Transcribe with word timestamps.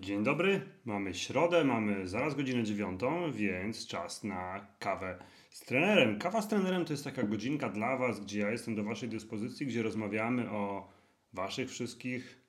Dzień 0.00 0.24
dobry, 0.24 0.60
mamy 0.84 1.14
środę, 1.14 1.64
mamy 1.64 2.08
zaraz 2.08 2.34
godzinę 2.34 2.64
dziewiątą, 2.64 3.32
więc 3.32 3.86
czas 3.86 4.24
na 4.24 4.66
kawę 4.78 5.18
z 5.50 5.60
trenerem. 5.60 6.18
Kawa 6.18 6.42
z 6.42 6.48
trenerem 6.48 6.84
to 6.84 6.92
jest 6.92 7.04
taka 7.04 7.22
godzinka 7.22 7.68
dla 7.68 7.96
Was, 7.96 8.20
gdzie 8.20 8.40
ja 8.40 8.50
jestem 8.50 8.74
do 8.74 8.84
Waszej 8.84 9.08
dyspozycji, 9.08 9.66
gdzie 9.66 9.82
rozmawiamy 9.82 10.50
o 10.50 10.88
Waszych 11.32 11.70
wszystkich 11.70 12.40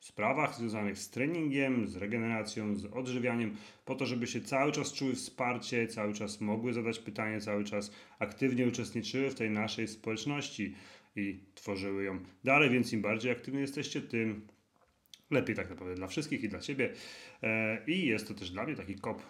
sprawach 0.00 0.54
związanych 0.54 0.98
z 0.98 1.10
treningiem, 1.10 1.88
z 1.88 1.96
regeneracją, 1.96 2.74
z 2.76 2.84
odżywianiem, 2.84 3.56
po 3.84 3.94
to, 3.94 4.06
żeby 4.06 4.26
się 4.26 4.40
cały 4.40 4.72
czas 4.72 4.92
czuły 4.92 5.14
wsparcie, 5.14 5.86
cały 5.86 6.14
czas 6.14 6.40
mogły 6.40 6.72
zadać 6.72 6.98
pytanie, 6.98 7.40
cały 7.40 7.64
czas 7.64 7.92
aktywnie 8.18 8.66
uczestniczyły 8.66 9.30
w 9.30 9.34
tej 9.34 9.50
naszej 9.50 9.88
społeczności 9.88 10.74
i 11.16 11.40
tworzyły 11.54 12.04
ją 12.04 12.18
dalej, 12.44 12.70
więc 12.70 12.92
im 12.92 13.02
bardziej 13.02 13.32
aktywni 13.32 13.60
jesteście, 13.60 14.00
tym 14.00 14.46
lepiej 15.32 15.56
tak 15.56 15.70
naprawdę 15.70 15.94
dla 15.94 16.06
wszystkich 16.06 16.44
i 16.44 16.48
dla 16.48 16.58
Ciebie. 16.58 16.92
E, 17.42 17.78
I 17.86 18.06
jest 18.06 18.28
to 18.28 18.34
też 18.34 18.50
dla 18.50 18.64
mnie 18.64 18.76
taki 18.76 18.94
kop 18.94 19.22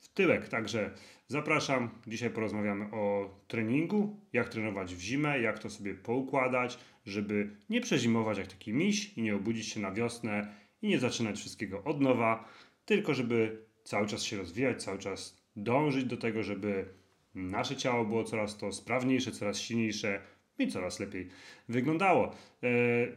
w 0.00 0.08
tyłek. 0.08 0.48
Także 0.48 0.90
zapraszam. 1.28 1.90
Dzisiaj 2.06 2.30
porozmawiamy 2.30 2.84
o 2.84 3.34
treningu, 3.48 4.20
jak 4.32 4.48
trenować 4.48 4.94
w 4.94 5.00
zimę, 5.00 5.40
jak 5.40 5.58
to 5.58 5.70
sobie 5.70 5.94
poukładać, 5.94 6.78
żeby 7.06 7.56
nie 7.70 7.80
przezimować 7.80 8.38
jak 8.38 8.46
taki 8.46 8.72
miś 8.72 9.18
i 9.18 9.22
nie 9.22 9.36
obudzić 9.36 9.68
się 9.68 9.80
na 9.80 9.92
wiosnę 9.92 10.54
i 10.82 10.88
nie 10.88 10.98
zaczynać 10.98 11.38
wszystkiego 11.38 11.84
od 11.84 12.00
nowa, 12.00 12.48
tylko 12.84 13.14
żeby 13.14 13.66
cały 13.84 14.06
czas 14.06 14.22
się 14.22 14.36
rozwijać, 14.36 14.82
cały 14.82 14.98
czas 14.98 15.42
dążyć 15.56 16.04
do 16.04 16.16
tego, 16.16 16.42
żeby 16.42 16.88
nasze 17.34 17.76
ciało 17.76 18.04
było 18.04 18.24
coraz 18.24 18.58
to 18.58 18.72
sprawniejsze, 18.72 19.32
coraz 19.32 19.60
silniejsze, 19.60 20.22
i 20.58 20.68
coraz 20.68 21.00
lepiej 21.00 21.28
wyglądało. 21.68 22.34
E, 22.62 22.68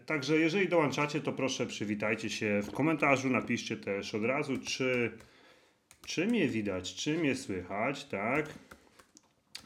także 0.06 0.38
jeżeli 0.38 0.70
dołączacie, 0.70 1.22
to 1.22 1.34
proszę 1.34 1.66
przywitajcie 1.66 2.30
się 2.30 2.62
w 2.64 2.72
komentarzu, 2.72 3.30
napiszcie 3.30 3.78
też 3.78 4.16
od 4.16 4.24
razu, 4.24 4.58
czy, 4.58 5.12
czy 6.06 6.28
mnie 6.28 6.48
widać, 6.48 6.96
czy 6.96 7.18
mnie 7.18 7.36
słychać, 7.36 8.06
tak? 8.06 8.46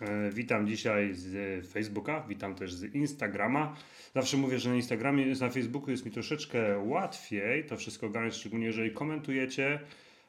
E, 0.02 0.30
witam 0.32 0.68
dzisiaj 0.68 1.14
z 1.14 1.68
Facebooka, 1.68 2.26
witam 2.30 2.56
też 2.56 2.74
z 2.74 2.96
Instagrama. 2.96 3.76
Zawsze 4.16 4.38
mówię, 4.38 4.60
że 4.60 4.70
na 4.70 4.76
Instagramie, 4.76 5.26
na 5.26 5.50
Facebooku 5.50 5.92
jest 5.92 6.06
mi 6.06 6.12
troszeczkę 6.12 6.80
łatwiej 6.80 7.66
to 7.66 7.78
wszystko 7.78 8.08
ogarnąć, 8.08 8.36
szczególnie 8.36 8.66
jeżeli 8.66 8.92
komentujecie, 8.92 9.80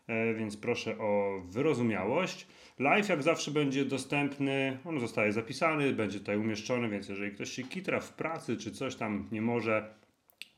więc 0.08 0.56
proszę 0.56 0.98
o 0.98 1.40
wyrozumiałość. 1.44 2.46
Live 2.78 3.08
jak 3.08 3.22
zawsze 3.22 3.50
będzie 3.50 3.84
dostępny, 3.84 4.78
on 4.84 5.00
zostaje 5.00 5.32
zapisany, 5.32 5.92
będzie 5.92 6.18
tutaj 6.18 6.36
umieszczony, 6.36 6.88
więc 6.88 7.08
jeżeli 7.08 7.32
ktoś 7.32 7.50
się 7.50 7.62
kitra 7.62 8.00
w 8.00 8.12
pracy 8.12 8.56
czy 8.56 8.70
coś 8.72 8.96
tam 8.96 9.28
nie 9.32 9.42
może, 9.42 9.94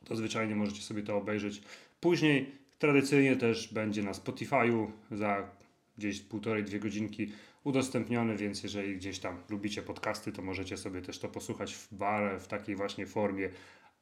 to 0.05 0.17
zwyczajnie 0.17 0.55
możecie 0.55 0.83
sobie 0.83 1.02
to 1.02 1.17
obejrzeć 1.17 1.62
później. 2.00 2.52
Tradycyjnie 2.78 3.36
też 3.36 3.74
będzie 3.74 4.02
na 4.02 4.12
Spotify'u 4.12 4.91
za 5.11 5.50
gdzieś 5.98 6.20
półtorej, 6.20 6.64
dwie 6.64 6.80
godzinki 6.80 7.33
udostępniony, 7.64 8.36
więc 8.36 8.62
jeżeli 8.62 8.97
gdzieś 8.97 9.19
tam 9.19 9.39
lubicie 9.48 9.83
podcasty, 9.83 10.33
to 10.33 10.42
możecie 10.42 10.77
sobie 10.77 11.02
też 11.02 11.19
to 11.19 11.28
posłuchać 11.28 11.74
w 11.74 11.94
barę, 11.94 12.39
w 12.39 12.48
takiej 12.48 12.77
właśnie 12.77 13.06
formie 13.06 13.50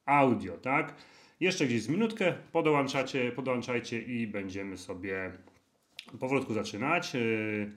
audio, 0.07 0.57
tak? 0.57 0.95
Jeszcze 1.41 1.67
gdzieś 1.67 1.83
z 1.83 1.89
minutkę 1.89 2.35
podołączacie, 2.53 3.33
podłączajcie 3.33 4.03
i 4.03 4.27
będziemy 4.27 4.79
sobie 4.79 5.33
powolutku 6.21 6.55
zaczynać. 6.55 7.15
Yy, 7.15 7.71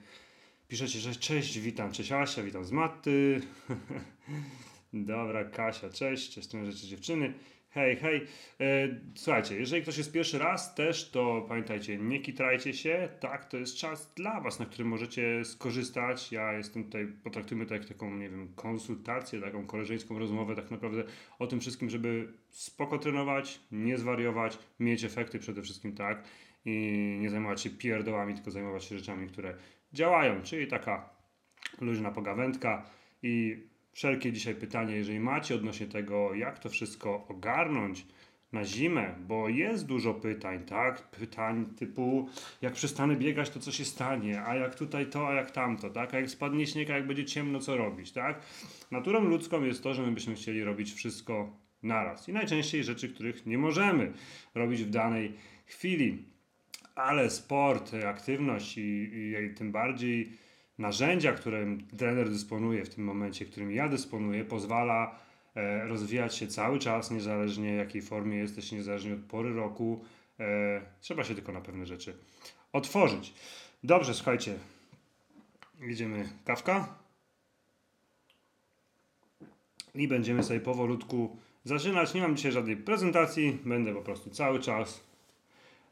Piszecie, 0.68 0.98
że 0.98 1.14
cześć, 1.14 1.58
witam, 1.58 1.92
cześć 1.92 2.12
Asia, 2.12 2.42
witam 2.42 2.64
z 2.64 2.72
Matty. 2.72 3.40
Dobra, 4.92 5.44
Kasia, 5.44 5.90
cześć, 5.90 6.34
cześć, 6.34 6.50
rzeczy 6.50 6.86
dziewczyny. 6.86 7.34
Hej, 7.70 7.96
hej. 7.96 8.26
E, 8.60 8.88
słuchajcie, 9.14 9.56
jeżeli 9.56 9.82
ktoś 9.82 9.98
jest 9.98 10.12
pierwszy 10.12 10.38
raz 10.38 10.74
też, 10.74 11.10
to 11.10 11.44
pamiętajcie, 11.48 11.98
nie 11.98 12.20
kitrajcie 12.20 12.74
się. 12.74 13.08
Tak, 13.20 13.44
to 13.44 13.56
jest 13.56 13.76
czas 13.76 14.14
dla 14.14 14.40
Was, 14.40 14.58
na 14.58 14.66
którym 14.66 14.88
możecie 14.88 15.44
skorzystać. 15.44 16.32
Ja 16.32 16.52
jestem 16.52 16.84
tutaj, 16.84 17.06
potraktujmy 17.24 17.66
to 17.66 17.74
jak 17.74 17.84
taką, 17.84 18.16
nie 18.16 18.30
wiem, 18.30 18.52
konsultację, 18.56 19.40
taką 19.40 19.66
koleżeńską 19.66 20.18
rozmowę 20.18 20.54
tak 20.54 20.70
naprawdę 20.70 21.04
o 21.38 21.46
tym 21.46 21.60
wszystkim, 21.60 21.90
żeby 21.90 22.32
spoko 22.50 22.98
trenować, 22.98 23.60
nie 23.72 23.98
zwariować, 23.98 24.58
mieć 24.80 25.04
efekty 25.04 25.38
przede 25.38 25.62
wszystkim, 25.62 25.94
tak? 25.94 26.24
I 26.64 27.16
nie 27.20 27.30
zajmować 27.30 27.60
się 27.60 27.70
pierdołami, 27.70 28.34
tylko 28.34 28.50
zajmować 28.50 28.84
się 28.84 28.98
rzeczami, 28.98 29.28
które 29.28 29.54
działają, 29.92 30.42
czyli 30.42 30.66
taka 30.66 31.10
luźna 31.80 32.10
pogawędka 32.10 32.90
i 33.22 33.62
wszelkie 33.98 34.32
dzisiaj 34.32 34.54
pytania, 34.54 34.96
jeżeli 34.96 35.20
macie 35.20 35.54
odnośnie 35.54 35.86
tego, 35.86 36.34
jak 36.34 36.58
to 36.58 36.68
wszystko 36.68 37.26
ogarnąć 37.28 38.06
na 38.52 38.64
zimę, 38.64 39.14
bo 39.26 39.48
jest 39.48 39.86
dużo 39.86 40.14
pytań, 40.14 40.64
tak? 40.64 41.10
Pytań 41.10 41.66
typu, 41.76 42.28
jak 42.62 42.72
przestanę 42.72 43.16
biegać, 43.16 43.50
to 43.50 43.60
co 43.60 43.72
się 43.72 43.84
stanie, 43.84 44.42
a 44.42 44.54
jak 44.54 44.74
tutaj 44.74 45.06
to, 45.06 45.28
a 45.28 45.34
jak 45.34 45.50
tamto, 45.50 45.90
tak? 45.90 46.14
A 46.14 46.20
jak 46.20 46.30
spadnie 46.30 46.66
śnieg, 46.66 46.90
a 46.90 46.96
jak 46.96 47.06
będzie 47.06 47.24
ciemno, 47.24 47.60
co 47.60 47.76
robić, 47.76 48.12
tak? 48.12 48.42
Naturą 48.90 49.24
ludzką 49.24 49.64
jest 49.64 49.82
to, 49.82 49.94
że 49.94 50.02
my 50.02 50.12
byśmy 50.12 50.34
chcieli 50.34 50.64
robić 50.64 50.92
wszystko 50.92 51.56
naraz 51.82 52.28
i 52.28 52.32
najczęściej 52.32 52.84
rzeczy, 52.84 53.08
których 53.08 53.46
nie 53.46 53.58
możemy 53.58 54.12
robić 54.54 54.84
w 54.84 54.90
danej 54.90 55.32
chwili 55.66 56.24
ale 56.94 57.30
sport, 57.30 57.94
aktywność 58.06 58.78
i, 58.78 59.10
i, 59.14 59.54
tym 59.54 59.72
bardziej 59.72 60.32
narzędzia, 60.78 61.32
którym 61.32 61.86
trener 61.96 62.30
dysponuje 62.30 62.84
w 62.84 62.94
tym 62.94 63.04
momencie, 63.04 63.44
którym 63.44 63.72
ja 63.72 63.88
dysponuję, 63.88 64.44
pozwala 64.44 65.18
e, 65.54 65.88
rozwijać 65.88 66.36
się 66.36 66.46
cały 66.46 66.78
czas, 66.78 67.10
niezależnie 67.10 67.74
jakiej 67.74 68.02
formie 68.02 68.36
jesteś, 68.36 68.72
niezależnie 68.72 69.14
od 69.14 69.20
pory 69.20 69.54
roku. 69.54 70.04
E, 70.40 70.80
trzeba 71.00 71.24
się 71.24 71.34
tylko 71.34 71.52
na 71.52 71.60
pewne 71.60 71.86
rzeczy 71.86 72.16
otworzyć. 72.72 73.34
Dobrze, 73.84 74.14
słuchajcie. 74.14 74.54
Idziemy 75.88 76.28
kawka. 76.44 76.94
I 79.94 80.08
będziemy 80.08 80.42
sobie 80.42 80.60
powolutku 80.60 81.36
zaczynać. 81.64 82.14
Nie 82.14 82.20
mam 82.20 82.36
dzisiaj 82.36 82.52
żadnej 82.52 82.76
prezentacji, 82.76 83.58
będę 83.64 83.94
po 83.94 84.02
prostu 84.02 84.30
cały 84.30 84.60
czas 84.60 85.07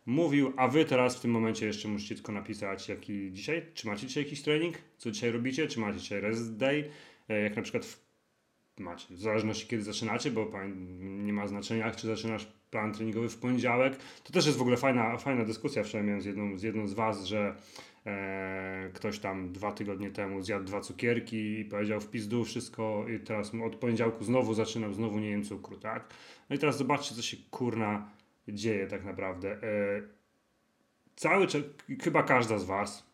mówił, 0.07 0.53
a 0.57 0.69
wy 0.69 0.85
teraz 0.85 1.17
w 1.17 1.21
tym 1.21 1.31
momencie 1.31 1.67
jeszcze 1.67 1.89
musicie 1.89 2.15
tylko 2.15 2.33
napisać, 2.33 2.89
jaki 2.89 3.33
dzisiaj, 3.33 3.67
czy 3.75 3.87
macie 3.87 4.07
dzisiaj 4.07 4.25
jakiś 4.25 4.43
trening, 4.43 4.77
co 4.99 5.11
dzisiaj 5.11 5.31
robicie, 5.31 5.67
czy 5.67 5.81
macie 5.81 5.99
dzisiaj 5.99 6.21
rest 6.21 6.57
day, 6.57 6.91
e, 7.29 7.41
jak 7.41 7.57
na 7.57 7.63
przykład 7.63 7.85
w, 7.85 8.01
macie, 8.79 9.15
w 9.15 9.21
zależności 9.21 9.67
kiedy 9.67 9.83
zaczynacie, 9.83 10.31
bo 10.31 10.51
nie 11.01 11.33
ma 11.33 11.47
znaczenia, 11.47 11.91
czy 11.91 12.07
zaczynasz 12.07 12.47
plan 12.71 12.93
treningowy 12.93 13.29
w 13.29 13.37
poniedziałek. 13.37 13.97
To 14.25 14.33
też 14.33 14.47
jest 14.47 14.59
w 14.59 14.61
ogóle 14.61 14.77
fajna, 14.77 15.17
fajna 15.17 15.45
dyskusja, 15.45 15.85
wczoraj 15.85 16.07
miałem 16.07 16.21
z 16.21 16.25
jedną 16.25 16.59
z, 16.59 16.63
jedną 16.63 16.87
z 16.87 16.95
was, 16.95 17.25
że 17.25 17.57
e, 18.07 18.91
ktoś 18.95 19.19
tam 19.19 19.53
dwa 19.53 19.73
tygodnie 19.73 20.11
temu 20.11 20.43
zjadł 20.43 20.65
dwa 20.65 20.81
cukierki 20.81 21.61
i 21.61 21.65
powiedział 21.65 22.01
w 22.01 22.11
pizdu 22.11 22.45
wszystko 22.45 23.07
i 23.09 23.21
teraz 23.21 23.53
od 23.67 23.77
poniedziałku 23.77 24.25
znowu 24.25 24.55
zaczynam, 24.55 24.95
znowu 24.95 25.19
nie 25.19 25.31
jem 25.31 25.45
cukru, 25.45 25.77
tak? 25.77 26.15
No 26.51 26.57
i 26.57 26.59
teraz 26.59 26.79
zobaczcie, 26.79 27.15
co 27.15 27.23
się 27.23 27.37
kurna 27.51 28.11
dzieje 28.55 28.87
tak 28.87 29.05
naprawdę. 29.05 29.63
E, 29.63 30.03
cały 31.17 31.47
chyba 32.03 32.23
każda 32.23 32.59
z 32.59 32.65
Was, 32.65 33.07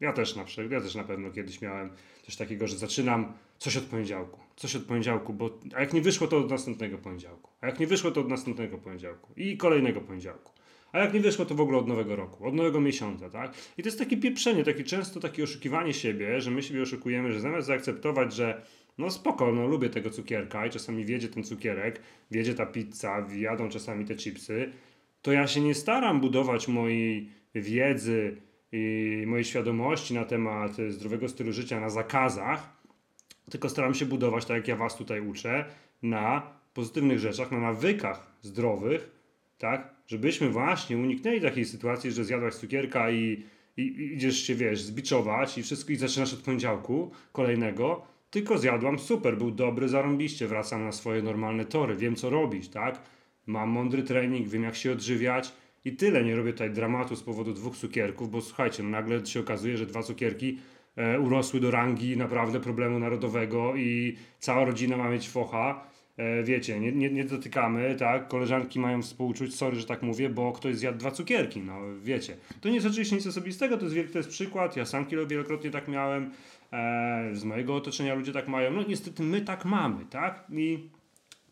ja 0.00 0.12
też 0.12 0.36
na 0.36 0.44
przykład, 0.44 0.72
ja 0.72 0.80
też 0.80 0.94
na 0.94 1.04
pewno 1.04 1.30
kiedyś 1.30 1.60
miałem 1.60 1.90
coś 2.22 2.36
takiego, 2.36 2.66
że 2.66 2.76
zaczynam 2.76 3.32
coś 3.58 3.76
od 3.76 3.84
poniedziałku, 3.84 4.40
coś 4.56 4.76
od 4.76 4.84
poniedziałku, 4.84 5.32
bo 5.32 5.58
a 5.74 5.80
jak 5.80 5.92
nie 5.92 6.00
wyszło 6.00 6.26
to 6.26 6.38
od 6.38 6.50
następnego 6.50 6.98
poniedziałku, 6.98 7.50
a 7.60 7.66
jak 7.66 7.80
nie 7.80 7.86
wyszło 7.86 8.10
to 8.10 8.20
od 8.20 8.28
następnego 8.28 8.78
poniedziałku 8.78 9.32
i 9.36 9.56
kolejnego 9.56 10.00
poniedziałku. 10.00 10.52
A 10.92 10.98
jak 10.98 11.14
nie 11.14 11.20
wyszło, 11.20 11.44
to 11.44 11.54
w 11.54 11.60
ogóle 11.60 11.78
od 11.78 11.88
nowego 11.88 12.16
roku, 12.16 12.46
od 12.46 12.54
nowego 12.54 12.80
miesiąca, 12.80 13.30
tak? 13.30 13.54
I 13.78 13.82
to 13.82 13.88
jest 13.88 13.98
takie 13.98 14.16
pieprzenie, 14.16 14.64
takie 14.64 14.84
często 14.84 15.20
takie 15.20 15.44
oszukiwanie 15.44 15.94
siebie, 15.94 16.40
że 16.40 16.50
my 16.50 16.62
siebie 16.62 16.82
oszukujemy, 16.82 17.32
że 17.32 17.40
zamiast 17.40 17.66
zaakceptować, 17.66 18.34
że 18.34 18.62
no 19.00 19.10
spoko, 19.10 19.52
no 19.52 19.66
lubię 19.66 19.90
tego 19.90 20.10
cukierka 20.10 20.66
i 20.66 20.70
czasami 20.70 21.04
wiedzie 21.04 21.28
ten 21.28 21.44
cukierek, 21.44 22.00
wiedzie 22.30 22.54
ta 22.54 22.66
pizza, 22.66 23.26
jadą 23.36 23.68
czasami 23.68 24.04
te 24.04 24.16
chipsy, 24.16 24.72
to 25.22 25.32
ja 25.32 25.46
się 25.46 25.60
nie 25.60 25.74
staram 25.74 26.20
budować 26.20 26.68
mojej 26.68 27.28
wiedzy 27.54 28.36
i 28.72 29.24
mojej 29.26 29.44
świadomości 29.44 30.14
na 30.14 30.24
temat 30.24 30.76
zdrowego 30.88 31.28
stylu 31.28 31.52
życia 31.52 31.80
na 31.80 31.90
zakazach, 31.90 32.80
tylko 33.50 33.68
staram 33.68 33.94
się 33.94 34.06
budować, 34.06 34.44
tak 34.44 34.56
jak 34.56 34.68
ja 34.68 34.76
Was 34.76 34.96
tutaj 34.96 35.20
uczę, 35.20 35.64
na 36.02 36.42
pozytywnych 36.74 37.18
rzeczach, 37.18 37.52
na 37.52 37.60
nawykach 37.60 38.32
zdrowych, 38.42 39.10
tak, 39.58 39.94
żebyśmy 40.06 40.50
właśnie 40.50 40.96
uniknęli 40.98 41.40
takiej 41.40 41.64
sytuacji, 41.64 42.12
że 42.12 42.24
zjadłaś 42.24 42.54
cukierka 42.54 43.10
i, 43.10 43.44
i, 43.76 43.82
i 43.82 44.14
idziesz 44.14 44.42
się, 44.42 44.54
wiesz, 44.54 44.82
zbiczować 44.82 45.58
i 45.58 45.62
wszystko 45.62 45.92
i 45.92 45.96
zaczynasz 45.96 46.34
od 46.34 46.40
poniedziałku 46.40 47.10
kolejnego, 47.32 48.06
tylko 48.30 48.58
zjadłam, 48.58 48.98
super, 48.98 49.38
był 49.38 49.50
dobry, 49.50 49.88
zarąbiście, 49.88 50.46
wracam 50.46 50.84
na 50.84 50.92
swoje 50.92 51.22
normalne 51.22 51.64
tory, 51.64 51.96
wiem 51.96 52.16
co 52.16 52.30
robić, 52.30 52.68
tak? 52.68 53.02
Mam 53.46 53.68
mądry 53.68 54.02
trening, 54.02 54.48
wiem 54.48 54.62
jak 54.62 54.76
się 54.76 54.92
odżywiać 54.92 55.52
i 55.84 55.96
tyle. 55.96 56.24
Nie 56.24 56.36
robię 56.36 56.52
tutaj 56.52 56.70
dramatu 56.70 57.16
z 57.16 57.22
powodu 57.22 57.52
dwóch 57.52 57.76
cukierków, 57.76 58.30
bo 58.30 58.40
słuchajcie, 58.40 58.82
no 58.82 58.88
nagle 58.88 59.26
się 59.26 59.40
okazuje, 59.40 59.76
że 59.76 59.86
dwa 59.86 60.02
cukierki 60.02 60.58
e, 60.96 61.20
urosły 61.20 61.60
do 61.60 61.70
rangi 61.70 62.16
naprawdę 62.16 62.60
problemu 62.60 62.98
narodowego 62.98 63.76
i 63.76 64.16
cała 64.38 64.64
rodzina 64.64 64.96
ma 64.96 65.10
mieć 65.10 65.28
focha. 65.28 65.84
e, 66.16 66.42
wiecie, 66.42 66.80
nie, 66.80 66.92
nie, 66.92 67.10
nie 67.10 67.24
dotykamy, 67.24 67.96
tak? 67.98 68.28
Koleżanki 68.28 68.80
mają 68.80 69.02
współczuć, 69.02 69.56
sorry, 69.56 69.76
że 69.76 69.86
tak 69.86 70.02
mówię, 70.02 70.28
bo 70.28 70.52
ktoś 70.52 70.76
zjadł 70.76 70.98
dwa 70.98 71.10
cukierki, 71.10 71.60
no 71.60 71.80
wiecie. 72.02 72.36
To 72.60 72.68
nie 72.68 72.74
jest 72.74 72.86
oczywiście 72.86 73.16
nic 73.16 73.26
osobistego, 73.26 73.78
to 73.78 73.86
jest, 73.86 74.12
to 74.12 74.18
jest 74.18 74.30
przykład, 74.30 74.76
ja 74.76 74.84
sam 74.84 75.06
wielokrotnie 75.26 75.70
tak 75.70 75.88
miałem, 75.88 76.30
z 77.32 77.44
mojego 77.44 77.74
otoczenia 77.74 78.14
ludzie 78.14 78.32
tak 78.32 78.48
mają, 78.48 78.70
no 78.70 78.82
niestety 78.88 79.22
my 79.22 79.40
tak 79.40 79.64
mamy, 79.64 80.04
tak? 80.04 80.44
I 80.52 80.90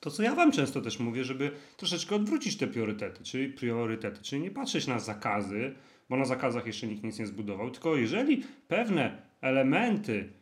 to, 0.00 0.10
co 0.10 0.22
ja 0.22 0.34
wam 0.34 0.52
często 0.52 0.80
też 0.80 0.98
mówię, 0.98 1.24
żeby 1.24 1.50
troszeczkę 1.76 2.14
odwrócić 2.14 2.56
te 2.56 2.66
priorytety, 2.66 3.24
czyli 3.24 3.52
priorytety, 3.52 4.22
czyli 4.22 4.42
nie 4.42 4.50
patrzeć 4.50 4.86
na 4.86 4.98
zakazy, 4.98 5.74
bo 6.08 6.16
na 6.16 6.24
zakazach 6.24 6.66
jeszcze 6.66 6.86
nikt 6.86 7.04
nic 7.04 7.18
nie 7.18 7.26
zbudował, 7.26 7.70
tylko 7.70 7.96
jeżeli 7.96 8.42
pewne 8.68 9.22
elementy, 9.40 10.32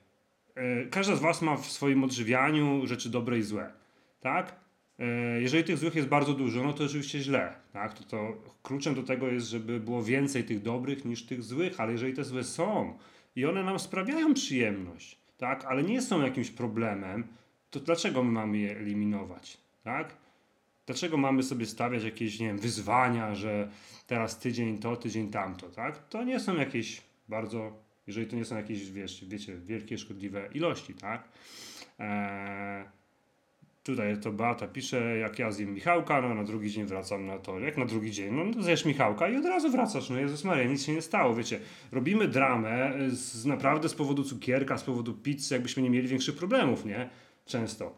yy, 0.57 0.89
każda 0.91 1.17
z 1.17 1.21
was 1.21 1.43
ma 1.43 1.57
w 1.57 1.67
swoim 1.67 2.05
odżywianiu 2.05 2.87
rzeczy 2.87 3.11
dobre 3.11 3.39
i 3.39 3.43
złe, 3.43 3.73
tak? 4.21 4.57
Yy, 4.99 5.07
jeżeli 5.41 5.65
tych 5.65 5.79
złych 5.79 5.95
jest 5.95 6.09
bardzo 6.09 6.35
dużo, 6.35 6.63
no 6.63 6.73
to 6.73 6.85
oczywiście 6.85 7.21
źle, 7.21 7.55
tak? 7.73 7.95
To, 7.95 8.05
to 8.05 8.43
kluczem 8.63 8.95
do 8.95 9.03
tego 9.03 9.29
jest, 9.29 9.49
żeby 9.49 9.81
było 9.81 10.03
więcej 10.03 10.45
tych 10.45 10.63
dobrych 10.63 11.05
niż 11.05 11.27
tych 11.27 11.43
złych, 11.43 11.81
ale 11.81 11.93
jeżeli 11.93 12.15
te 12.15 12.25
złe 12.25 12.45
są 12.45 12.99
i 13.37 13.47
one 13.47 13.63
nam 13.63 13.79
sprawiają 13.79 14.35
przyjemność, 14.35 15.19
tak? 15.39 15.65
Ale 15.65 15.83
nie 15.83 16.03
są 16.03 16.23
jakimś 16.23 16.51
problemem, 16.51 17.27
to 17.71 17.81
dlaczego 17.81 18.23
my 18.23 18.33
mamy 18.33 18.59
je 18.59 18.77
eliminować, 18.77 19.59
tak? 19.83 20.17
Dlaczego 20.87 21.17
mamy 21.17 21.43
sobie 21.43 21.67
stawiać 21.67 22.05
jakieś, 22.05 22.41
nie 22.41 22.47
wiem, 22.47 22.59
wyzwania, 22.59 23.35
że 23.35 23.71
teraz 24.07 24.39
tydzień 24.39 24.79
to, 24.79 24.97
tydzień 24.97 25.31
tamto, 25.31 25.69
tak? 25.69 26.09
To 26.09 26.25
nie 26.25 26.41
są 26.41 26.57
jakieś 26.57 27.03
bardzo, 27.29 27.73
jeżeli 28.07 28.27
to 28.27 28.37
nie 28.37 28.45
są 28.45 28.57
jakieś, 28.57 28.91
wiesz, 28.91 29.25
wiecie, 29.25 29.57
wielkie, 29.57 29.99
szkodliwe 29.99 30.49
ilości, 30.55 30.95
tak? 30.95 31.29
Eee, 31.99 32.85
tutaj 33.87 34.21
to 34.21 34.33
Beata 34.33 34.67
pisze, 34.67 35.19
jak 35.19 35.39
ja 35.39 35.51
zjem 35.51 35.75
Michałka, 35.75 36.23
no 36.23 36.35
na 36.35 36.45
drugi 36.45 36.71
dzień 36.71 36.85
wracam 36.85 37.27
na 37.27 37.39
tor. 37.39 37.63
Jak 37.63 37.77
na 37.77 37.85
drugi 37.85 38.11
dzień? 38.11 38.35
No 38.35 38.55
to 38.55 38.63
zjesz 38.63 38.85
Michałka 38.85 39.29
i 39.29 39.37
od 39.37 39.45
razu 39.45 39.71
wracasz. 39.71 40.11
No 40.11 40.19
Jezus 40.19 40.45
Maria, 40.45 40.65
nic 40.65 40.85
się 40.85 40.93
nie 40.93 41.03
stało, 41.03 41.35
wiecie. 41.35 41.61
Robimy 41.93 42.29
dramę 42.29 42.93
z, 43.09 43.47
naprawdę 43.47 43.89
z 43.89 43.95
powodu 43.95 44.25
cukierka, 44.25 44.79
z 44.79 44.83
powodu 44.83 45.15
pizzy, 45.15 45.55
jakbyśmy 45.55 45.83
nie 45.83 45.91
mieli 45.91 46.09
większych 46.09 46.37
problemów, 46.37 46.85
nie? 46.85 47.11
Często. 47.47 47.95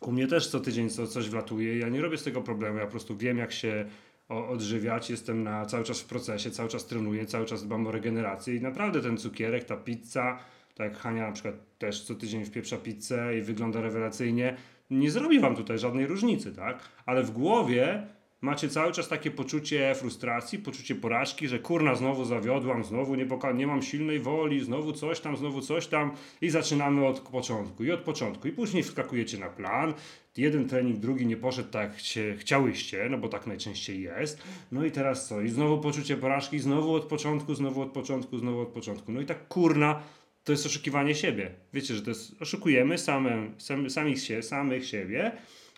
U 0.00 0.12
mnie 0.12 0.26
też 0.26 0.48
co 0.48 0.60
tydzień 0.60 0.90
co, 0.90 1.06
coś 1.06 1.28
wlatuje. 1.28 1.78
Ja 1.78 1.88
nie 1.88 2.00
robię 2.00 2.18
z 2.18 2.22
tego 2.22 2.42
problemu. 2.42 2.78
Ja 2.78 2.84
po 2.84 2.90
prostu 2.90 3.16
wiem, 3.16 3.38
jak 3.38 3.52
się 3.52 3.84
odżywiać. 4.28 5.10
Jestem 5.10 5.42
na, 5.42 5.66
cały 5.66 5.84
czas 5.84 6.00
w 6.00 6.06
procesie, 6.06 6.50
cały 6.50 6.68
czas 6.68 6.86
trenuję, 6.86 7.26
cały 7.26 7.46
czas 7.46 7.64
dbam 7.64 7.86
o 7.86 7.90
regenerację 7.90 8.56
i 8.56 8.60
naprawdę 8.60 9.00
ten 9.00 9.16
cukierek, 9.16 9.64
ta 9.64 9.76
pizza, 9.76 10.38
tak 10.74 10.92
jak 10.92 11.00
Hania 11.00 11.26
na 11.26 11.32
przykład 11.32 11.54
też 11.78 12.02
co 12.02 12.14
tydzień 12.14 12.44
wpieprza 12.44 12.76
pizzę 12.76 13.38
i 13.38 13.42
wygląda 13.42 13.80
rewelacyjnie, 13.80 14.56
nie 14.90 15.10
zrobi 15.10 15.40
wam 15.40 15.56
tutaj 15.56 15.78
żadnej 15.78 16.06
różnicy, 16.06 16.52
tak? 16.52 16.88
Ale 17.06 17.22
w 17.22 17.30
głowie 17.30 18.06
macie 18.40 18.68
cały 18.68 18.92
czas 18.92 19.08
takie 19.08 19.30
poczucie 19.30 19.94
frustracji, 19.94 20.58
poczucie 20.58 20.94
porażki, 20.94 21.48
że 21.48 21.58
kurna 21.58 21.94
znowu 21.94 22.24
zawiodłam, 22.24 22.84
znowu 22.84 23.14
nie, 23.14 23.26
nie 23.54 23.66
mam 23.66 23.82
silnej 23.82 24.20
woli, 24.20 24.60
znowu 24.60 24.92
coś 24.92 25.20
tam, 25.20 25.36
znowu 25.36 25.60
coś 25.60 25.86
tam 25.86 26.12
i 26.40 26.50
zaczynamy 26.50 27.06
od 27.06 27.20
początku 27.20 27.84
i 27.84 27.90
od 27.90 28.00
początku. 28.00 28.48
I 28.48 28.52
później 28.52 28.82
wskakujecie 28.82 29.38
na 29.38 29.48
plan, 29.48 29.94
jeden 30.36 30.68
trening, 30.68 30.98
drugi 30.98 31.26
nie 31.26 31.36
poszedł 31.36 31.70
tak 31.70 31.90
jak 31.90 32.00
się 32.00 32.36
chciałyście, 32.38 33.08
no 33.10 33.18
bo 33.18 33.28
tak 33.28 33.46
najczęściej 33.46 34.02
jest, 34.02 34.42
no 34.72 34.84
i 34.84 34.90
teraz 34.90 35.28
co, 35.28 35.40
i 35.40 35.48
znowu 35.48 35.78
poczucie 35.78 36.16
porażki, 36.16 36.58
znowu 36.58 36.94
od 36.94 37.04
początku, 37.04 37.54
znowu 37.54 37.80
od 37.80 37.90
początku, 37.92 38.38
znowu 38.38 38.60
od 38.60 38.68
początku, 38.68 39.12
no 39.12 39.20
i 39.20 39.26
tak 39.26 39.48
kurna, 39.48 40.02
to 40.50 40.52
jest 40.52 40.66
oszukiwanie 40.66 41.14
siebie. 41.14 41.50
Wiecie, 41.72 41.94
że 41.94 42.02
to 42.02 42.10
jest, 42.10 42.42
oszukujemy 42.42 42.98
samym, 42.98 43.54
sam, 43.58 43.90
samych, 43.90 44.22
się, 44.22 44.42
samych 44.42 44.86
siebie, 44.86 45.32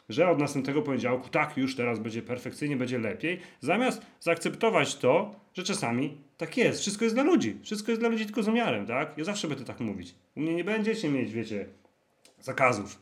że 0.08 0.28
od 0.28 0.38
następnego 0.38 0.82
poniedziałku 0.82 1.28
tak, 1.28 1.56
już 1.56 1.76
teraz 1.76 1.98
będzie 1.98 2.22
perfekcyjnie, 2.22 2.76
będzie 2.76 2.98
lepiej, 2.98 3.40
zamiast 3.60 4.02
zaakceptować 4.20 4.96
to, 4.96 5.34
że 5.54 5.62
czasami 5.62 6.16
tak 6.36 6.56
jest. 6.56 6.80
Wszystko 6.80 7.04
jest 7.04 7.16
dla 7.16 7.24
ludzi. 7.24 7.56
Wszystko 7.62 7.90
jest 7.90 8.02
dla 8.02 8.08
ludzi 8.08 8.24
tylko 8.24 8.42
z 8.42 8.48
umiarem, 8.48 8.86
tak? 8.86 9.19
Ja 9.19 9.24
zawsze 9.24 9.48
będę 9.48 9.64
tak 9.64 9.80
mówić. 9.80 10.14
U 10.36 10.40
mnie 10.40 10.54
nie 10.54 10.64
będziecie 10.64 11.08
mieć, 11.08 11.32
wiecie, 11.32 11.66
zakazów. 12.40 12.98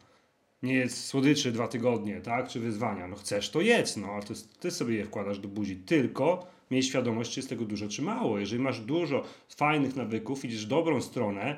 Nie 0.62 0.74
jest 0.74 1.06
słodyczy 1.06 1.52
dwa 1.52 1.68
tygodnie, 1.68 2.20
tak? 2.20 2.48
Czy 2.48 2.60
wyzwania. 2.60 3.08
No 3.08 3.16
chcesz, 3.16 3.50
to 3.50 3.60
jedz, 3.60 3.96
no, 3.96 4.12
a 4.12 4.22
ty, 4.22 4.34
ty 4.60 4.70
sobie 4.70 4.94
je 4.94 5.04
wkładasz 5.04 5.38
do 5.38 5.48
buzi. 5.48 5.76
Tylko 5.76 6.46
miej 6.70 6.82
świadomość, 6.82 7.32
czy 7.32 7.40
jest 7.40 7.48
tego 7.48 7.64
dużo, 7.64 7.88
czy 7.88 8.02
mało. 8.02 8.38
Jeżeli 8.38 8.62
masz 8.62 8.80
dużo 8.80 9.24
fajnych 9.56 9.96
nawyków, 9.96 10.44
idziesz 10.44 10.66
w 10.66 10.68
dobrą 10.68 11.00
stronę, 11.00 11.56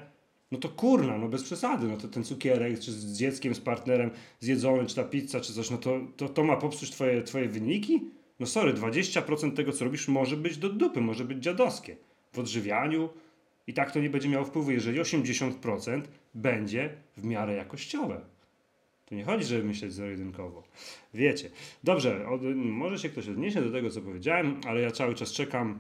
no 0.53 0.59
to 0.59 0.69
kurna, 0.69 1.19
no 1.19 1.29
bez 1.29 1.43
przesady, 1.43 1.87
no 1.87 1.97
to 1.97 2.09
ten 2.09 2.25
cukierek, 2.25 2.81
czy 2.81 2.93
z 2.93 3.19
dzieckiem, 3.19 3.55
z 3.55 3.61
partnerem 3.61 4.11
zjedzony, 4.41 4.87
czy 4.87 4.95
ta 4.95 5.05
pizza, 5.05 5.41
czy 5.41 5.53
coś, 5.53 5.71
no 5.71 5.79
to, 5.79 6.01
to, 6.17 6.29
to 6.29 6.45
ma 6.45 6.57
popsuć 6.57 6.91
twoje, 6.91 7.23
twoje 7.23 7.49
wyniki? 7.49 8.05
No 8.41 8.47
sorry, 8.47 8.75
20% 8.75 9.53
tego, 9.53 9.73
co 9.73 9.85
robisz, 9.85 10.09
może 10.09 10.37
być 10.37 10.57
do 10.57 10.69
dupy, 10.69 11.01
może 11.01 11.25
być 11.25 11.39
dziadowskie. 11.39 11.97
W 12.33 12.39
odżywianiu 12.39 13.09
i 13.67 13.75
tak 13.75 13.93
to 13.93 14.01
nie 14.01 14.11
będzie 14.11 14.29
miało 14.29 14.45
wpływu, 14.45 14.71
jeżeli 14.71 15.01
80% 15.01 16.03
będzie 16.35 16.91
w 17.17 17.25
miarę 17.25 17.55
jakościowe. 17.55 18.21
To 19.13 19.17
nie 19.17 19.25
chodzi, 19.25 19.45
żeby 19.45 19.65
myśleć 19.65 19.93
zero-jedynkowo. 19.93 20.63
Wiecie. 21.15 21.51
Dobrze, 21.85 22.29
od, 22.29 22.43
może 22.57 22.99
się 22.99 23.09
ktoś 23.09 23.29
odniesie 23.29 23.63
do 23.63 23.73
tego, 23.73 23.91
co 23.91 24.01
powiedziałem, 24.01 24.61
ale 24.67 24.81
ja 24.81 24.91
cały 24.91 25.15
czas 25.15 25.33
czekam 25.33 25.79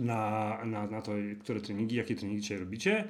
na, 0.00 0.58
na, 0.64 0.86
na 0.86 1.02
to, 1.02 1.12
które 1.40 1.60
treningi, 1.60 1.96
jakie 1.96 2.14
treningi 2.14 2.42
dzisiaj 2.42 2.58
robicie. 2.58 3.04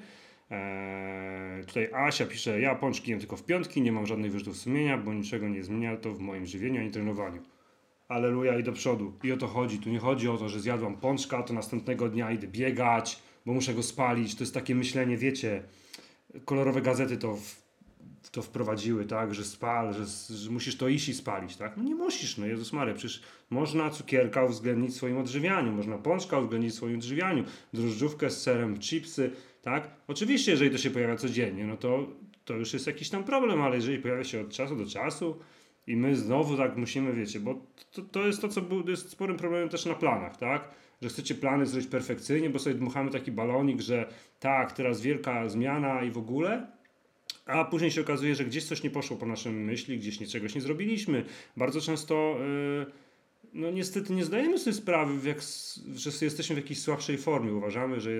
Eee, 0.51 1.65
tutaj 1.65 1.89
Asia 1.93 2.27
pisze, 2.27 2.61
ja 2.61 2.75
pączki 2.75 3.11
jem 3.11 3.21
tylko 3.21 3.37
w 3.37 3.45
piątki, 3.45 3.83
nie 3.83 3.93
mam 3.93 4.07
żadnych 4.07 4.33
wyrzutów 4.33 4.57
sumienia, 4.57 4.99
bo 4.99 5.15
niczego 5.15 5.49
nie 5.49 5.63
zmienia 5.63 5.97
to 5.97 6.11
w 6.11 6.21
moim 6.21 6.47
żywieniu 6.47 6.81
ani 6.81 6.91
trenowaniu. 6.91 7.43
Aleluja 8.09 8.59
i 8.59 8.63
do 8.63 8.73
przodu. 8.73 9.13
I 9.23 9.33
o 9.33 9.37
to 9.37 9.47
chodzi. 9.47 9.79
Tu 9.79 9.91
nie 9.91 9.99
chodzi 9.99 10.29
o 10.29 10.37
to, 10.37 10.49
że 10.49 10.61
zjadłam 10.61 10.97
pączka, 10.97 11.43
to 11.43 11.55
następnego 11.55 12.09
dnia 12.09 12.31
idę 12.31 12.47
biegać, 12.47 13.23
bo 13.47 13.53
muszę 13.53 13.75
go 13.75 13.83
spalić. 13.83 14.35
To 14.35 14.43
jest 14.43 14.55
takie 14.55 14.75
myślenie, 14.75 15.17
wiecie, 15.17 15.63
kolorowe 16.45 16.83
gazety 16.83 17.17
to, 17.17 17.37
w, 17.37 17.62
to 18.33 18.43
wprowadziły, 18.43 19.05
tak, 19.05 19.35
że 19.35 19.45
spal, 19.45 19.95
że, 19.95 20.37
że, 20.37 20.51
musisz 20.51 20.77
to 20.77 20.89
iść 20.89 21.09
i 21.09 21.15
spalić, 21.15 21.57
tak? 21.57 21.77
No 21.77 21.83
nie 21.83 21.95
musisz, 21.95 22.39
no 22.39 22.47
Jezus 22.47 22.73
Maria, 22.73 22.95
przecież 22.95 23.23
można 23.51 23.91
cukierka 23.91 24.45
uwzględnić 24.45 24.91
w 24.91 24.97
swoim 24.97 25.19
odżywianiu, 25.19 25.73
można 25.73 25.99
pączka 25.99 26.39
uwzględnić 26.39 26.73
w 26.73 26.77
swoim 26.77 26.97
odżywianiu, 26.97 27.45
drożdżówkę 27.73 28.31
z 28.31 28.43
serem, 28.43 28.79
chipsy, 28.79 29.31
tak? 29.63 29.91
Oczywiście, 30.09 30.51
jeżeli 30.51 30.71
to 30.71 30.79
się 30.79 30.91
pojawia 30.91 31.17
codziennie, 31.17 31.67
no 31.67 31.77
to, 31.77 32.09
to 32.45 32.55
już 32.55 32.73
jest 32.73 32.87
jakiś 32.87 33.11
tam 33.11 33.25
problem, 33.25 33.63
ale 33.63 33.77
jeżeli 33.77 33.99
pojawia 33.99 34.25
się 34.25 34.41
od 34.41 34.51
czasu 34.51 34.77
do 34.77 34.87
czasu 34.87 35.39
i 35.87 35.97
my 35.97 36.17
znowu 36.17 36.57
tak 36.57 36.77
musimy, 36.77 37.13
wiecie, 37.13 37.41
bo 37.41 37.67
to, 37.93 38.03
to 38.03 38.27
jest 38.27 38.41
to, 38.41 38.49
co 38.49 38.63
był, 38.63 38.89
jest 38.89 39.11
sporym 39.11 39.37
problemem 39.37 39.69
też 39.69 39.87
na 39.87 39.95
planach, 39.95 40.37
tak? 40.37 40.69
Że 41.03 41.09
chcecie 41.09 41.35
plany 41.35 41.67
zrobić 41.67 41.91
perfekcyjnie, 41.91 42.51
bo 42.51 42.59
sobie 42.59 42.75
dmuchamy 42.75 43.11
taki 43.11 43.33
balonik, 43.33 43.81
że 43.81 44.09
tak, 44.41 44.73
teraz 44.73 45.01
wielka 45.01 45.49
zmiana 45.49 46.03
i 46.03 46.11
w 46.11 46.19
ogóle, 46.19 46.67
a 47.47 47.65
później 47.65 47.91
się 47.91 48.01
okazuje, 48.01 48.35
że 48.35 48.45
gdzieś 48.45 48.65
coś 48.65 48.83
nie 48.83 48.91
poszło 48.91 49.17
po 49.17 49.27
naszym 49.27 49.65
myśli, 49.65 49.99
gdzieś 49.99 50.21
niczegoś 50.21 50.55
nie 50.55 50.61
zrobiliśmy. 50.61 51.25
Bardzo 51.57 51.81
często... 51.81 52.37
Yy, 52.41 52.87
no 53.55 53.71
niestety 53.71 54.13
nie 54.13 54.25
zdajemy 54.25 54.59
sobie 54.59 54.75
sprawy, 54.75 55.29
jak, 55.29 55.39
że 55.95 56.11
jesteśmy 56.25 56.57
w 56.57 56.59
jakiejś 56.59 56.81
słabszej 56.81 57.19
formie. 57.19 57.53
Uważamy, 57.53 58.01
że 58.01 58.11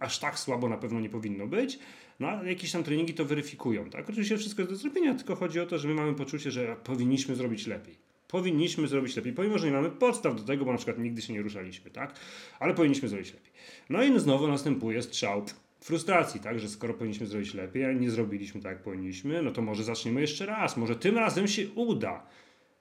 aż 0.00 0.18
tak 0.18 0.38
słabo 0.38 0.68
na 0.68 0.76
pewno 0.76 1.00
nie 1.00 1.08
powinno 1.08 1.46
być. 1.46 1.78
No 2.20 2.28
ale 2.28 2.48
jakieś 2.48 2.72
tam 2.72 2.84
treningi 2.84 3.14
to 3.14 3.24
weryfikują. 3.24 3.90
Tak? 3.90 4.10
Oczywiście 4.10 4.38
wszystko 4.38 4.62
jest 4.62 4.72
do 4.72 4.78
zrobienia, 4.78 5.14
tylko 5.14 5.36
chodzi 5.36 5.60
o 5.60 5.66
to, 5.66 5.78
że 5.78 5.88
my 5.88 5.94
mamy 5.94 6.14
poczucie, 6.14 6.50
że 6.50 6.76
powinniśmy 6.84 7.36
zrobić 7.36 7.66
lepiej. 7.66 7.98
Powinniśmy 8.28 8.88
zrobić 8.88 9.16
lepiej, 9.16 9.32
pomimo, 9.32 9.58
że 9.58 9.66
nie 9.66 9.72
mamy 9.72 9.90
podstaw 9.90 10.36
do 10.36 10.42
tego, 10.42 10.64
bo 10.64 10.72
na 10.72 10.78
przykład 10.78 10.98
nigdy 10.98 11.22
się 11.22 11.32
nie 11.32 11.42
ruszaliśmy, 11.42 11.90
tak? 11.90 12.14
Ale 12.58 12.74
powinniśmy 12.74 13.08
zrobić 13.08 13.32
lepiej. 13.32 13.52
No 13.88 14.04
i 14.04 14.20
znowu 14.20 14.48
następuje 14.48 15.02
strzał 15.02 15.44
frustracji, 15.86 16.40
tak? 16.40 16.60
Że 16.60 16.68
skoro 16.68 16.94
powinniśmy 16.94 17.26
zrobić 17.26 17.54
lepiej, 17.54 17.84
a 17.84 17.92
nie 17.92 18.10
zrobiliśmy 18.10 18.60
tak, 18.60 18.72
jak 18.72 18.82
powinniśmy, 18.82 19.42
no 19.42 19.50
to 19.50 19.62
może 19.62 19.84
zaczniemy 19.84 20.20
jeszcze 20.20 20.46
raz. 20.46 20.76
Może 20.76 20.96
tym 20.96 21.18
razem 21.18 21.48
się 21.48 21.68
uda. 21.74 22.26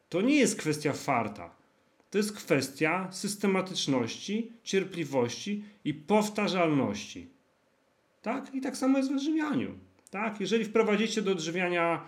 To 0.10 0.22
nie 0.22 0.36
jest 0.36 0.60
kwestia 0.60 0.94
farta 0.94 1.56
to 2.16 2.20
jest 2.20 2.36
kwestia 2.36 3.08
systematyczności, 3.12 4.52
cierpliwości 4.64 5.64
i 5.86 5.94
powtarzalności. 5.94 7.30
Tak? 8.22 8.56
I 8.56 8.62
tak 8.62 8.78
samo 8.78 8.98
jest 8.98 9.12
w 9.12 9.16
odżywianiu. 9.16 9.80
Tak? 10.12 10.42
Jeżeli 10.42 10.66
wprowadzicie 10.66 11.22
do 11.22 11.32
odżywiania 11.32 12.06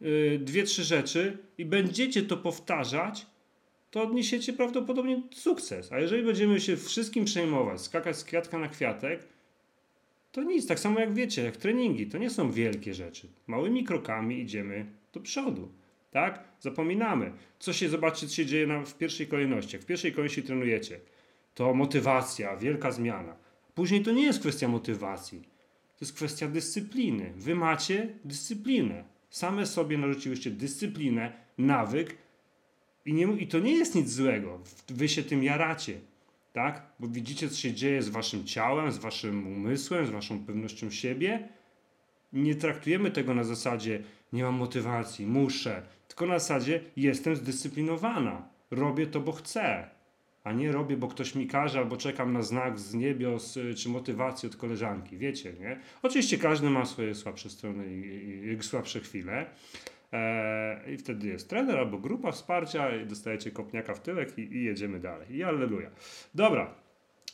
yy, 0.00 0.38
dwie, 0.38 0.62
trzy 0.62 0.84
rzeczy 0.84 1.38
i 1.58 1.64
będziecie 1.64 2.22
to 2.22 2.36
powtarzać, 2.36 3.26
to 3.90 4.02
odniesiecie 4.02 4.52
prawdopodobnie 4.52 5.22
sukces. 5.34 5.92
A 5.92 5.98
jeżeli 5.98 6.22
będziemy 6.22 6.60
się 6.60 6.76
wszystkim 6.76 7.24
przejmować, 7.24 7.80
skakać 7.80 8.16
z 8.16 8.24
kwiatka 8.24 8.58
na 8.58 8.68
kwiatek, 8.68 9.28
to 10.38 10.44
nic. 10.44 10.66
Tak 10.66 10.80
samo 10.80 11.00
jak 11.00 11.14
wiecie, 11.14 11.44
jak 11.44 11.56
treningi, 11.56 12.06
to 12.06 12.18
nie 12.18 12.30
są 12.30 12.50
wielkie 12.50 12.94
rzeczy. 12.94 13.28
Małymi 13.46 13.84
krokami 13.84 14.40
idziemy 14.40 14.86
do 15.12 15.20
przodu. 15.20 15.68
Tak? 16.10 16.44
Zapominamy. 16.60 17.32
Co 17.58 17.72
się, 17.72 17.88
zobaczcie, 17.88 18.26
co 18.26 18.34
się 18.34 18.46
dzieje 18.46 18.66
na, 18.66 18.84
w 18.84 18.94
pierwszej 18.94 19.26
kolejności. 19.26 19.76
Jak 19.76 19.82
w 19.82 19.86
pierwszej 19.86 20.12
kolejności 20.12 20.42
trenujecie, 20.42 21.00
to 21.54 21.74
motywacja, 21.74 22.56
wielka 22.56 22.90
zmiana. 22.90 23.36
Później 23.74 24.02
to 24.02 24.12
nie 24.12 24.22
jest 24.22 24.40
kwestia 24.40 24.68
motywacji. 24.68 25.40
To 25.98 26.04
jest 26.04 26.14
kwestia 26.14 26.48
dyscypliny. 26.48 27.32
Wy 27.36 27.54
macie 27.54 28.08
dyscyplinę. 28.24 29.04
Same 29.30 29.66
sobie 29.66 29.98
narzuciłyście 29.98 30.50
dyscyplinę 30.50 31.32
nawyk 31.58 32.16
i, 33.04 33.14
nie, 33.14 33.24
i 33.38 33.46
to 33.46 33.58
nie 33.58 33.72
jest 33.72 33.94
nic 33.94 34.10
złego. 34.10 34.60
Wy 34.88 35.08
się 35.08 35.22
tym 35.22 35.42
jaracie, 35.42 36.00
tak? 36.58 36.82
Bo 37.00 37.08
widzicie, 37.08 37.48
co 37.48 37.56
się 37.56 37.72
dzieje 37.72 38.02
z 38.02 38.08
waszym 38.08 38.44
ciałem, 38.44 38.92
z 38.92 38.98
waszym 38.98 39.46
umysłem, 39.46 40.06
z 40.06 40.10
waszą 40.10 40.44
pewnością 40.44 40.90
siebie. 40.90 41.48
Nie 42.32 42.54
traktujemy 42.54 43.10
tego 43.10 43.34
na 43.34 43.44
zasadzie 43.44 44.02
nie 44.32 44.42
mam 44.42 44.54
motywacji, 44.54 45.26
muszę, 45.26 45.82
tylko 46.08 46.26
na 46.26 46.38
zasadzie 46.38 46.80
jestem 46.96 47.36
zdyscyplinowana, 47.36 48.48
robię 48.70 49.06
to, 49.06 49.20
bo 49.20 49.32
chcę 49.32 49.90
a 50.44 50.52
nie 50.52 50.72
robię, 50.72 50.96
bo 50.96 51.08
ktoś 51.08 51.34
mi 51.34 51.46
każe, 51.46 51.78
albo 51.78 51.96
czekam 51.96 52.32
na 52.32 52.42
znak 52.42 52.78
z 52.78 52.94
niebios, 52.94 53.56
y, 53.56 53.74
czy 53.74 53.88
motywację 53.88 54.48
od 54.48 54.56
koleżanki. 54.56 55.18
Wiecie, 55.18 55.52
nie? 55.60 55.80
Oczywiście 56.02 56.38
każdy 56.38 56.70
ma 56.70 56.84
swoje 56.84 57.14
słabsze 57.14 57.50
strony 57.50 57.86
i, 57.86 57.98
i, 58.48 58.52
i 58.52 58.62
słabsze 58.62 59.00
chwile. 59.00 59.46
E, 60.12 60.92
I 60.92 60.96
wtedy 60.96 61.26
jest 61.26 61.48
trener 61.48 61.78
albo 61.78 61.98
grupa 61.98 62.32
wsparcia 62.32 62.96
i 62.96 63.06
dostajecie 63.06 63.50
kopniaka 63.50 63.94
w 63.94 64.00
tyłek 64.00 64.38
i, 64.38 64.42
i 64.42 64.64
jedziemy 64.64 65.00
dalej. 65.00 65.36
I 65.36 65.44
alleluja. 65.44 65.90
Dobra. 66.34 66.74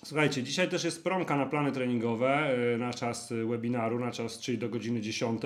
Słuchajcie, 0.04 0.42
dzisiaj 0.42 0.68
też 0.68 0.84
jest 0.84 1.04
promka 1.04 1.36
na 1.36 1.46
plany 1.46 1.72
treningowe 1.72 2.56
y, 2.74 2.78
na 2.78 2.92
czas 2.92 3.32
webinaru, 3.48 3.98
na 3.98 4.10
czas, 4.10 4.38
czyli 4.40 4.58
do 4.58 4.68
godziny 4.68 5.00
10. 5.00 5.42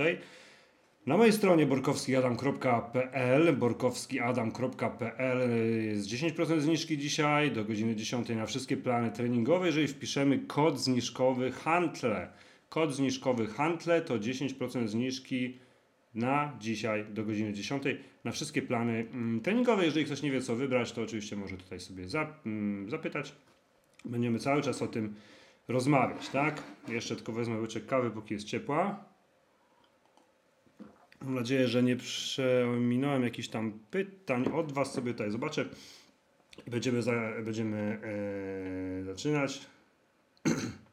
Na 1.07 1.17
mojej 1.17 1.33
stronie 1.33 1.67
borkowskiadam.pl 1.67 3.57
borkowskiadam.pl 3.57 5.51
jest 5.85 6.09
10% 6.09 6.61
zniżki 6.61 6.99
dzisiaj 6.99 7.53
do 7.53 7.65
godziny 7.65 7.97
10 7.97 8.29
na 8.29 8.47
wszystkie 8.47 8.77
plany 8.77 9.11
treningowe. 9.11 9.67
Jeżeli 9.67 9.89
wpiszemy 9.89 10.39
kod 10.39 10.81
zniżkowy 10.81 11.53
HANTLE, 11.53 12.29
kod 12.69 12.95
zniżkowy 12.95 13.47
HANTLE 13.47 14.01
to 14.01 14.19
10% 14.19 14.89
zniżki 14.89 15.59
na 16.15 16.57
dzisiaj 16.61 17.05
do 17.11 17.25
godziny 17.25 17.53
10 17.53 17.83
na 18.25 18.33
wszystkie 18.33 18.63
plany 18.63 19.07
mm, 19.13 19.41
treningowe. 19.41 19.85
Jeżeli 19.85 20.07
ktoś 20.07 20.23
nie 20.23 20.31
wie 20.31 20.41
co 20.41 20.57
wybrać, 20.57 20.93
to 20.93 21.03
oczywiście 21.03 21.37
może 21.37 21.57
tutaj 21.57 21.81
sobie 21.81 22.05
mm, 22.47 22.91
zapytać. 22.91 23.35
Będziemy 24.05 24.39
cały 24.39 24.63
czas 24.63 24.83
o 24.83 24.87
tym 24.87 25.15
rozmawiać, 25.69 26.29
tak? 26.29 26.63
Jeszcze 26.89 27.17
tylko 27.17 27.33
wezmę 27.33 27.61
łyczek 27.61 27.87
kawy, 27.87 28.11
póki 28.11 28.35
jest 28.35 28.47
ciepła. 28.47 29.05
Mam 31.21 31.35
nadzieję, 31.35 31.69
że 31.69 31.83
nie 31.83 31.97
przeminąłem 31.97 33.23
jakichś 33.23 33.49
tam 33.49 33.79
pytań 33.91 34.45
od 34.55 34.73
Was 34.73 34.93
sobie 34.93 35.13
tutaj 35.13 35.31
zobaczę. 35.31 35.69
Będziemy, 36.67 37.03
za, 37.03 37.13
będziemy 37.45 37.99
e, 39.01 39.05
zaczynać. 39.05 39.67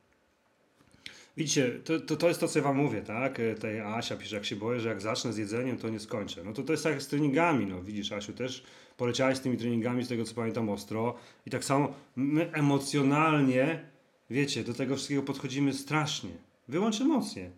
Widzicie, 1.38 1.72
to, 1.84 2.00
to, 2.00 2.16
to 2.16 2.28
jest 2.28 2.40
to, 2.40 2.48
co 2.48 2.60
ja 2.60 2.66
Wam 2.66 2.78
mówię, 2.78 3.02
tak? 3.02 3.40
E, 3.40 3.56
tej 3.56 3.80
Asia 3.80 4.18
pisze, 4.18 4.36
jak 4.36 4.46
się 4.46 4.56
boję, 4.56 4.80
że 4.80 4.90
jak 4.90 5.02
zacznę 5.02 5.34
z 5.34 5.38
jedzeniem, 5.38 5.78
to 5.78 5.90
nie 5.90 6.00
skończę. 6.00 6.44
No 6.44 6.54
to 6.54 6.64
to 6.64 6.74
jest 6.74 6.84
tak 6.84 6.94
jak 6.94 7.02
z 7.02 7.08
treningami, 7.08 7.66
no 7.66 7.84
widzisz, 7.84 8.12
Asiu, 8.12 8.34
też 8.34 8.64
poleciałeś 8.98 9.38
z 9.38 9.42
tymi 9.42 9.58
treningami, 9.58 10.04
z 10.04 10.08
tego 10.08 10.24
co 10.24 10.36
pamiętam, 10.36 10.70
ostro. 10.70 11.16
I 11.46 11.50
tak 11.50 11.66
samo 11.66 11.94
my 12.16 12.52
emocjonalnie, 12.54 13.86
wiecie, 14.30 14.64
do 14.64 14.74
tego 14.74 14.96
wszystkiego 14.96 15.24
podchodzimy 15.24 15.74
strasznie. 15.74 16.32
Wyłącz 16.68 17.02
emocje 17.02 17.52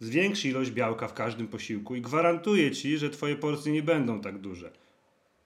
zwiększ 0.00 0.44
ilość 0.44 0.70
białka 0.70 1.08
w 1.08 1.14
każdym 1.14 1.48
posiłku 1.48 1.96
i 1.96 2.00
gwarantuję 2.00 2.70
ci, 2.70 2.98
że 2.98 3.10
twoje 3.10 3.36
porcje 3.36 3.72
nie 3.72 3.82
będą 3.82 4.20
tak 4.20 4.38
duże. 4.38 4.72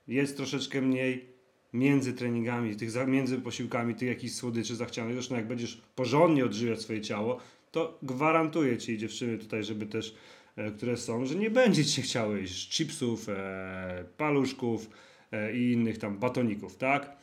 Jest 0.08 0.36
troszeczkę 0.36 0.80
mniej 0.80 1.26
między 1.72 2.12
treningami, 2.12 2.76
tych 2.76 3.06
między 3.06 3.38
posiłkami, 3.38 3.94
tych 3.94 4.08
jakichś 4.08 4.34
słodyczy 4.34 4.76
zachcianych. 4.76 5.14
Zresztą 5.14 5.34
jak 5.34 5.46
będziesz 5.46 5.80
porządnie 5.94 6.44
odżywiać 6.44 6.80
swoje 6.80 7.00
ciało, 7.00 7.40
to 7.70 7.98
gwarantuję 8.02 8.78
ci 8.78 8.98
dziewczyny 8.98 9.38
tutaj, 9.38 9.64
żeby 9.64 9.86
też, 9.86 10.14
e, 10.56 10.70
które 10.70 10.96
są, 10.96 11.26
że 11.26 11.34
nie 11.34 11.50
będzie 11.50 11.84
ci 11.84 12.02
chciało 12.02 12.36
jeść 12.36 12.76
chipsów, 12.76 13.28
e, 13.28 14.04
paluszków 14.16 14.90
e, 15.32 15.56
i 15.56 15.72
innych 15.72 15.98
tam 15.98 16.18
batoników, 16.18 16.76
tak? 16.76 17.16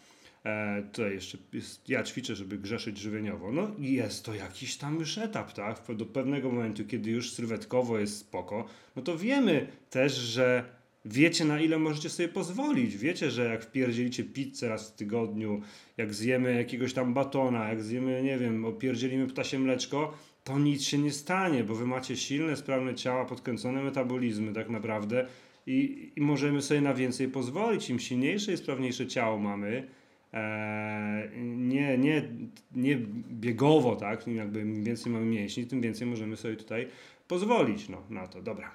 E, 0.44 0.84
tutaj 0.92 1.14
jeszcze 1.14 1.38
jest, 1.54 1.90
ja 1.90 2.04
ćwiczę, 2.04 2.36
żeby 2.36 2.58
grzeszyć 2.58 2.98
żywieniowo. 2.98 3.52
No 3.52 3.72
i 3.80 3.94
jest 3.94 4.26
to 4.26 4.36
jakiś 4.36 4.78
tam 4.78 5.00
już 5.00 5.18
etap, 5.18 5.54
tak? 5.54 5.82
Do 5.96 6.06
pewnego 6.06 6.52
momentu, 6.52 6.86
kiedy 6.86 7.12
już 7.12 7.32
sylwetkowo 7.32 8.00
jest 8.00 8.18
spoko, 8.18 8.66
no 8.96 9.02
to 9.02 9.18
wiemy 9.18 9.68
też, 9.90 10.14
że 10.14 10.77
wiecie 11.08 11.46
na 11.46 11.62
ile 11.62 11.80
możecie 11.80 12.10
sobie 12.10 12.30
pozwolić. 12.30 12.98
Wiecie, 12.98 13.32
że 13.32 13.46
jak 13.46 13.64
wpierdzielicie 13.64 14.24
pizzę 14.24 14.70
raz 14.70 14.92
w 14.92 14.96
tygodniu, 14.96 15.62
jak 15.98 16.14
zjemy 16.14 16.56
jakiegoś 16.56 16.94
tam 16.94 17.14
batona, 17.14 17.70
jak 17.70 17.84
zjemy, 17.84 18.24
nie 18.24 18.38
wiem, 18.38 18.66
opierdzielimy 18.66 19.28
ptasie 19.28 19.60
mleczko, 19.60 20.14
to 20.44 20.60
nic 20.60 20.84
się 20.84 20.98
nie 20.98 21.12
stanie, 21.12 21.64
bo 21.64 21.76
wy 21.76 21.86
macie 21.86 22.18
silne, 22.18 22.56
sprawne 22.56 22.96
ciała, 22.96 23.26
podkręcone 23.26 23.84
metabolizmy 23.84 24.54
tak 24.54 24.70
naprawdę 24.70 25.28
i, 25.68 26.12
i 26.16 26.22
możemy 26.22 26.62
sobie 26.62 26.82
na 26.82 26.94
więcej 26.94 27.28
pozwolić. 27.28 27.90
Im 27.90 28.00
silniejsze 28.00 28.54
i 28.54 28.58
sprawniejsze 28.58 29.08
ciało 29.08 29.38
mamy, 29.38 29.88
E, 30.34 31.30
nie, 31.44 31.98
nie, 31.98 32.30
nie 32.76 32.98
biegowo, 33.32 33.96
tak? 33.96 34.28
Jakby 34.28 34.62
im 34.62 34.84
więcej 34.84 35.12
mamy 35.12 35.26
mięśni, 35.26 35.68
tym 35.68 35.82
więcej 35.82 36.08
możemy 36.08 36.38
sobie 36.38 36.56
tutaj 36.56 36.88
pozwolić 37.28 37.90
no, 37.90 38.04
na 38.10 38.28
to. 38.28 38.42
Dobra. 38.42 38.72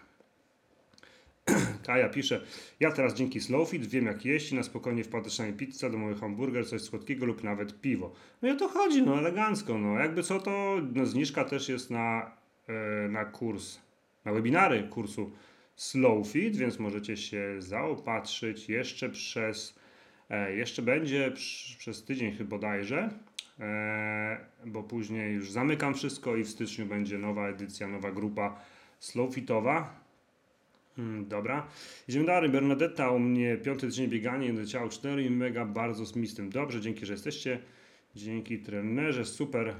Kaja 1.87 2.09
pisze, 2.09 2.41
ja 2.81 2.93
teraz 2.93 3.15
dzięki 3.15 3.41
Slowfit 3.41 3.87
wiem 3.87 4.07
jak 4.07 4.25
jeść 4.25 4.53
i 4.53 4.55
na 4.55 4.63
spokojnie 4.63 5.05
wpada 5.05 5.25
czasami 5.25 5.53
pizza, 5.53 5.91
domowy 5.91 6.15
hamburger, 6.15 6.69
coś 6.69 6.83
słodkiego 6.83 7.27
lub 7.27 7.45
nawet 7.45 7.81
piwo. 7.81 8.13
No 8.43 8.49
i 8.49 8.53
o 8.53 8.57
to 8.57 8.69
chodzi, 8.69 9.03
no 9.03 9.19
elegancko, 9.19 9.79
no 9.79 9.99
jakby 9.99 10.23
co 10.23 10.41
to, 10.41 10.77
no 10.95 11.07
zniżka 11.07 11.45
też 11.45 11.69
jest 11.69 11.91
na, 11.91 12.37
e, 12.69 13.09
na 13.09 13.25
kurs, 13.25 13.79
na 14.25 14.33
webinary 14.33 14.83
kursu 14.83 15.33
Slowfit, 15.77 16.57
więc 16.57 16.79
możecie 16.79 17.17
się 17.17 17.57
zaopatrzyć 17.59 18.69
jeszcze 18.69 19.11
przez 19.11 19.83
E, 20.33 20.57
jeszcze 20.57 20.83
będzie 20.83 21.33
przez 21.79 22.05
tydzień 22.05 22.33
chyba 22.33 22.51
bodajże, 22.51 23.11
e, 23.61 24.39
bo 24.67 24.83
później 24.83 25.35
już 25.35 25.51
zamykam 25.51 25.95
wszystko 25.95 26.37
i 26.37 26.45
w 26.45 26.49
styczniu 26.49 26.87
będzie 26.87 27.19
nowa 27.19 27.49
edycja, 27.49 27.89
nowa 27.89 28.13
grupa 28.13 28.61
slowfitowa. 29.01 30.02
Hmm, 30.97 31.29
dobra. 31.29 31.67
Idziemy 32.09 32.27
dalej. 32.27 32.51
Bernadetta 32.51 33.11
u 33.11 33.19
mnie 33.19 33.57
piąty 33.57 33.87
tydzień 33.87 34.09
bieganie, 34.09 34.53
do 34.53 34.67
ciała 34.67 34.89
4 34.89 35.31
mega 35.31 35.65
bardzo 35.65 36.07
z 36.07 36.35
tym. 36.35 36.51
Dobrze, 36.51 36.81
dzięki, 36.81 37.07
że 37.07 37.13
jesteście. 37.13 37.59
Dzięki 38.15 38.59
trenerze, 38.59 39.25
super. 39.25 39.75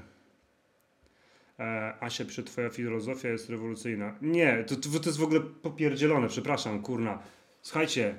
E, 1.59 1.93
Asia, 1.99 2.25
przy 2.25 2.43
twoja 2.43 2.69
filozofia 2.69 3.29
jest 3.29 3.49
rewolucyjna. 3.49 4.15
Nie, 4.21 4.63
to, 4.63 4.75
to, 4.75 4.99
to 4.99 5.09
jest 5.09 5.19
w 5.19 5.23
ogóle 5.23 5.39
popierdzielone, 5.41 6.27
przepraszam, 6.27 6.81
kurna. 6.81 7.19
Słuchajcie, 7.61 8.15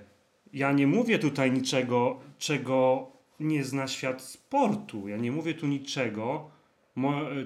ja 0.53 0.73
nie 0.73 0.87
mówię 0.87 1.19
tutaj 1.19 1.53
niczego, 1.53 2.21
czego 2.39 3.11
nie 3.41 3.65
zna 3.65 3.89
świat 3.89 4.23
sportu. 4.23 5.09
Ja 5.09 5.17
nie 5.17 5.33
mówię 5.33 5.55
tu 5.55 5.67
niczego, 5.67 6.51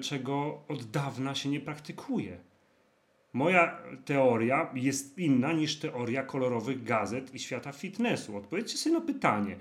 czego 0.01 0.63
od 0.67 0.83
dawna 0.83 1.35
się 1.35 1.49
nie 1.49 1.59
praktykuje. 1.59 2.37
Moja 3.33 3.77
teoria 4.05 4.71
jest 4.73 5.17
inna 5.17 5.53
niż 5.53 5.79
teoria 5.79 6.23
kolorowych 6.23 6.83
gazet 6.83 7.35
i 7.35 7.39
świata 7.39 7.71
fitnessu. 7.71 8.37
Odpowiedzcie 8.37 8.77
sobie 8.77 8.95
na 8.95 9.01
pytanie. 9.01 9.55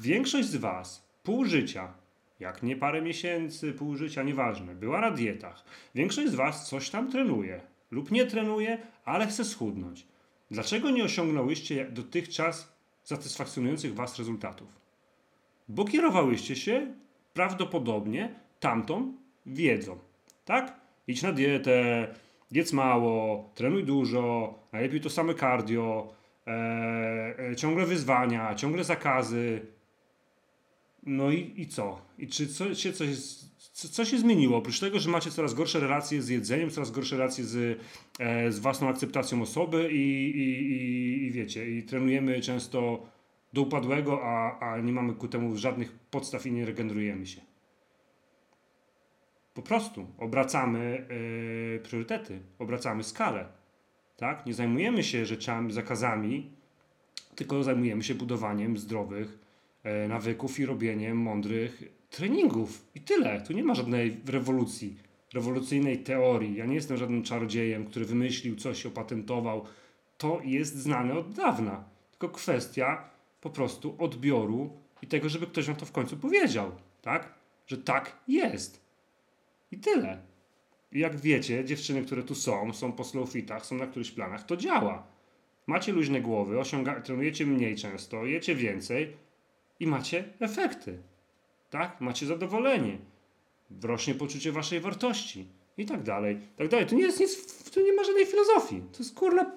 Większość 0.00 0.48
z 0.48 0.56
Was 0.56 1.08
pół 1.22 1.44
życia, 1.44 1.92
jak 2.40 2.62
nie 2.62 2.76
parę 2.76 3.02
miesięcy, 3.02 3.72
pół 3.72 3.96
życia, 3.96 4.22
nieważne, 4.22 4.74
była 4.74 5.00
na 5.00 5.10
dietach. 5.10 5.64
Większość 5.94 6.32
z 6.32 6.34
Was 6.34 6.68
coś 6.68 6.90
tam 6.90 7.10
trenuje 7.10 7.60
lub 7.90 8.10
nie 8.10 8.26
trenuje, 8.26 8.78
ale 9.04 9.26
chce 9.26 9.44
schudnąć. 9.44 10.06
Dlaczego 10.50 10.90
nie 10.90 11.04
osiągnęłyście 11.04 11.84
dotychczas 11.90 12.76
satysfakcjonujących 13.02 13.94
Was 13.94 14.18
rezultatów. 14.18 14.68
Bo 15.68 15.84
kierowałyście 15.84 16.56
się 16.56 16.94
prawdopodobnie 17.34 18.34
tamtą 18.60 19.14
wiedzą. 19.46 19.98
Tak? 20.44 20.80
Idź 21.06 21.22
na 21.22 21.32
dietę, 21.32 22.08
jedz 22.50 22.72
mało, 22.72 23.50
trenuj 23.54 23.84
dużo, 23.84 24.54
najlepiej 24.72 25.00
to 25.00 25.10
same 25.10 25.34
cardio, 25.34 26.12
e, 26.46 26.50
e, 27.50 27.56
ciągle 27.56 27.86
wyzwania, 27.86 28.54
ciągle 28.54 28.84
zakazy. 28.84 29.66
No 31.02 31.30
i, 31.30 31.52
i 31.56 31.66
co? 31.66 32.00
I 32.18 32.28
czy 32.28 32.46
co, 32.46 32.74
się 32.74 32.92
coś, 32.92 33.08
co, 33.72 33.88
co 33.88 34.04
się 34.04 34.18
zmieniło? 34.18 34.56
Oprócz 34.56 34.80
tego, 34.80 34.98
że 34.98 35.10
macie 35.10 35.30
coraz 35.30 35.54
gorsze 35.54 35.80
relacje 35.80 36.22
z 36.22 36.28
jedzeniem, 36.28 36.70
coraz 36.70 36.90
gorsze 36.90 37.16
relacje 37.16 37.44
z, 37.44 37.80
e, 38.18 38.52
z 38.52 38.58
własną 38.58 38.88
akceptacją 38.88 39.42
osoby 39.42 39.92
i, 39.92 40.30
i, 40.30 40.72
i, 40.72 41.26
i 41.26 41.30
wiecie, 41.30 41.70
i 41.70 41.82
trenujemy 41.82 42.40
często 42.40 43.06
do 43.52 43.62
upadłego, 43.62 44.20
a, 44.24 44.58
a 44.58 44.80
nie 44.80 44.92
mamy 44.92 45.14
ku 45.14 45.28
temu 45.28 45.56
żadnych 45.56 45.92
podstaw 45.92 46.46
i 46.46 46.52
nie 46.52 46.66
regenerujemy 46.66 47.26
się. 47.26 47.40
Po 49.56 49.62
prostu 49.62 50.06
obracamy 50.18 51.06
yy, 51.72 51.80
priorytety, 51.80 52.40
obracamy 52.58 53.04
skalę. 53.04 53.46
Tak? 54.16 54.46
Nie 54.46 54.54
zajmujemy 54.54 55.04
się 55.04 55.26
rzeczami, 55.26 55.72
zakazami, 55.72 56.50
tylko 57.34 57.62
zajmujemy 57.62 58.02
się 58.02 58.14
budowaniem 58.14 58.78
zdrowych 58.78 59.38
yy, 59.84 60.08
nawyków 60.08 60.58
i 60.58 60.66
robieniem 60.66 61.16
mądrych 61.16 61.82
treningów. 62.10 62.86
I 62.94 63.00
tyle. 63.00 63.40
Tu 63.40 63.52
nie 63.52 63.64
ma 63.64 63.74
żadnej 63.74 64.20
rewolucji, 64.26 64.96
rewolucyjnej 65.34 65.98
teorii. 65.98 66.56
Ja 66.56 66.66
nie 66.66 66.74
jestem 66.74 66.96
żadnym 66.96 67.22
czarodziejem, 67.22 67.86
który 67.86 68.04
wymyślił 68.04 68.56
coś, 68.56 68.86
opatentował. 68.86 69.64
To 70.18 70.40
jest 70.44 70.76
znane 70.76 71.14
od 71.14 71.34
dawna. 71.34 71.84
tylko 72.10 72.28
kwestia 72.28 73.10
po 73.40 73.50
prostu 73.50 73.96
odbioru 73.98 74.70
i 75.02 75.06
tego, 75.06 75.28
żeby 75.28 75.46
ktoś 75.46 75.66
wam 75.66 75.76
to 75.76 75.86
w 75.86 75.92
końcu 75.92 76.16
powiedział, 76.16 76.72
tak? 77.02 77.34
Że 77.66 77.78
tak 77.78 78.16
jest. 78.28 78.85
I 79.76 79.78
tyle. 79.78 80.18
Jak 80.92 81.16
wiecie, 81.16 81.64
dziewczyny, 81.64 82.02
które 82.02 82.22
tu 82.22 82.34
są, 82.34 82.72
są 82.72 82.92
po 82.92 83.04
slow 83.04 83.30
fitach, 83.30 83.66
są 83.66 83.76
na 83.76 83.86
którychś 83.86 84.10
planach, 84.10 84.46
to 84.46 84.56
działa. 84.56 85.06
Macie 85.66 85.92
luźne 85.92 86.20
głowy, 86.20 86.60
osiąga, 86.60 87.00
trenujecie 87.00 87.46
mniej 87.46 87.76
często, 87.76 88.26
jecie 88.26 88.54
więcej 88.54 89.16
i 89.80 89.86
macie 89.86 90.24
efekty. 90.40 90.98
Tak? 91.70 92.00
Macie 92.00 92.26
zadowolenie. 92.26 92.98
Rośnie 93.82 94.14
poczucie 94.14 94.52
waszej 94.52 94.80
wartości 94.80 95.48
i 95.78 95.86
tak 95.86 96.02
dalej, 96.02 96.38
tak 96.56 96.68
dalej. 96.68 96.86
To 96.86 96.94
nie 96.94 97.02
jest 97.02 97.20
nic, 97.20 97.70
to 97.70 97.80
nie 97.80 97.92
ma 97.92 98.04
żadnej 98.04 98.26
filozofii. 98.26 98.82
To 98.92 98.98
jest 98.98 99.14
kurna 99.14 99.52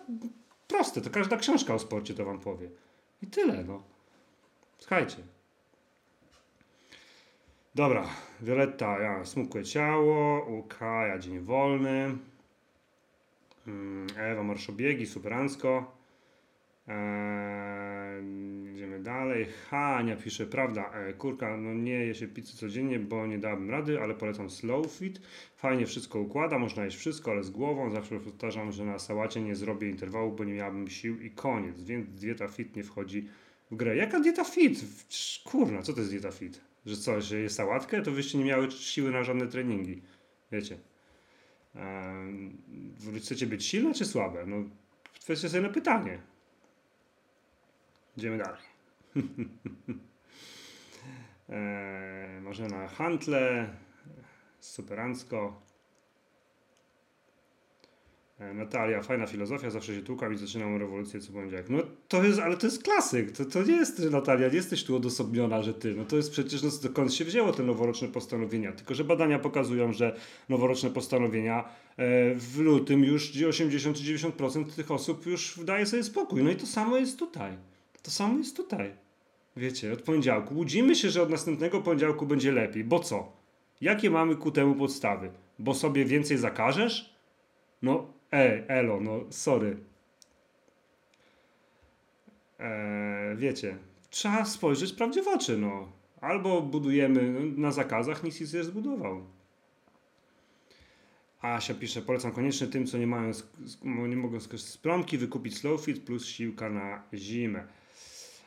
proste. 0.67 1.01
To 1.01 1.09
każda 1.09 1.37
książka 1.37 1.73
o 1.73 1.79
sporcie 1.79 2.13
to 2.13 2.25
wam 2.25 2.39
powie. 2.39 2.69
I 3.21 3.27
tyle, 3.27 3.63
no. 3.63 3.83
Słuchajcie. 4.77 5.17
Dobra, 7.75 8.05
Violetta, 8.41 8.99
ja 8.99 9.25
smukłe 9.25 9.63
ciało, 9.63 10.45
u 10.45 10.63
Kaja 10.63 11.19
dzień 11.19 11.39
wolny, 11.39 12.17
Mm, 13.67 14.07
Ewa 14.17 14.43
marszobiegi, 14.43 15.05
superancko. 15.05 15.91
Eee, 16.87 18.23
idziemy 18.73 18.99
dalej. 18.99 19.45
Hania 19.69 20.15
pisze, 20.15 20.45
prawda, 20.45 20.91
e, 20.93 21.13
kurka, 21.13 21.57
no 21.57 21.73
nie 21.73 21.91
je 22.05 22.15
się 22.15 22.27
pizzy 22.27 22.57
codziennie, 22.57 22.99
bo 22.99 23.27
nie 23.27 23.37
dałabym 23.39 23.69
rady, 23.69 24.01
ale 24.01 24.13
polecam 24.13 24.49
slow 24.49 24.91
fit. 24.91 25.21
Fajnie 25.55 25.85
wszystko 25.85 26.19
układa, 26.19 26.59
można 26.59 26.85
jeść 26.85 26.97
wszystko, 26.97 27.31
ale 27.31 27.43
z 27.43 27.49
głową. 27.49 27.91
Zawsze 27.91 28.19
powtarzam, 28.19 28.71
że 28.71 28.85
na 28.85 28.99
sałacie 28.99 29.41
nie 29.41 29.55
zrobię 29.55 29.89
interwału, 29.89 30.31
bo 30.31 30.43
nie 30.43 30.53
miałabym 30.53 30.87
sił 30.87 31.21
i 31.21 31.31
koniec. 31.31 31.83
Więc 31.83 32.09
dieta 32.09 32.47
fit 32.47 32.75
nie 32.75 32.83
wchodzi 32.83 33.29
w 33.71 33.75
grę. 33.75 33.95
Jaka 33.97 34.19
dieta 34.19 34.43
fit? 34.43 34.81
Kurna, 35.45 35.81
co 35.81 35.93
to 35.93 35.99
jest 35.99 36.11
dieta 36.11 36.31
fit? 36.31 36.61
Że 36.85 36.97
co, 36.97 37.21
że 37.21 37.39
jest 37.39 37.55
sałatkę? 37.55 38.01
To 38.01 38.11
wyście 38.11 38.37
nie 38.37 38.45
miały 38.45 38.71
siły 38.71 39.11
na 39.11 39.23
żadne 39.23 39.47
treningi. 39.47 40.01
Wiecie. 40.51 40.77
Eee, 41.75 43.19
chcecie 43.19 43.47
być 43.47 43.65
silne 43.65 43.93
czy 43.93 44.05
słabe? 44.05 44.45
No, 44.45 44.55
kwestia 45.21 45.49
sobie 45.49 45.61
na 45.61 45.69
pytanie. 45.69 46.21
Idziemy 48.17 48.37
dalej. 48.37 48.61
eee, 51.49 52.41
może 52.47 52.67
na 52.67 52.87
Hantle, 52.87 53.69
superancko. 54.59 55.61
E, 58.39 58.53
Natalia, 58.53 59.01
fajna 59.01 59.27
filozofia, 59.27 59.69
zawsze 59.69 59.95
się 59.95 60.01
tłukam 60.01 60.33
i 60.33 60.37
zaczynam 60.37 60.77
rewolucję 60.77 61.19
co 61.19 61.33
poniedziałek. 61.33 61.69
No 61.69 61.79
to 62.07 62.23
jest, 62.23 62.39
ale 62.39 62.57
to 62.57 62.67
jest 62.67 62.83
klasyk, 62.83 63.31
to, 63.31 63.45
to 63.45 63.63
nie 63.63 63.73
jest, 63.73 63.99
Natalia, 64.11 64.47
nie 64.47 64.55
jesteś 64.55 64.83
tu 64.83 64.95
odosobniona, 64.95 65.61
że 65.61 65.73
ty, 65.73 65.95
no 65.95 66.05
to 66.05 66.17
jest 66.17 66.31
przecież, 66.31 66.63
no 66.63 66.69
dokąd 66.83 67.13
się 67.13 67.25
wzięło 67.25 67.51
te 67.51 67.63
noworoczne 67.63 68.07
postanowienia, 68.07 68.71
tylko 68.71 68.95
że 68.95 69.03
badania 69.03 69.39
pokazują, 69.39 69.93
że 69.93 70.15
noworoczne 70.49 70.89
postanowienia 70.89 71.63
e, 71.97 72.35
w 72.35 72.59
lutym 72.59 73.03
już 73.03 73.31
80-90% 73.31 74.65
tych 74.65 74.91
osób 74.91 75.25
już 75.25 75.59
daje 75.63 75.85
sobie 75.85 76.03
spokój, 76.03 76.43
no 76.43 76.51
i 76.51 76.55
to 76.55 76.65
samo 76.65 76.97
jest 76.97 77.19
tutaj, 77.19 77.51
to 78.01 78.11
samo 78.11 78.37
jest 78.37 78.57
tutaj, 78.57 78.91
wiecie, 79.57 79.93
od 79.93 80.01
poniedziałku, 80.01 80.55
łudzimy 80.55 80.95
się, 80.95 81.09
że 81.09 81.21
od 81.21 81.29
następnego 81.29 81.81
poniedziałku 81.81 82.25
będzie 82.25 82.51
lepiej, 82.51 82.83
bo 82.83 82.99
co? 82.99 83.31
Jakie 83.81 84.09
mamy 84.09 84.35
ku 84.35 84.51
temu 84.51 84.75
podstawy? 84.75 85.31
Bo 85.59 85.73
sobie 85.73 86.05
więcej 86.05 86.37
zakażesz? 86.37 87.13
No, 87.81 88.18
Ej, 88.31 88.63
elo, 88.67 88.99
no 88.99 89.25
sorry. 89.29 89.77
Eee, 92.59 93.37
wiecie, 93.37 93.77
trzeba 94.09 94.45
spojrzeć 94.45 94.93
prawdzie 94.93 95.23
w 95.23 95.27
oczy, 95.27 95.57
no. 95.57 95.91
Albo 96.21 96.61
budujemy 96.61 97.21
no, 97.31 97.61
na 97.61 97.71
zakazach, 97.71 98.23
nic 98.23 98.53
nie 98.53 98.63
zbudował. 98.63 99.21
Asia 101.41 101.73
pisze, 101.73 102.01
polecam 102.01 102.31
koniecznie 102.31 102.67
tym, 102.67 102.87
co 102.87 102.97
nie 102.97 103.07
mają, 103.07 103.31
nie 103.83 104.15
mogą 104.15 104.39
skorzystać 104.39 104.73
z 104.73 104.77
promki, 104.77 105.17
wykupić 105.17 105.57
Slowfit 105.57 106.03
plus 106.03 106.25
siłka 106.25 106.69
na 106.69 107.03
zimę. 107.13 107.67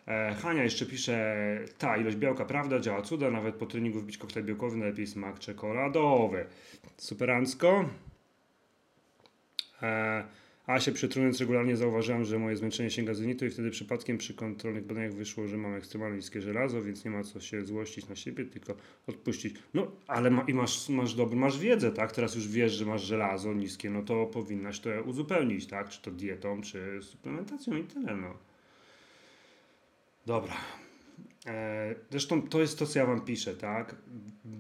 E, 0.09 0.35
Hania 0.35 0.65
jeszcze 0.65 0.87
pisze, 0.87 1.37
ta 1.79 1.97
ilość 1.97 2.17
białka, 2.17 2.45
prawda, 2.45 2.81
działa 2.81 3.03
cuda, 3.03 3.31
nawet 3.31 3.55
po 3.55 3.67
treningu 3.67 4.01
wbić 4.01 4.19
koktajl 4.19 4.47
białkowy, 4.47 4.77
najlepiej 4.77 5.07
smak 5.07 5.39
czekoladowy. 5.39 6.47
Superancko. 6.97 7.85
E, 9.83 10.25
a 10.67 10.81
się 10.81 10.93
przytrując 10.93 11.41
regularnie 11.41 11.77
zauważyłem, 11.77 12.25
że 12.25 12.39
moje 12.39 12.57
zmęczenie 12.57 12.91
sięga 12.91 13.15
zenitu 13.15 13.47
i 13.47 13.51
wtedy 13.51 13.71
przypadkiem 13.71 14.19
przy 14.19 14.35
kontrolnych 14.35 14.87
badaniach 14.87 15.15
wyszło, 15.15 15.47
że 15.47 15.57
mam 15.57 15.75
ekstremalnie 15.75 16.17
niskie 16.17 16.41
żelazo, 16.43 16.83
więc 16.83 17.05
nie 17.05 17.11
ma 17.11 17.23
co 17.23 17.41
się 17.41 17.65
złościć 17.65 18.09
na 18.09 18.17
siebie, 18.17 18.45
tylko 18.45 18.75
odpuścić. 19.07 19.57
No, 19.75 19.91
ale 20.07 20.31
ma, 20.31 20.43
i 20.43 20.55
masz, 20.55 20.89
masz 20.89 21.15
dobry, 21.15 21.37
masz 21.37 21.59
wiedzę, 21.59 21.93
tak? 21.93 22.13
Teraz 22.13 22.35
już 22.35 22.49
wiesz, 22.49 22.73
że 22.73 22.87
masz 22.87 23.03
żelazo 23.03 23.55
niskie, 23.55 23.91
no 23.91 24.03
to 24.03 24.27
powinnaś 24.27 24.81
to 24.81 24.91
uzupełnić, 25.05 25.67
tak? 25.67 25.89
Czy 25.89 26.03
to 26.03 26.11
dietą, 26.11 26.63
czy 26.63 26.99
suplementacją 27.03 27.77
i 27.77 27.85
tyle, 27.85 28.17
no. 28.17 28.35
Dobra. 30.27 30.55
E, 31.47 31.95
zresztą 32.11 32.43
to 32.43 32.61
jest 32.61 32.79
to, 32.79 32.87
co 32.87 32.99
ja 32.99 33.07
wam 33.07 33.21
piszę, 33.21 33.55
tak? 33.55 33.97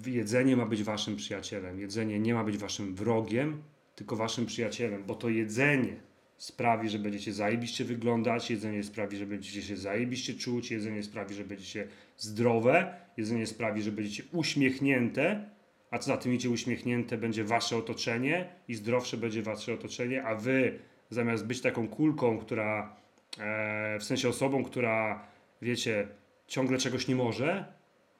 Jedzenie 0.06 0.56
ma 0.56 0.66
być 0.66 0.82
waszym 0.82 1.16
przyjacielem. 1.16 1.80
Jedzenie 1.80 2.20
nie 2.20 2.34
ma 2.34 2.44
być 2.44 2.58
waszym 2.58 2.94
wrogiem, 2.94 3.62
tylko 3.96 4.16
waszym 4.16 4.46
przyjacielem, 4.46 5.04
bo 5.04 5.14
to 5.14 5.28
jedzenie 5.28 5.96
sprawi, 6.38 6.88
że 6.88 6.98
będziecie 6.98 7.32
zajebiście 7.32 7.84
wyglądać, 7.84 8.50
jedzenie 8.50 8.82
sprawi, 8.82 9.16
że 9.16 9.26
będziecie 9.26 9.62
się 9.62 9.76
zajebiście 9.76 10.34
czuć, 10.34 10.70
jedzenie 10.70 11.02
sprawi, 11.02 11.34
że 11.34 11.44
będziecie 11.44 11.88
zdrowe, 12.16 12.94
jedzenie 13.16 13.46
sprawi, 13.46 13.82
że 13.82 13.92
będziecie 13.92 14.22
uśmiechnięte, 14.32 15.50
a 15.90 15.98
co 15.98 16.06
za 16.06 16.16
tym 16.16 16.34
idzie 16.34 16.50
uśmiechnięte 16.50 17.18
będzie 17.18 17.44
wasze 17.44 17.76
otoczenie 17.76 18.48
i 18.68 18.74
zdrowsze 18.74 19.16
będzie 19.16 19.42
wasze 19.42 19.74
otoczenie, 19.74 20.24
a 20.24 20.34
wy 20.34 20.78
zamiast 21.10 21.46
być 21.46 21.60
taką 21.60 21.88
kulką, 21.88 22.38
która 22.38 22.96
e, 23.38 23.98
w 23.98 24.04
sensie 24.04 24.28
osobą, 24.28 24.64
która 24.64 25.26
wiecie, 25.62 26.08
ciągle 26.46 26.78
czegoś 26.78 27.08
nie 27.08 27.16
może, 27.16 27.64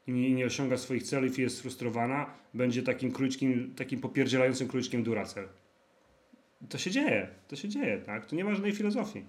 i 0.06 0.12
nie, 0.12 0.34
nie 0.34 0.46
osiąga 0.46 0.76
swoich 0.76 1.02
celów 1.02 1.38
i 1.38 1.42
jest 1.42 1.56
sfrustrowana, 1.56 2.34
będzie 2.54 2.82
takim 2.82 3.12
króliczkiem, 3.12 3.74
takim 3.74 4.00
popierdzielającym 4.00 4.68
króliczkiem 4.68 5.02
Duracell. 5.02 5.48
To 6.68 6.78
się 6.78 6.90
dzieje, 6.90 7.28
to 7.48 7.56
się 7.56 7.68
dzieje, 7.68 7.98
tak? 7.98 8.26
To 8.26 8.36
nie 8.36 8.44
ma 8.44 8.54
żadnej 8.54 8.72
filozofii. 8.72 9.24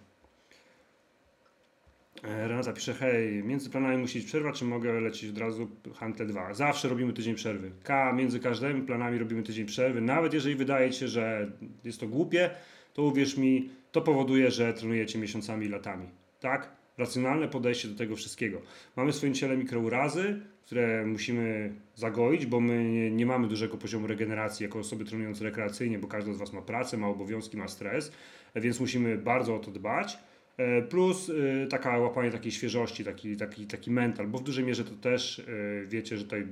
E, 2.24 2.48
Renata 2.48 2.74
pisze, 2.74 2.94
hej, 2.94 3.44
między 3.44 3.70
planami 3.70 3.98
musisz 3.98 4.26
przerwać, 4.26 4.60
czy 4.60 4.66
mogę 4.66 5.02
lecieć 5.02 5.30
od 5.30 5.38
razu 5.38 5.68
Hantle 5.96 6.26
2? 6.26 6.54
Zawsze 6.54 6.90
robimy 6.90 7.14
tydzień 7.14 7.36
przerwy. 7.36 7.72
K, 7.84 8.14
między 8.14 8.40
każdymi 8.40 8.82
planami 8.82 9.18
robimy 9.18 9.44
tydzień 9.44 9.66
przerwy. 9.66 10.02
Nawet 10.02 10.34
jeżeli 10.34 10.56
wydaje 10.56 10.94
się, 10.94 11.08
że 11.08 11.52
jest 11.84 12.00
to 12.00 12.08
głupie, 12.08 12.50
to 12.94 13.04
uwierz 13.04 13.38
mi, 13.38 13.70
to 13.92 14.02
powoduje, 14.02 14.52
że 14.52 14.74
trenujecie 14.74 15.20
miesiącami 15.20 15.66
i 15.66 15.70
latami. 15.70 16.08
Tak? 16.40 16.83
Racjonalne 16.98 17.48
podejście 17.48 17.88
do 17.88 17.96
tego 17.96 18.16
wszystkiego. 18.16 18.62
Mamy 18.96 19.12
w 19.12 19.16
swoim 19.16 19.34
ciele 19.34 19.58
mikrourazy, 19.58 20.40
które 20.66 21.06
musimy 21.06 21.74
zagoić, 21.96 22.46
bo 22.46 22.60
my 22.60 22.84
nie, 22.84 23.12
nie, 23.12 23.26
mamy 23.26 23.48
dużego 23.48 23.78
poziomu 23.78 24.08
regeneracji 24.08 24.64
jako 24.64 24.80
osoby 24.80 25.06
trenujące 25.06 25.44
rekreacyjnie, 25.44 26.00
bo 26.00 26.08
każdy 26.08 26.34
z 26.34 26.38
Was 26.38 26.54
ma 26.54 26.62
pracę, 26.62 26.98
ma 26.98 27.08
obowiązki, 27.08 27.58
ma 27.58 27.68
stres, 27.68 28.12
więc 28.56 28.80
musimy 28.80 29.18
bardzo 29.18 29.56
o 29.56 29.60
to 29.60 29.72
dbać. 29.72 30.18
E, 30.58 30.82
plus 30.82 31.30
e, 31.30 31.68
taka 31.68 31.98
łapanie 31.98 32.32
takiej 32.32 32.52
świeżości, 32.52 33.04
taki, 33.04 33.38
taki, 33.38 33.68
taki 33.68 33.92
mental, 33.92 34.28
bo 34.28 34.38
w 34.38 34.44
dużej 34.44 34.66
mierze 34.66 34.84
to 34.84 34.96
też 34.96 35.40
e, 35.40 35.44
wiecie, 35.88 36.18
że 36.18 36.24
tutaj 36.24 36.48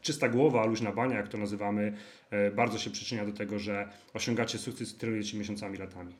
czysta 0.00 0.28
głowa, 0.28 0.66
luźna 0.66 0.92
bania, 0.92 1.16
jak 1.16 1.28
to 1.28 1.38
nazywamy, 1.38 1.92
bardzo 2.56 2.78
się 2.78 2.90
przyczynia 2.90 3.24
do 3.24 3.32
tego, 3.32 3.58
że 3.58 3.88
osiągacie 4.14 4.58
sukces 4.58 4.94
i 4.94 4.98
trenujecie 4.98 5.38
miesiącami, 5.38 5.78
latami. 5.78 6.14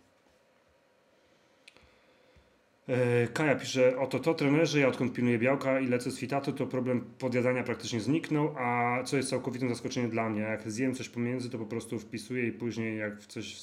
E, 2.89 3.27
Kaja 3.29 3.55
pisze, 3.55 3.99
oto 3.99 4.19
to 4.19 4.35
trenerze, 4.35 4.81
ja 4.81 4.89
odkąd 4.89 5.13
pilnuję 5.13 5.39
białka 5.39 5.81
i 5.81 5.87
lecę 5.87 6.11
z 6.11 6.19
fitatu, 6.19 6.53
to 6.53 6.67
problem 6.67 7.05
podjadania 7.19 7.63
praktycznie 7.63 8.01
zniknął, 8.01 8.55
a 8.59 9.03
co 9.05 9.17
jest 9.17 9.29
całkowitym 9.29 9.69
zaskoczeniem 9.69 10.11
dla 10.11 10.31
mnie, 10.31 10.41
jak 10.41 10.71
zjem 10.71 10.95
coś 10.95 11.09
pomiędzy, 11.09 11.51
to 11.51 11.59
po 11.59 11.67
prostu 11.67 11.99
wpisuję 11.99 12.47
i 12.47 12.53
później 12.53 12.99
jak 12.99 13.21
w 13.21 13.27
coś 13.27 13.57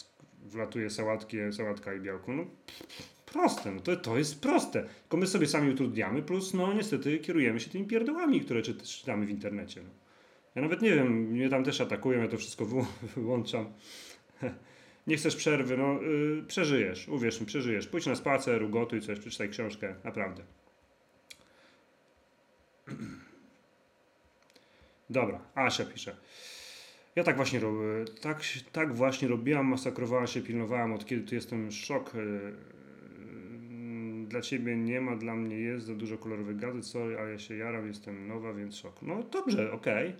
wlatuje 0.44 0.90
sałatki, 0.90 1.38
sałatka 1.52 1.94
i 1.94 2.00
białko, 2.00 2.34
no 2.34 2.46
proste, 3.26 3.72
no 3.72 3.82
to, 3.82 3.96
to 3.96 4.18
jest 4.18 4.42
proste, 4.42 4.86
tylko 5.02 5.18
my 5.18 5.28
sobie 5.28 5.48
sami 5.48 5.72
utrudniamy, 5.72 6.22
plus 6.22 6.54
no 6.54 6.74
niestety 6.74 7.20
kierujemy 7.20 7.60
się 7.60 7.70
tymi 7.70 7.86
pierdołami, 7.86 8.42
które 8.42 8.62
czytamy 8.62 9.26
w 9.26 9.30
internecie. 9.30 9.82
No. 9.84 9.90
Ja 10.56 10.62
nawet 10.62 10.82
nie 10.82 10.96
wiem, 10.96 11.08
mnie 11.14 11.50
tam 11.50 11.64
też 11.64 11.82
atakują, 11.82 12.22
ja 12.22 12.28
to 12.28 12.38
wszystko 12.38 12.66
wyłączam. 13.16 13.66
nie 15.08 15.18
chcesz 15.18 15.36
przerwy, 15.36 15.78
no 15.78 16.02
yy, 16.02 16.44
przeżyjesz, 16.48 17.08
uwierz 17.08 17.40
mi, 17.40 17.46
przeżyjesz. 17.46 17.88
Pójdź 17.88 18.06
na 18.06 18.16
spacer, 18.16 18.64
ugotuj 18.64 19.02
coś, 19.02 19.20
przeczytaj 19.20 19.50
książkę, 19.50 19.96
naprawdę. 20.04 20.44
Dobra, 25.10 25.40
Asia 25.56 25.86
pisze. 25.86 26.16
Ja 27.16 27.24
tak 27.24 27.36
właśnie 27.36 27.60
robię, 27.60 28.06
tak, 28.22 28.42
tak 28.72 28.96
właśnie 28.96 29.28
robiłam, 29.28 29.66
masakrowałam 29.66 30.28
się, 30.28 30.42
pilnowałam, 30.42 30.94
od 30.94 31.06
kiedy 31.06 31.28
tu 31.28 31.36
jestem 31.36 31.72
szok. 31.72 32.14
Yy, 32.14 32.82
dla 34.32 34.42
ciebie 34.42 34.76
nie 34.78 35.02
ma, 35.02 35.16
dla 35.16 35.36
mnie 35.36 35.60
jest 35.60 35.86
za 35.86 35.96
dużo 35.96 36.18
kolorowych 36.18 36.58
gazet, 36.58 36.86
sorry, 36.86 37.20
ale 37.20 37.32
ja 37.32 37.40
się 37.40 37.56
jaram, 37.56 37.88
jestem 37.88 38.28
nowa, 38.28 38.54
więc 38.54 38.76
szok. 38.76 39.02
No 39.02 39.24
dobrze, 39.24 39.72
okej, 39.72 40.16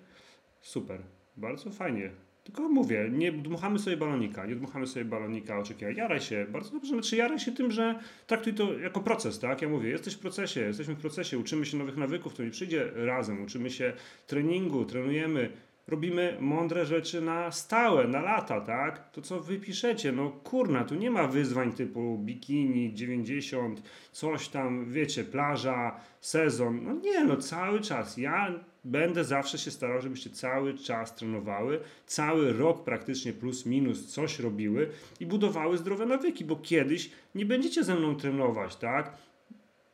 super, 0.62 1.02
bardzo 1.38 1.72
fajnie. 1.72 2.12
Tylko 2.56 2.70
mówię, 2.70 3.10
nie 3.12 3.32
dmuchamy 3.32 3.80
sobie 3.80 3.98
balonika, 3.98 4.46
nie 4.46 4.56
dmuchamy 4.56 4.88
sobie 4.88 5.06
balonika 5.06 5.60
oczekiwań. 5.60 5.96
Jaraj 5.96 6.22
się, 6.22 6.46
bardzo 6.50 6.72
dobrze, 6.72 6.90
znaczy 6.94 7.16
jaraj 7.16 7.40
się 7.40 7.52
tym, 7.52 7.72
że 7.72 8.00
traktuj 8.28 8.54
to 8.54 8.80
jako 8.80 9.00
proces, 9.00 9.40
tak? 9.40 9.62
Ja 9.62 9.70
mówię, 9.70 9.90
jesteś 9.90 10.14
w 10.14 10.20
procesie, 10.20 10.60
jesteśmy 10.62 10.96
w 10.96 11.00
procesie, 11.00 11.38
uczymy 11.38 11.66
się 11.66 11.78
nowych 11.78 11.98
nawyków, 11.98 12.34
to 12.34 12.44
nie 12.44 12.50
przyjdzie 12.50 12.92
razem, 12.96 13.44
uczymy 13.44 13.70
się 13.70 13.94
treningu, 14.28 14.86
trenujemy, 14.86 15.50
robimy 15.88 16.38
mądre 16.40 16.86
rzeczy 16.86 17.22
na 17.22 17.52
stałe, 17.52 18.08
na 18.08 18.22
lata, 18.22 18.62
tak? 18.62 19.12
To 19.12 19.22
co 19.22 19.40
wy 19.40 19.60
piszecie, 19.60 20.12
no 20.12 20.30
kurna, 20.30 20.84
tu 20.84 20.96
nie 20.96 21.12
ma 21.12 21.28
wyzwań 21.28 21.74
typu 21.74 22.18
bikini, 22.18 22.94
90, 22.94 23.82
coś 24.12 24.50
tam, 24.50 24.86
wiecie, 24.86 25.24
plaża, 25.24 26.00
sezon. 26.22 26.84
No 26.84 26.94
nie, 26.94 27.24
no 27.24 27.38
cały 27.38 27.82
czas. 27.82 28.18
Ja 28.18 28.60
będę 28.84 29.24
zawsze 29.24 29.58
się 29.58 29.72
starał, 29.72 30.02
żebyście 30.02 30.30
cały 30.30 30.78
czas 30.78 31.16
trenowały, 31.16 31.80
cały 32.06 32.54
rok 32.54 32.84
praktycznie 32.84 33.34
plus 33.34 33.66
minus 33.66 34.08
coś 34.08 34.40
robiły 34.40 34.90
i 35.20 35.26
budowały 35.26 35.78
zdrowe 35.78 36.06
nawyki, 36.06 36.46
bo 36.46 36.56
kiedyś 36.56 37.12
nie 37.36 37.46
będziecie 37.46 37.84
ze 37.84 37.96
mną 37.96 38.16
trenować, 38.16 38.76
tak? 38.76 39.18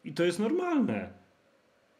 I 0.03 0.13
to 0.13 0.25
jest 0.25 0.39
normalne. 0.39 1.09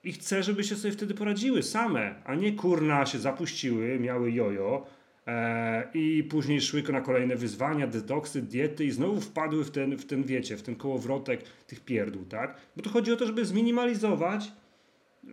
I 0.04 0.12
chcę, 0.12 0.44
żebyście 0.44 0.76
sobie 0.76 0.92
wtedy 0.92 1.14
poradziły 1.14 1.64
same, 1.64 2.16
a 2.26 2.36
nie 2.36 2.54
kurna 2.54 3.06
się 3.06 3.20
zapuściły, 3.20 4.00
miały 4.00 4.32
jojo 4.32 4.86
e, 5.28 5.88
i 5.94 6.24
później 6.24 6.62
szły 6.62 6.84
na 6.84 7.02
kolejne 7.02 7.36
wyzwania, 7.36 7.88
detoksy, 7.88 8.42
diety 8.42 8.86
i 8.86 8.92
znowu 8.92 9.22
wpadły 9.22 9.64
w 9.64 9.72
ten, 9.72 9.98
w 9.98 10.06
ten, 10.06 10.24
wiecie, 10.24 10.58
w 10.58 10.62
ten 10.62 10.76
kołowrotek 10.76 11.44
tych 11.68 11.80
pierdół, 11.80 12.26
tak? 12.26 12.58
Bo 12.76 12.84
tu 12.84 12.90
chodzi 12.90 13.14
o 13.14 13.16
to, 13.16 13.26
żeby 13.26 13.46
zminimalizować 13.46 14.52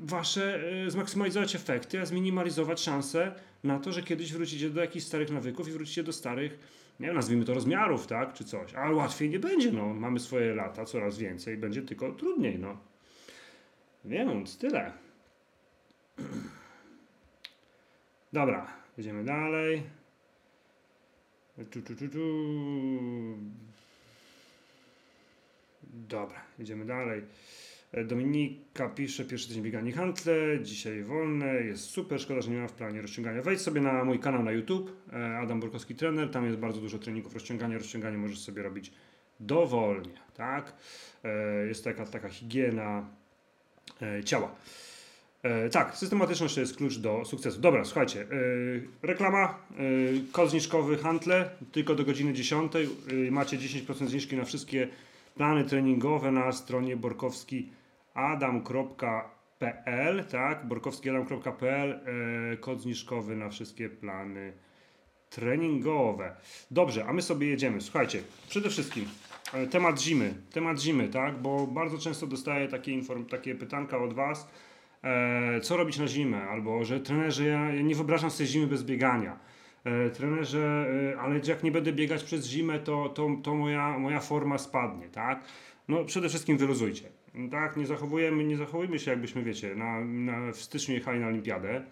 wasze, 0.01 0.61
e, 0.87 0.91
zmaksymalizować 0.91 1.55
efekty, 1.55 2.01
a 2.01 2.07
zminimalizować 2.07 2.81
szanse 2.81 3.35
na 3.65 3.79
to, 3.79 3.93
że 3.93 4.03
kiedyś 4.03 4.33
wrócicie 4.33 4.71
do 4.71 4.81
jakichś 4.81 5.07
starych 5.07 5.31
nawyków 5.31 5.69
i 5.69 5.73
wrócicie 5.73 6.03
do 6.03 6.13
starych, 6.13 6.59
nie 7.01 7.07
wiem, 7.07 7.17
nazwijmy 7.17 7.45
to 7.45 7.55
rozmiarów, 7.55 8.07
tak, 8.07 8.33
czy 8.33 8.45
coś. 8.45 8.75
Ale 8.75 8.95
łatwiej 8.95 9.31
nie 9.31 9.39
będzie, 9.39 9.73
no. 9.73 9.95
Mamy 9.95 10.21
swoje 10.21 10.55
lata, 10.55 10.85
coraz 10.85 11.19
więcej, 11.19 11.57
będzie 11.57 11.83
tylko 11.83 12.13
trudniej, 12.13 12.59
no. 12.59 12.79
Więc 14.05 14.59
tyle. 14.59 14.93
Dobra, 18.33 18.67
idziemy 18.99 19.25
dalej. 19.25 19.83
Tu, 21.71 21.83
tu, 21.83 21.97
tu, 21.97 22.09
tu. 22.09 22.25
Dobra, 25.83 26.41
idziemy 26.59 26.85
dalej. 26.85 27.23
Dominika 28.05 28.89
pisze, 28.89 29.25
pierwszy 29.25 29.49
tydzień 29.49 29.63
bieganie 29.63 29.93
handle, 29.93 30.61
dzisiaj 30.63 31.03
wolne, 31.03 31.55
jest 31.55 31.85
super, 31.85 32.21
szkoda, 32.21 32.41
że 32.41 32.51
nie 32.51 32.59
ma 32.59 32.69
w 32.69 32.73
planie 32.73 33.03
rozciągania. 33.03 33.43
Wejdź 33.43 33.61
sobie 33.61 33.81
na 33.81 34.05
mój 34.05 34.19
kanał 34.19 34.43
na 34.43 34.53
YouTube, 34.53 34.97
e, 35.13 35.39
Adam 35.39 35.61
Borkowski 35.61 35.95
Trener, 35.95 36.31
tam 36.31 36.47
jest 36.47 36.59
bardzo 36.59 36.81
dużo 36.81 36.99
treningów 36.99 37.35
rozciągania, 37.35 37.79
rozciąganie 37.79 38.19
możesz 38.19 38.39
sobie 38.39 38.63
robić 38.63 38.93
dowolnie, 39.41 40.15
tak? 40.37 40.73
E, 41.25 41.67
jest 41.67 41.85
taka, 41.85 42.07
taka 42.07 42.29
higiena, 42.29 43.09
E, 44.03 44.25
ciała. 44.25 44.55
Tak, 45.73 45.97
systematyczność 45.97 46.55
to 46.55 46.61
jest 46.61 46.77
klucz 46.77 46.99
do 46.99 47.25
sukcesu. 47.25 47.61
Dobra, 47.61 47.85
słuchajcie, 47.85 48.27
reklama, 49.03 49.59
kod 50.33 50.51
zniżkowy 50.51 50.97
Handle, 50.97 51.51
tylko 51.73 51.95
do 51.95 52.05
godziny 52.05 52.33
10. 52.33 52.73
Macie 53.31 53.59
10% 53.59 54.09
zniżki 54.09 54.37
na 54.37 54.45
wszystkie 54.45 54.89
plany 55.35 55.65
treningowe 55.65 56.31
na 56.31 56.53
stronie 56.53 56.97
borkowskiadam.pl, 58.15 60.25
tak, 60.25 60.69
borkowskiadam.pl, 60.69 62.01
kod 62.61 62.81
zniżkowy 62.81 63.37
na 63.37 63.49
wszystkie 63.49 63.89
plany 63.89 64.53
treningowe. 65.31 66.37
Dobrze, 66.71 67.05
a 67.07 67.13
my 67.13 67.23
sobie 67.23 67.47
jedziemy. 67.47 67.81
Słuchajcie, 67.81 68.23
przede 68.49 68.71
wszystkim 68.71 69.05
E, 69.55 69.67
temat 69.67 70.01
zimy, 70.01 70.35
temat 70.53 70.81
zimy, 70.81 71.09
tak? 71.09 71.43
Bo 71.43 71.67
bardzo 71.67 71.99
często 71.99 72.27
dostaję 72.27 72.69
takie, 72.69 72.93
inform- 72.93 73.27
takie 73.27 73.55
pytanka 73.55 73.99
od 73.99 74.15
Was, 74.15 74.49
e, 75.03 75.61
co 75.61 75.77
robić 75.77 75.99
na 75.99 76.07
zimę, 76.07 76.43
albo 76.43 76.85
że 76.85 77.01
trenerze, 77.01 77.45
ja, 77.45 77.75
ja 77.75 77.83
nie 77.83 77.95
wyobrażam 77.95 78.31
sobie 78.31 78.47
zimy 78.47 78.67
bez 78.67 78.83
biegania. 78.83 79.39
E, 79.85 80.11
trenerze, 80.11 80.87
e, 81.15 81.21
ale 81.21 81.41
jak 81.49 81.63
nie 81.63 81.73
będę 81.73 81.93
biegać 81.93 82.25
przez 82.25 82.47
zimę, 82.47 82.79
to, 82.79 83.09
to, 83.09 83.31
to 83.43 83.55
moja, 83.55 83.99
moja 83.99 84.21
forma 84.21 84.59
spadnie, 84.59 85.09
tak? 85.09 85.45
No 85.89 86.05
przede 86.05 86.29
wszystkim 86.29 86.59
wyluzujcie, 86.59 87.05
tak? 87.51 87.77
Nie 87.77 87.87
zachowujemy, 87.87 88.45
nie 88.45 88.57
zachowujmy 88.57 88.99
się 88.99 89.11
jakbyśmy, 89.11 89.43
wiecie, 89.43 89.75
na, 89.75 90.01
na, 90.05 90.53
w 90.53 90.57
styczniu 90.57 90.95
jechali 90.95 91.21
na 91.21 91.27
olimpiadę, 91.27 91.85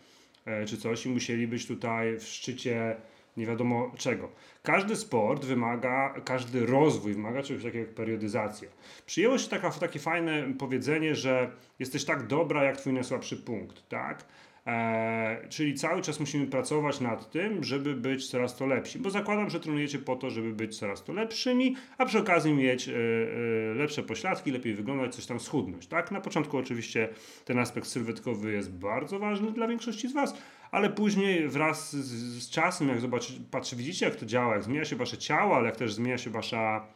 e, 0.44 0.66
czy 0.66 0.76
coś 0.76 1.06
i 1.06 1.08
musieli 1.08 1.46
być 1.46 1.66
tutaj 1.66 2.18
w 2.18 2.22
szczycie 2.22 2.96
nie 3.36 3.46
wiadomo 3.46 3.92
czego. 3.98 4.28
Każdy 4.62 4.96
sport 4.96 5.44
wymaga, 5.44 6.14
każdy 6.24 6.66
rozwój 6.66 7.14
wymaga 7.14 7.42
czegoś 7.42 7.62
takiego 7.62 7.86
jak 7.86 7.94
periodyzacja. 7.94 8.68
Przyjęło 9.06 9.38
się 9.38 9.48
taka, 9.48 9.70
takie 9.70 9.98
fajne 9.98 10.54
powiedzenie, 10.58 11.14
że 11.14 11.50
jesteś 11.78 12.04
tak 12.04 12.26
dobra 12.26 12.64
jak 12.64 12.76
twój 12.76 12.92
najsłabszy 12.92 13.36
punkt, 13.36 13.88
tak? 13.88 14.24
E, 14.66 15.48
czyli 15.48 15.74
cały 15.74 16.02
czas 16.02 16.20
musimy 16.20 16.46
pracować 16.46 17.00
nad 17.00 17.30
tym, 17.30 17.64
żeby 17.64 17.94
być 17.94 18.30
coraz 18.30 18.56
to 18.56 18.66
lepsi, 18.66 18.98
bo 18.98 19.10
zakładam, 19.10 19.50
że 19.50 19.60
trenujecie 19.60 19.98
po 19.98 20.16
to, 20.16 20.30
żeby 20.30 20.52
być 20.52 20.78
coraz 20.78 21.04
to 21.04 21.12
lepszymi, 21.12 21.76
a 21.98 22.06
przy 22.06 22.18
okazji 22.18 22.52
mieć 22.52 22.88
e, 22.88 22.92
e, 22.92 23.74
lepsze 23.74 24.02
pośladki, 24.02 24.50
lepiej 24.50 24.74
wyglądać, 24.74 25.14
coś 25.14 25.26
tam 25.26 25.40
schudnąć. 25.40 25.86
Tak? 25.86 26.10
Na 26.10 26.20
początku 26.20 26.58
oczywiście 26.58 27.08
ten 27.44 27.58
aspekt 27.58 27.86
sylwetkowy 27.86 28.52
jest 28.52 28.72
bardzo 28.72 29.18
ważny 29.18 29.52
dla 29.52 29.68
większości 29.68 30.08
z 30.08 30.12
Was, 30.12 30.34
ale 30.70 30.90
później 30.90 31.48
wraz 31.48 31.96
z, 31.96 32.42
z 32.42 32.50
czasem, 32.50 32.88
jak 32.88 33.00
zobaczycie, 33.00 33.40
patrzę, 33.50 33.76
widzicie 33.76 34.06
jak 34.06 34.16
to 34.16 34.26
działa, 34.26 34.54
jak 34.54 34.64
zmienia 34.64 34.84
się 34.84 34.96
Wasze 34.96 35.18
ciało, 35.18 35.56
ale 35.56 35.66
jak 35.66 35.76
też 35.76 35.92
zmienia 35.92 36.18
się 36.18 36.30
Wasza, 36.30 36.86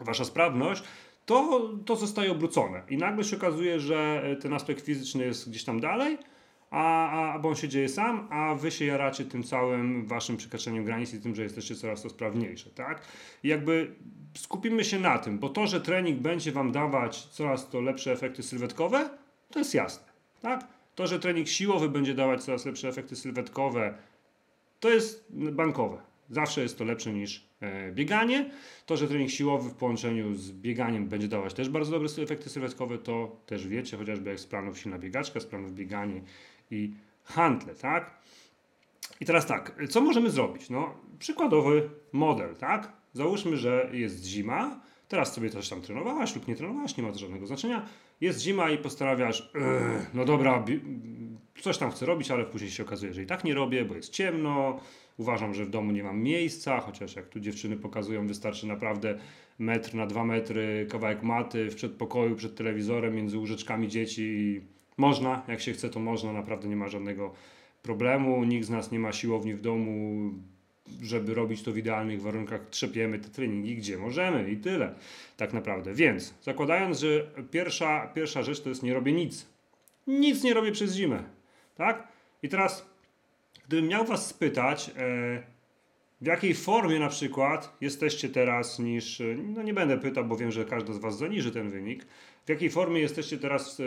wasza 0.00 0.24
sprawność, 0.24 0.82
to, 1.26 1.70
to 1.84 1.96
zostaje 1.96 2.32
obrócone. 2.32 2.82
I 2.88 2.96
nagle 2.96 3.24
się 3.24 3.36
okazuje, 3.36 3.80
że 3.80 4.22
ten 4.40 4.52
aspekt 4.52 4.84
fizyczny 4.84 5.24
jest 5.24 5.50
gdzieś 5.50 5.64
tam 5.64 5.80
dalej, 5.80 6.18
a, 6.70 7.10
a, 7.34 7.38
bo 7.38 7.48
on 7.48 7.56
się 7.56 7.68
dzieje 7.68 7.88
sam, 7.88 8.28
a 8.30 8.54
wy 8.54 8.70
się 8.70 8.84
jaracie 8.84 9.24
tym 9.24 9.42
całym 9.42 10.06
waszym 10.06 10.36
przekraczaniem 10.36 10.84
granic 10.84 11.14
i 11.14 11.20
tym, 11.20 11.34
że 11.34 11.42
jesteście 11.42 11.74
coraz 11.74 12.02
to 12.02 12.10
sprawniejsze, 12.10 12.70
tak? 12.70 13.02
I 13.42 13.48
jakby 13.48 13.94
skupimy 14.34 14.84
się 14.84 14.98
na 14.98 15.18
tym, 15.18 15.38
bo 15.38 15.48
to, 15.48 15.66
że 15.66 15.80
trening 15.80 16.20
będzie 16.20 16.52
wam 16.52 16.72
dawać 16.72 17.26
coraz 17.26 17.68
to 17.70 17.80
lepsze 17.80 18.12
efekty 18.12 18.42
sylwetkowe, 18.42 19.10
to 19.50 19.58
jest 19.58 19.74
jasne, 19.74 20.04
tak? 20.42 20.66
To, 20.94 21.06
że 21.06 21.18
trening 21.18 21.48
siłowy 21.48 21.88
będzie 21.88 22.14
dawać 22.14 22.44
coraz 22.44 22.66
lepsze 22.66 22.88
efekty 22.88 23.16
sylwetkowe, 23.16 23.94
to 24.80 24.90
jest 24.90 25.26
bankowe. 25.30 25.98
Zawsze 26.30 26.62
jest 26.62 26.78
to 26.78 26.84
lepsze 26.84 27.12
niż 27.12 27.48
e, 27.60 27.92
bieganie. 27.92 28.50
To, 28.86 28.96
że 28.96 29.08
trening 29.08 29.30
siłowy 29.30 29.70
w 29.70 29.74
połączeniu 29.74 30.34
z 30.34 30.52
bieganiem 30.52 31.08
będzie 31.08 31.28
dawać 31.28 31.54
też 31.54 31.68
bardzo 31.68 31.90
dobre 31.90 32.08
efekty 32.22 32.50
sylwetkowe, 32.50 32.98
to 32.98 33.36
też 33.46 33.68
wiecie, 33.68 33.96
chociażby 33.96 34.30
jak 34.30 34.40
z 34.40 34.46
planów 34.46 34.78
silna 34.78 34.98
biegaczka, 34.98 35.40
z 35.40 35.46
planów 35.46 35.74
bieganie 35.74 36.22
i 36.70 36.92
handle, 37.24 37.74
tak? 37.74 38.18
I 39.20 39.24
teraz 39.24 39.46
tak, 39.46 39.78
co 39.88 40.00
możemy 40.00 40.30
zrobić? 40.30 40.70
No, 40.70 40.94
przykładowy 41.18 41.90
model, 42.12 42.56
tak? 42.56 42.92
Załóżmy, 43.12 43.56
że 43.56 43.90
jest 43.92 44.24
zima, 44.24 44.80
teraz 45.08 45.34
sobie 45.34 45.50
coś 45.50 45.68
tam 45.68 45.82
trenowałaś 45.82 46.34
lub 46.34 46.48
nie 46.48 46.56
trenowałaś, 46.56 46.96
nie 46.96 47.02
ma 47.02 47.12
to 47.12 47.18
żadnego 47.18 47.46
znaczenia. 47.46 47.86
Jest 48.20 48.40
zima 48.40 48.70
i 48.70 48.78
postanawiasz, 48.78 49.52
no 50.14 50.24
dobra, 50.24 50.64
coś 51.60 51.78
tam 51.78 51.90
chcę 51.90 52.06
robić, 52.06 52.30
ale 52.30 52.44
później 52.44 52.70
się 52.70 52.82
okazuje, 52.82 53.14
że 53.14 53.22
i 53.22 53.26
tak 53.26 53.44
nie 53.44 53.54
robię, 53.54 53.84
bo 53.84 53.94
jest 53.94 54.12
ciemno, 54.12 54.80
uważam, 55.16 55.54
że 55.54 55.64
w 55.64 55.70
domu 55.70 55.92
nie 55.92 56.02
mam 56.02 56.22
miejsca, 56.22 56.80
chociaż 56.80 57.16
jak 57.16 57.28
tu 57.28 57.40
dziewczyny 57.40 57.76
pokazują, 57.76 58.26
wystarczy 58.26 58.66
naprawdę 58.66 59.18
metr 59.58 59.94
na 59.94 60.06
dwa 60.06 60.24
metry, 60.24 60.86
kawałek 60.90 61.22
maty 61.22 61.70
w 61.70 61.74
przedpokoju, 61.74 62.36
przed 62.36 62.56
telewizorem, 62.56 63.14
między 63.14 63.38
łóżeczkami 63.38 63.88
dzieci 63.88 64.22
i 64.22 64.75
można, 64.96 65.42
jak 65.48 65.60
się 65.60 65.72
chce, 65.72 65.90
to 65.90 66.00
można, 66.00 66.32
naprawdę 66.32 66.68
nie 66.68 66.76
ma 66.76 66.88
żadnego 66.88 67.34
problemu. 67.82 68.44
Nikt 68.44 68.66
z 68.66 68.70
nas 68.70 68.92
nie 68.92 68.98
ma 68.98 69.12
siłowni 69.12 69.54
w 69.54 69.60
domu, 69.60 70.30
żeby 71.02 71.34
robić 71.34 71.62
to 71.62 71.72
w 71.72 71.78
idealnych 71.78 72.22
warunkach. 72.22 72.60
Trzepiemy 72.70 73.18
te 73.18 73.28
treningi, 73.28 73.76
gdzie 73.76 73.98
możemy 73.98 74.50
i 74.50 74.56
tyle, 74.56 74.94
tak 75.36 75.52
naprawdę. 75.52 75.94
Więc 75.94 76.34
zakładając, 76.42 77.00
że 77.00 77.26
pierwsza, 77.50 78.06
pierwsza 78.14 78.42
rzecz 78.42 78.60
to 78.60 78.68
jest 78.68 78.82
nie 78.82 78.94
robię 78.94 79.12
nic. 79.12 79.46
Nic 80.06 80.42
nie 80.42 80.54
robię 80.54 80.72
przez 80.72 80.94
zimę, 80.94 81.22
tak? 81.74 82.08
I 82.42 82.48
teraz, 82.48 82.86
gdybym 83.66 83.88
miał 83.88 84.04
Was 84.04 84.26
spytać, 84.26 84.90
e, 84.96 85.55
w 86.20 86.26
jakiej 86.26 86.54
formie 86.54 86.98
na 86.98 87.08
przykład 87.08 87.76
jesteście 87.80 88.28
teraz 88.28 88.78
niż, 88.78 89.22
no 89.54 89.62
nie 89.62 89.74
będę 89.74 89.98
pytał, 89.98 90.24
bo 90.24 90.36
wiem, 90.36 90.52
że 90.52 90.64
każdy 90.64 90.94
z 90.94 90.98
Was 90.98 91.18
zaniży 91.18 91.50
ten 91.50 91.70
wynik, 91.70 92.06
w 92.46 92.48
jakiej 92.48 92.70
formie 92.70 93.00
jesteście 93.00 93.38
teraz, 93.38 93.82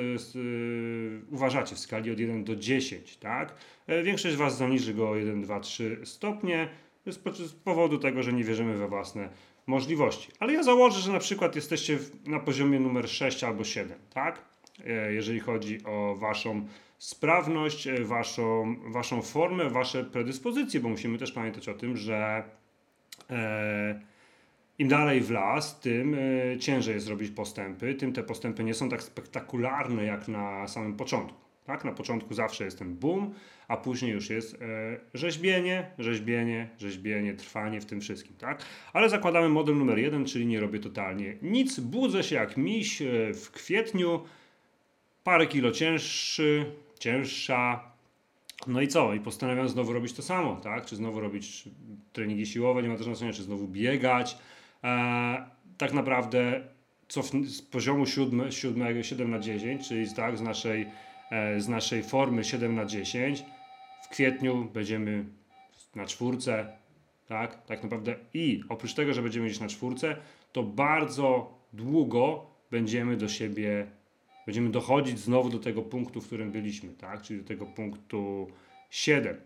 uważacie 1.32 1.76
w 1.76 1.80
skali 1.80 2.12
od 2.12 2.20
1 2.20 2.44
do 2.44 2.56
10, 2.56 3.18
tak? 3.18 3.56
E, 3.88 4.04
większość 4.04 4.36
z 4.36 4.38
Was 4.38 4.58
zaniży 4.58 4.94
go 4.94 5.10
o 5.10 5.16
1, 5.16 5.42
2, 5.42 5.60
3 5.60 6.02
stopnie 6.04 6.70
z 7.06 7.54
powodu 7.54 7.98
tego, 7.98 8.24
że 8.24 8.34
nie 8.34 8.44
wierzymy 8.44 8.78
we 8.78 8.88
własne 8.88 9.30
możliwości. 9.68 10.32
Ale 10.40 10.54
ja 10.54 10.64
założę, 10.64 11.00
że 11.00 11.12
na 11.12 11.20
przykład 11.20 11.56
jesteście 11.56 12.00
na 12.26 12.40
poziomie 12.40 12.80
numer 12.80 13.10
6 13.10 13.44
albo 13.44 13.64
7, 13.64 13.98
tak? 14.14 14.46
E, 14.88 15.14
Jeżeli 15.14 15.40
chodzi 15.40 15.86
o 15.86 16.16
waszą 16.16 16.66
sprawność, 16.98 17.88
e, 17.88 18.04
waszą, 18.04 18.76
waszą 18.92 19.22
formę, 19.22 19.70
wasze 19.70 20.04
predyspozycje, 20.04 20.80
bo 20.80 20.90
musimy 20.90 21.18
też 21.18 21.32
pamiętać 21.32 21.70
o 21.70 21.74
tym, 21.74 21.98
że 21.98 22.44
e, 23.30 24.00
im 24.80 24.88
dalej 24.88 25.22
w 25.22 25.32
las, 25.32 25.80
tym 25.80 26.16
ciężej 26.60 26.96
jest 26.96 27.08
robić 27.08 27.32
postępy, 27.32 27.94
tym 27.94 28.14
te 28.14 28.24
postępy 28.24 28.64
nie 28.64 28.74
są 28.74 28.90
tak 28.90 29.04
spektakularne 29.04 30.06
jak 30.06 30.28
na 30.28 30.68
samym 30.68 30.96
początku. 30.96 31.50
Tak? 31.70 31.86
Na 31.86 31.92
początku 31.92 32.34
zawsze 32.34 32.66
jest 32.66 32.80
ten 32.80 32.96
boom, 32.96 33.34
a 33.68 33.78
później 33.78 34.12
już 34.12 34.30
jest 34.30 34.56
e, 34.56 34.58
rzeźbienie, 35.14 35.92
rzeźbienie, 36.00 36.70
rzeźbienie, 36.78 37.34
trwanie 37.34 37.82
w 37.82 37.86
tym 37.86 38.02
wszystkim. 38.02 38.36
Tak? 38.36 38.66
Ale 38.94 39.10
zakładamy 39.10 39.50
model 39.50 39.78
numer 39.78 40.00
jeden, 40.00 40.26
czyli 40.26 40.46
nie 40.46 40.60
robię 40.60 40.80
totalnie 40.80 41.38
nic. 41.42 41.80
Budzę 41.80 42.24
się 42.24 42.36
jak 42.36 42.58
miś 42.58 43.04
w 43.34 43.52
kwietniu, 43.52 44.22
parę 45.24 45.48
kilo 45.48 45.72
cięższy, 45.72 46.66
cięższa. 47.00 47.92
No 48.68 48.82
i 48.82 48.88
co? 48.88 49.14
I 49.14 49.20
postanawiam 49.20 49.70
znowu 49.70 49.94
robić 49.94 50.14
to 50.14 50.22
samo, 50.22 50.56
tak? 50.56 50.86
Czy 50.86 50.96
znowu 50.96 51.20
robić 51.20 51.70
treningi 52.14 52.46
siłowe, 52.46 52.84
nie 52.84 52.90
ma 52.90 52.96
też 52.96 53.06
znaczenia, 53.06 53.34
czy 53.34 53.44
znowu 53.44 53.68
biegać. 53.68 54.38
E, 54.84 55.50
tak 55.78 55.94
naprawdę 55.94 56.64
cof, 57.08 57.32
z 57.46 57.62
poziomu 57.62 58.06
7, 58.06 58.52
7, 58.52 59.04
7 59.04 59.32
na 59.32 59.40
10, 59.40 59.88
czyli 59.88 60.14
tak, 60.16 60.38
z 60.38 60.42
naszej, 60.42 60.88
e, 61.32 61.62
z 61.62 61.68
naszej 61.68 62.04
formy 62.04 62.44
7 62.44 62.76
na 62.76 62.86
10, 62.86 63.44
w 64.04 64.10
kwietniu 64.10 64.70
będziemy 64.74 65.26
na 65.96 66.06
czwórce, 66.06 66.68
tak? 67.28 67.66
Tak 67.66 67.84
naprawdę 67.84 68.16
i 68.34 68.64
oprócz 68.70 68.94
tego, 68.94 69.14
że 69.14 69.22
będziemy 69.22 69.46
gdzieś 69.46 69.60
na 69.60 69.68
czwórce, 69.68 70.16
to 70.52 70.64
bardzo 70.64 71.60
długo 71.74 72.46
będziemy 72.72 73.18
do 73.18 73.28
siebie, 73.28 73.88
będziemy 74.50 74.70
dochodzić 74.70 75.20
znowu 75.20 75.50
do 75.50 75.60
tego 75.60 75.82
punktu, 75.82 76.22
w 76.22 76.26
którym 76.26 76.52
byliśmy, 76.52 76.90
tak? 76.90 77.22
Czyli 77.22 77.42
do 77.42 77.48
tego 77.48 77.66
punktu 77.66 78.48
7. 78.90 79.38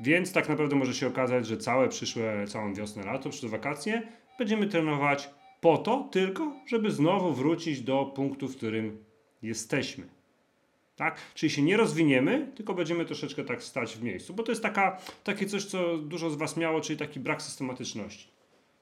Więc 0.00 0.32
tak 0.32 0.48
naprawdę 0.48 0.76
może 0.76 0.94
się 0.94 1.06
okazać, 1.06 1.46
że 1.46 1.56
całe 1.56 1.88
przyszłe, 1.88 2.46
całą 2.48 2.74
wiosnę, 2.74 3.02
lato, 3.02 3.30
przyszłe 3.30 3.48
wakacje 3.48 4.02
będziemy 4.38 4.66
trenować 4.66 5.30
po 5.60 5.78
to 5.78 6.08
tylko, 6.12 6.52
żeby 6.66 6.90
znowu 6.90 7.32
wrócić 7.32 7.80
do 7.80 8.04
punktu, 8.04 8.48
w 8.48 8.56
którym 8.56 9.04
jesteśmy. 9.42 10.04
Tak? 10.96 11.16
Czyli 11.34 11.50
się 11.50 11.62
nie 11.62 11.76
rozwiniemy, 11.76 12.52
tylko 12.54 12.74
będziemy 12.74 13.04
troszeczkę 13.04 13.44
tak 13.44 13.62
stać 13.62 13.96
w 13.96 14.02
miejscu, 14.02 14.34
bo 14.34 14.42
to 14.42 14.52
jest 14.52 14.62
taka, 14.62 14.98
takie 15.24 15.46
coś, 15.46 15.64
co 15.64 15.98
dużo 15.98 16.30
z 16.30 16.36
Was 16.36 16.56
miało, 16.56 16.80
czyli 16.80 16.98
taki 16.98 17.20
brak 17.20 17.42
systematyczności. 17.42 18.28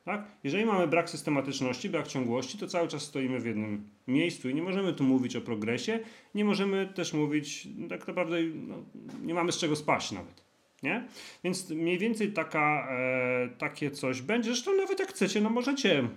Tak? 0.08 0.24
Jeżeli 0.44 0.64
mamy 0.64 0.86
brak 0.86 1.10
systematyczności, 1.10 1.88
brak 1.88 2.06
ciągłości, 2.06 2.58
to 2.58 2.66
cały 2.66 2.88
czas 2.88 3.02
stoimy 3.02 3.40
w 3.40 3.46
jednym 3.46 3.88
miejscu 4.06 4.48
i 4.48 4.54
nie 4.54 4.62
możemy 4.62 4.92
tu 4.92 5.04
mówić 5.04 5.36
o 5.36 5.40
progresie, 5.40 6.00
nie 6.34 6.44
możemy 6.44 6.86
też 6.86 7.12
mówić, 7.12 7.68
no, 7.76 7.88
tak 7.88 8.08
naprawdę 8.08 8.36
no, 8.42 8.76
nie 9.22 9.34
mamy 9.34 9.52
z 9.52 9.58
czego 9.58 9.76
spaść 9.76 10.12
nawet. 10.12 10.44
Nie? 10.82 11.06
Więc 11.44 11.70
mniej 11.70 11.98
więcej 11.98 12.32
taka, 12.32 12.88
e, 12.90 13.48
takie 13.58 13.90
coś 13.90 14.22
będzie. 14.22 14.50
Zresztą 14.50 14.76
nawet 14.76 15.00
jak 15.00 15.08
chcecie, 15.08 15.40
no 15.40 15.50
możecie 15.50 16.08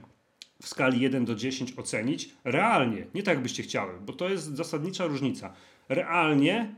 w 0.61 0.67
skali 0.67 1.01
1 1.01 1.25
do 1.25 1.35
10 1.35 1.73
ocenić 1.77 2.29
realnie, 2.43 3.05
nie 3.15 3.23
tak 3.23 3.41
byście 3.41 3.63
chciały, 3.63 3.93
bo 4.05 4.13
to 4.13 4.29
jest 4.29 4.55
zasadnicza 4.55 5.05
różnica. 5.05 5.53
Realnie 5.89 6.75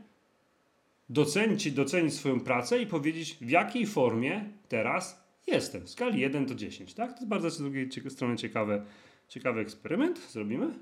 docenić, 1.08 1.72
docenić 1.72 2.14
swoją 2.14 2.40
pracę 2.40 2.82
i 2.82 2.86
powiedzieć, 2.86 3.36
w 3.40 3.50
jakiej 3.50 3.86
formie 3.86 4.44
teraz 4.68 5.23
jestem. 5.46 5.86
W 5.86 5.90
skali 5.90 6.20
1 6.20 6.46
do 6.46 6.54
10. 6.54 6.94
Tak? 6.94 7.10
To 7.10 7.16
jest 7.16 7.28
bardzo 7.28 7.50
z 7.50 7.58
drugiej 7.58 7.88
strony 8.08 8.36
ciekawe, 8.36 8.84
ciekawy 9.28 9.60
eksperyment. 9.60 10.18
Zrobimy. 10.30 10.74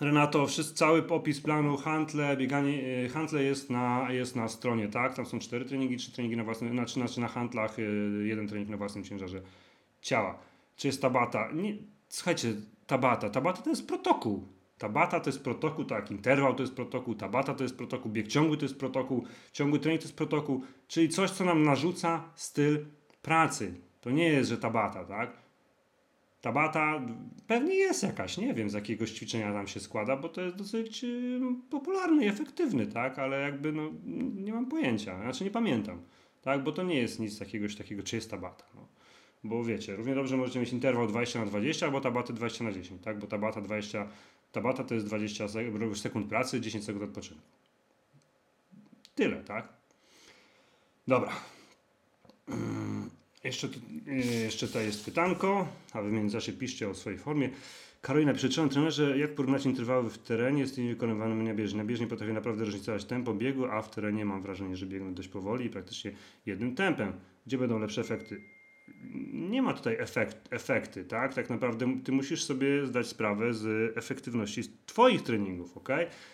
Renato, 0.00 0.46
wszyscy, 0.46 0.74
cały 0.74 1.06
opis 1.08 1.40
planu, 1.40 1.76
handle, 1.76 2.36
bieganie, 2.36 3.08
handle 3.08 3.42
jest 3.42 3.70
na, 3.70 4.06
jest 4.10 4.36
na 4.36 4.48
stronie, 4.48 4.88
tak? 4.88 5.14
Tam 5.14 5.26
są 5.26 5.38
cztery 5.38 5.64
treningi, 5.64 5.96
trzy 5.96 6.12
treningi 6.12 6.36
na 6.36 6.44
własnym, 6.44 6.72
znaczy, 6.72 6.94
znaczy 6.94 7.20
na 7.20 7.28
handlach, 7.28 7.78
y, 7.78 7.82
jeden 8.26 8.48
trening 8.48 8.68
na 8.68 8.76
własnym 8.76 9.04
ciężarze 9.04 9.42
ciała. 10.02 10.38
Czy 10.76 10.86
jest 10.86 11.02
tabata? 11.02 11.52
Nie, 11.52 11.76
słuchajcie, 12.08 12.54
tabata. 12.86 13.30
Tabata 13.30 13.62
to 13.62 13.70
jest 13.70 13.86
protokół. 13.86 14.57
Tabata 14.78 15.20
to 15.20 15.30
jest 15.30 15.44
protokół, 15.44 15.84
tak, 15.84 16.10
interwał 16.10 16.54
to 16.54 16.62
jest 16.62 16.74
protokół, 16.74 17.14
tabata 17.14 17.54
to 17.54 17.62
jest 17.62 17.76
protokół, 17.76 18.12
bieg 18.12 18.28
ciągły 18.28 18.56
to 18.56 18.64
jest 18.64 18.78
protokół, 18.78 19.24
ciągły 19.52 19.78
trening 19.78 20.02
to 20.02 20.08
jest 20.08 20.16
protokół, 20.16 20.62
czyli 20.88 21.08
coś, 21.08 21.30
co 21.30 21.44
nam 21.44 21.62
narzuca 21.62 22.30
styl 22.34 22.86
pracy. 23.22 23.74
To 24.00 24.10
nie 24.10 24.28
jest, 24.28 24.50
że 24.50 24.58
tabata, 24.58 25.04
tak? 25.04 25.48
Tabata 26.40 27.06
pewnie 27.46 27.74
jest 27.74 28.02
jakaś, 28.02 28.38
nie 28.38 28.54
wiem 28.54 28.70
z 28.70 28.72
jakiegoś 28.72 29.10
ćwiczenia 29.10 29.52
tam 29.52 29.66
się 29.66 29.80
składa, 29.80 30.16
bo 30.16 30.28
to 30.28 30.40
jest 30.40 30.56
dosyć 30.56 31.04
y, 31.04 31.40
popularny 31.70 32.24
i 32.24 32.28
efektywny, 32.28 32.86
tak? 32.86 33.18
Ale 33.18 33.40
jakby 33.40 33.72
no, 33.72 33.90
nie 34.34 34.52
mam 34.52 34.66
pojęcia, 34.66 35.22
znaczy 35.22 35.44
nie 35.44 35.50
pamiętam, 35.50 36.02
tak? 36.42 36.64
Bo 36.64 36.72
to 36.72 36.82
nie 36.82 36.98
jest 36.98 37.20
nic 37.20 37.40
jakiegoś 37.40 37.76
takiego, 37.76 38.02
czy 38.02 38.16
jest 38.16 38.30
tabata, 38.30 38.64
no. 38.74 38.88
Bo 39.44 39.64
wiecie, 39.64 39.96
równie 39.96 40.14
dobrze 40.14 40.36
możecie 40.36 40.60
mieć 40.60 40.72
interwał 40.72 41.06
20 41.06 41.38
na 41.38 41.46
20 41.46 41.86
albo 41.86 42.00
tabaty 42.00 42.32
20 42.32 42.64
na 42.64 42.72
10, 42.72 43.02
tak? 43.02 43.18
Bo 43.18 43.26
tabata 43.26 43.60
20, 43.60 44.08
tabata 44.52 44.84
to 44.84 44.94
jest 44.94 45.06
20 45.06 45.46
sek- 45.46 45.96
sekund 45.96 46.28
pracy, 46.28 46.60
10 46.60 46.84
sekund 46.84 47.04
odpoczynku. 47.04 47.42
Tyle, 49.14 49.44
tak? 49.44 49.68
Dobra. 51.08 51.32
Jeszcze, 53.44 53.68
tu, 53.68 53.80
y, 54.08 54.14
jeszcze 54.24 54.66
tutaj 54.66 54.86
jest 54.86 55.04
pytanko, 55.04 55.68
a 55.92 56.02
wy 56.02 56.10
w 56.10 56.12
międzyczasie 56.12 56.52
piszcie 56.52 56.88
o 56.88 56.94
swojej 56.94 57.18
formie. 57.18 57.50
Karolina 58.00 58.32
pisze, 58.32 58.48
czy 58.48 58.68
trenerze, 58.68 59.18
jak 59.18 59.34
porównać 59.34 59.66
interwały 59.66 60.10
w 60.10 60.18
terenie 60.18 60.66
z 60.66 60.74
tymi 60.74 60.88
wykonywanymi 60.88 61.44
na 61.44 61.54
bieżni? 61.54 61.78
Na 61.78 61.84
bieżni 61.84 62.06
potrafię 62.06 62.32
naprawdę 62.32 62.64
różnicować 62.64 63.04
tempo 63.04 63.34
biegu, 63.34 63.66
a 63.66 63.82
w 63.82 63.90
terenie 63.90 64.24
mam 64.24 64.42
wrażenie, 64.42 64.76
że 64.76 64.86
biegnę 64.86 65.12
dość 65.14 65.28
powoli 65.28 65.66
i 65.66 65.70
praktycznie 65.70 66.12
jednym 66.46 66.74
tempem. 66.74 67.12
Gdzie 67.46 67.58
będą 67.58 67.78
lepsze 67.78 68.00
efekty? 68.00 68.57
Nie 69.32 69.62
ma 69.62 69.72
tutaj 69.72 69.96
efekt, 69.98 70.36
efekty, 70.50 71.04
tak? 71.04 71.34
Tak 71.34 71.50
naprawdę 71.50 72.00
ty 72.04 72.12
musisz 72.12 72.44
sobie 72.44 72.86
zdać 72.86 73.06
sprawę 73.06 73.54
z 73.54 73.96
efektywności 73.98 74.62
twoich 74.86 75.22
treningów, 75.22 75.76
ok? 75.76 75.88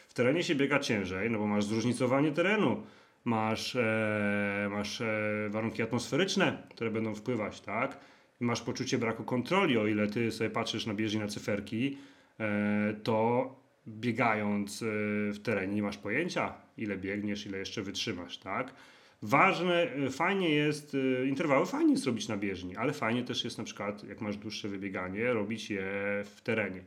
W 0.08 0.14
terenie 0.14 0.42
się 0.42 0.54
biega 0.54 0.78
ciężej, 0.78 1.30
no 1.30 1.38
bo 1.38 1.46
masz 1.46 1.64
zróżnicowanie 1.64 2.32
terenu, 2.32 2.82
masz, 3.24 3.76
e, 3.76 4.68
masz 4.70 5.00
e, 5.00 5.48
warunki 5.50 5.82
atmosferyczne, 5.82 6.62
które 6.70 6.90
będą 6.90 7.14
wpływać, 7.14 7.60
tak? 7.60 7.98
Masz 8.40 8.62
poczucie 8.62 8.98
braku 8.98 9.24
kontroli, 9.24 9.78
o 9.78 9.86
ile 9.86 10.06
ty 10.06 10.32
sobie 10.32 10.50
patrzysz 10.50 10.86
na 10.86 10.94
bieżni 10.94 11.20
na 11.20 11.28
cyferki, 11.28 11.98
e, 12.40 12.94
to 13.02 13.50
biegając 13.88 14.82
e, 14.82 14.86
w 15.32 15.38
terenie 15.42 15.74
nie 15.74 15.82
masz 15.82 15.98
pojęcia, 15.98 16.54
ile 16.76 16.96
biegniesz, 16.96 17.46
ile 17.46 17.58
jeszcze 17.58 17.82
wytrzymasz, 17.82 18.38
tak? 18.38 18.74
Ważne, 19.22 19.92
e, 19.92 20.10
fajnie 20.10 20.48
jest, 20.48 20.96
e, 21.20 21.26
interwały 21.26 21.66
fajnie 21.66 21.92
jest 21.92 22.06
robić 22.06 22.28
na 22.28 22.36
bieżni, 22.36 22.76
ale 22.76 22.92
fajnie 22.92 23.24
też 23.24 23.44
jest 23.44 23.58
na 23.58 23.64
przykład, 23.64 24.04
jak 24.04 24.20
masz 24.20 24.36
dłuższe 24.36 24.68
wybieganie, 24.68 25.32
robić 25.32 25.70
je 25.70 25.82
w 26.24 26.40
terenie. 26.44 26.80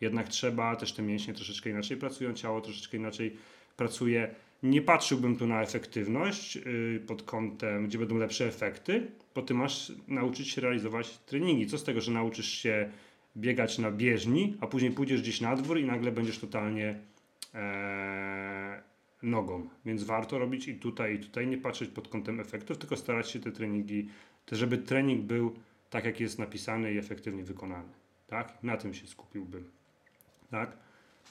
Jednak 0.00 0.28
trzeba, 0.28 0.76
też 0.76 0.92
te 0.92 1.02
mięśnie 1.02 1.34
troszeczkę 1.34 1.70
inaczej 1.70 1.96
pracują, 1.96 2.34
ciało 2.34 2.60
troszeczkę 2.60 2.96
inaczej 2.96 3.36
pracuje. 3.76 4.34
Nie 4.62 4.82
patrzyłbym 4.82 5.36
tu 5.36 5.46
na 5.46 5.62
efektywność 5.62 6.56
yy, 6.56 7.02
pod 7.06 7.22
kątem, 7.22 7.86
gdzie 7.86 7.98
będą 7.98 8.18
lepsze 8.18 8.46
efekty, 8.46 9.10
bo 9.34 9.42
ty 9.42 9.54
masz 9.54 9.92
nauczyć 10.08 10.48
się 10.50 10.60
realizować 10.60 11.18
treningi. 11.18 11.66
Co 11.66 11.78
z 11.78 11.84
tego, 11.84 12.00
że 12.00 12.12
nauczysz 12.12 12.48
się 12.48 12.90
biegać 13.36 13.78
na 13.78 13.90
bieżni, 13.90 14.56
a 14.60 14.66
później 14.66 14.90
pójdziesz 14.90 15.22
gdzieś 15.22 15.40
na 15.40 15.56
dwór 15.56 15.78
i 15.78 15.84
nagle 15.84 16.12
będziesz 16.12 16.38
totalnie 16.38 16.98
e, 17.54 18.61
nogą. 19.22 19.68
Więc 19.84 20.02
warto 20.02 20.38
robić 20.38 20.68
i 20.68 20.74
tutaj, 20.74 21.14
i 21.14 21.18
tutaj, 21.18 21.46
nie 21.46 21.58
patrzeć 21.58 21.90
pod 21.90 22.08
kątem 22.08 22.40
efektów, 22.40 22.78
tylko 22.78 22.96
starać 22.96 23.30
się 23.30 23.40
te 23.40 23.52
treningi, 23.52 24.08
żeby 24.52 24.78
trening 24.78 25.22
był 25.22 25.56
tak, 25.90 26.04
jak 26.04 26.20
jest 26.20 26.38
napisany 26.38 26.92
i 26.92 26.98
efektywnie 26.98 27.44
wykonany. 27.44 27.88
Tak? 28.26 28.62
Na 28.62 28.76
tym 28.76 28.94
się 28.94 29.06
skupiłbym. 29.06 29.70
Tak? 30.50 30.76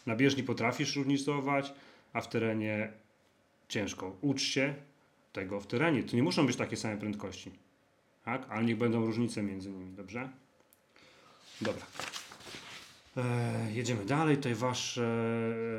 Na 0.05 0.15
bieżni 0.15 0.43
potrafisz 0.43 0.95
różnicować, 0.95 1.73
a 2.13 2.21
w 2.21 2.29
terenie 2.29 2.91
ciężko. 3.67 4.17
Ucz 4.21 4.41
się 4.41 4.73
tego 5.33 5.59
w 5.59 5.67
terenie. 5.67 6.03
To 6.03 6.15
nie 6.15 6.23
muszą 6.23 6.45
być 6.45 6.55
takie 6.55 6.77
same 6.77 6.97
prędkości. 6.97 7.51
Tak? 8.25 8.45
Ale 8.49 8.65
niech 8.65 8.77
będą 8.77 9.05
różnice 9.05 9.43
między 9.43 9.71
nimi, 9.71 9.93
dobrze? 9.93 10.29
Dobra. 11.61 11.85
E, 13.17 13.71
jedziemy 13.73 14.05
dalej. 14.05 14.35
Tutaj 14.35 14.55
wasze, 14.55 15.11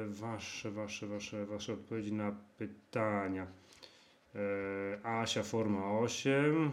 wasze, 0.08 0.70
wasze, 0.70 1.06
wasze, 1.06 1.46
wasze 1.46 1.72
odpowiedzi 1.72 2.12
na 2.12 2.36
pytania. 2.58 3.46
E, 4.34 5.06
Asia 5.06 5.42
forma 5.42 5.98
8. 5.98 6.70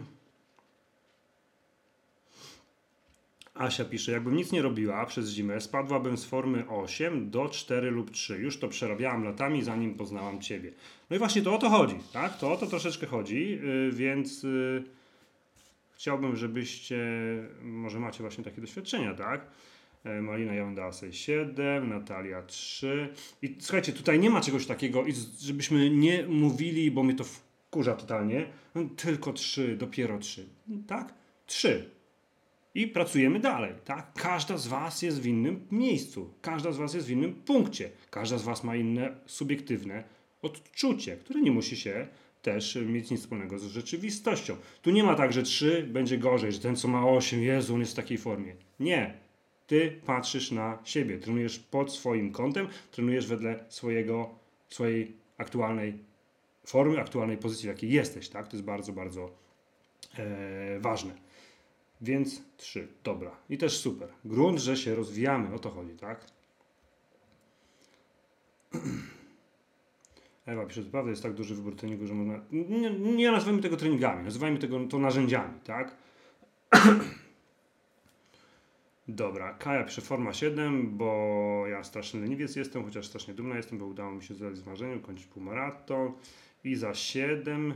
Asia 3.54 3.84
pisze, 3.84 4.12
jakbym 4.12 4.36
nic 4.36 4.52
nie 4.52 4.62
robiła 4.62 5.06
przez 5.06 5.30
zimę, 5.30 5.60
spadłabym 5.60 6.16
z 6.18 6.24
formy 6.24 6.68
8 6.68 7.30
do 7.30 7.48
4 7.48 7.90
lub 7.90 8.10
3. 8.10 8.38
Już 8.38 8.58
to 8.58 8.68
przerabiałam 8.68 9.24
latami, 9.24 9.62
zanim 9.62 9.94
poznałam 9.94 10.40
Ciebie. 10.40 10.72
No 11.10 11.16
i 11.16 11.18
właśnie 11.18 11.42
to 11.42 11.54
o 11.54 11.58
to 11.58 11.70
chodzi, 11.70 11.96
tak? 12.12 12.38
To 12.38 12.52
o 12.52 12.56
to 12.56 12.66
troszeczkę 12.66 13.06
chodzi, 13.06 13.50
yy, 13.50 13.90
więc 13.92 14.42
yy, 14.42 14.84
chciałbym, 15.92 16.36
żebyście, 16.36 17.06
może 17.62 18.00
macie 18.00 18.22
właśnie 18.22 18.44
takie 18.44 18.60
doświadczenia, 18.60 19.14
tak? 19.14 19.46
E, 20.04 20.22
Malina 20.22 20.54
ja 20.54 20.74
dała 20.74 20.92
sobie 20.92 21.12
7, 21.12 21.88
Natalia 21.88 22.42
3. 22.42 23.08
I 23.42 23.56
słuchajcie, 23.60 23.92
tutaj 23.92 24.18
nie 24.18 24.30
ma 24.30 24.40
czegoś 24.40 24.66
takiego, 24.66 25.04
żebyśmy 25.40 25.90
nie 25.90 26.26
mówili, 26.26 26.90
bo 26.90 27.02
mnie 27.02 27.14
to 27.14 27.24
wkurza 27.24 27.94
totalnie. 27.94 28.46
No, 28.74 28.82
tylko 28.96 29.32
3, 29.32 29.76
dopiero 29.76 30.18
3. 30.18 30.46
Tak? 30.86 31.14
3. 31.46 31.90
I 32.74 32.86
pracujemy 32.86 33.40
dalej, 33.40 33.74
tak? 33.84 34.12
Każda 34.14 34.58
z 34.58 34.66
Was 34.66 35.02
jest 35.02 35.22
w 35.22 35.26
innym 35.26 35.66
miejscu, 35.70 36.34
każda 36.40 36.72
z 36.72 36.76
Was 36.76 36.94
jest 36.94 37.06
w 37.06 37.10
innym 37.10 37.34
punkcie, 37.34 37.90
każda 38.10 38.38
z 38.38 38.42
Was 38.42 38.64
ma 38.64 38.76
inne 38.76 39.16
subiektywne 39.26 40.04
odczucie, 40.42 41.16
które 41.16 41.40
nie 41.40 41.50
musi 41.50 41.76
się 41.76 42.08
też 42.42 42.78
mieć 42.86 43.10
nic 43.10 43.20
wspólnego 43.20 43.58
z 43.58 43.64
rzeczywistością. 43.64 44.56
Tu 44.82 44.90
nie 44.90 45.04
ma 45.04 45.14
tak, 45.14 45.32
że 45.32 45.42
3 45.42 45.88
będzie 45.92 46.18
gorzej, 46.18 46.52
że 46.52 46.58
ten 46.58 46.76
co 46.76 46.88
ma 46.88 47.06
8, 47.06 47.42
Jezu, 47.42 47.74
on 47.74 47.80
jest 47.80 47.92
w 47.92 47.96
takiej 47.96 48.18
formie. 48.18 48.54
Nie. 48.80 49.14
Ty 49.70 50.00
patrzysz 50.06 50.50
na 50.50 50.78
siebie, 50.84 51.18
trenujesz 51.18 51.58
pod 51.58 51.92
swoim 51.92 52.32
kątem, 52.32 52.68
trenujesz 52.90 53.26
wedle 53.26 53.64
swojego, 53.68 54.34
swojej 54.68 55.16
aktualnej 55.38 55.98
formy, 56.66 57.00
aktualnej 57.00 57.36
pozycji, 57.36 57.64
w 57.64 57.72
jakiej 57.72 57.90
jesteś, 57.90 58.28
tak? 58.28 58.48
To 58.48 58.56
jest 58.56 58.66
bardzo, 58.66 58.92
bardzo 58.92 59.30
e, 60.18 60.80
ważne. 60.80 61.14
Więc 62.00 62.42
3, 62.56 62.88
dobra. 63.04 63.36
I 63.50 63.58
też 63.58 63.78
super. 63.78 64.08
Grunt, 64.24 64.58
że 64.58 64.76
się 64.76 64.94
rozwijamy, 64.94 65.54
o 65.54 65.58
to 65.58 65.70
chodzi, 65.70 65.92
tak? 65.92 66.26
Ewa 70.46 70.66
pisze, 70.66 70.82
prawda 70.82 71.10
jest 71.10 71.22
tak 71.22 71.34
duży 71.34 71.54
wybór 71.54 71.76
treningu, 71.76 72.06
że 72.06 72.14
można... 72.14 72.40
Nie, 72.52 72.90
nie 72.90 73.30
nazywajmy 73.30 73.62
tego 73.62 73.76
treningami, 73.76 74.24
nazywajmy 74.24 74.58
tego 74.58 74.86
to 74.86 74.98
narzędziami, 74.98 75.60
tak? 75.64 75.96
Dobra, 79.14 79.54
Kaja 79.54 79.84
pisze 79.84 80.00
forma 80.00 80.32
7, 80.32 80.96
bo 80.96 81.64
ja 81.66 81.84
straszny 81.84 82.20
leniwiec 82.20 82.56
jestem, 82.56 82.84
chociaż 82.84 83.06
strasznie 83.06 83.34
dumna 83.34 83.56
jestem, 83.56 83.78
bo 83.78 83.86
udało 83.86 84.12
mi 84.12 84.22
się 84.22 84.34
zrealizować 84.34 84.68
marzeniu, 84.68 85.00
kończyć 85.00 85.26
półmaraton. 85.26 86.12
I 86.64 86.74
za 86.74 86.94
7, 86.94 87.74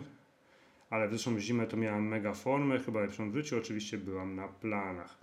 ale 0.90 1.08
w 1.08 1.12
zeszłą 1.12 1.38
zimę 1.38 1.66
to 1.66 1.76
miałam 1.76 2.08
mega 2.08 2.34
formę, 2.34 2.78
chyba 2.78 3.00
lepszą 3.00 3.30
w 3.30 3.34
życiu, 3.34 3.58
oczywiście 3.58 3.98
byłam 3.98 4.34
na 4.34 4.48
planach. 4.48 5.18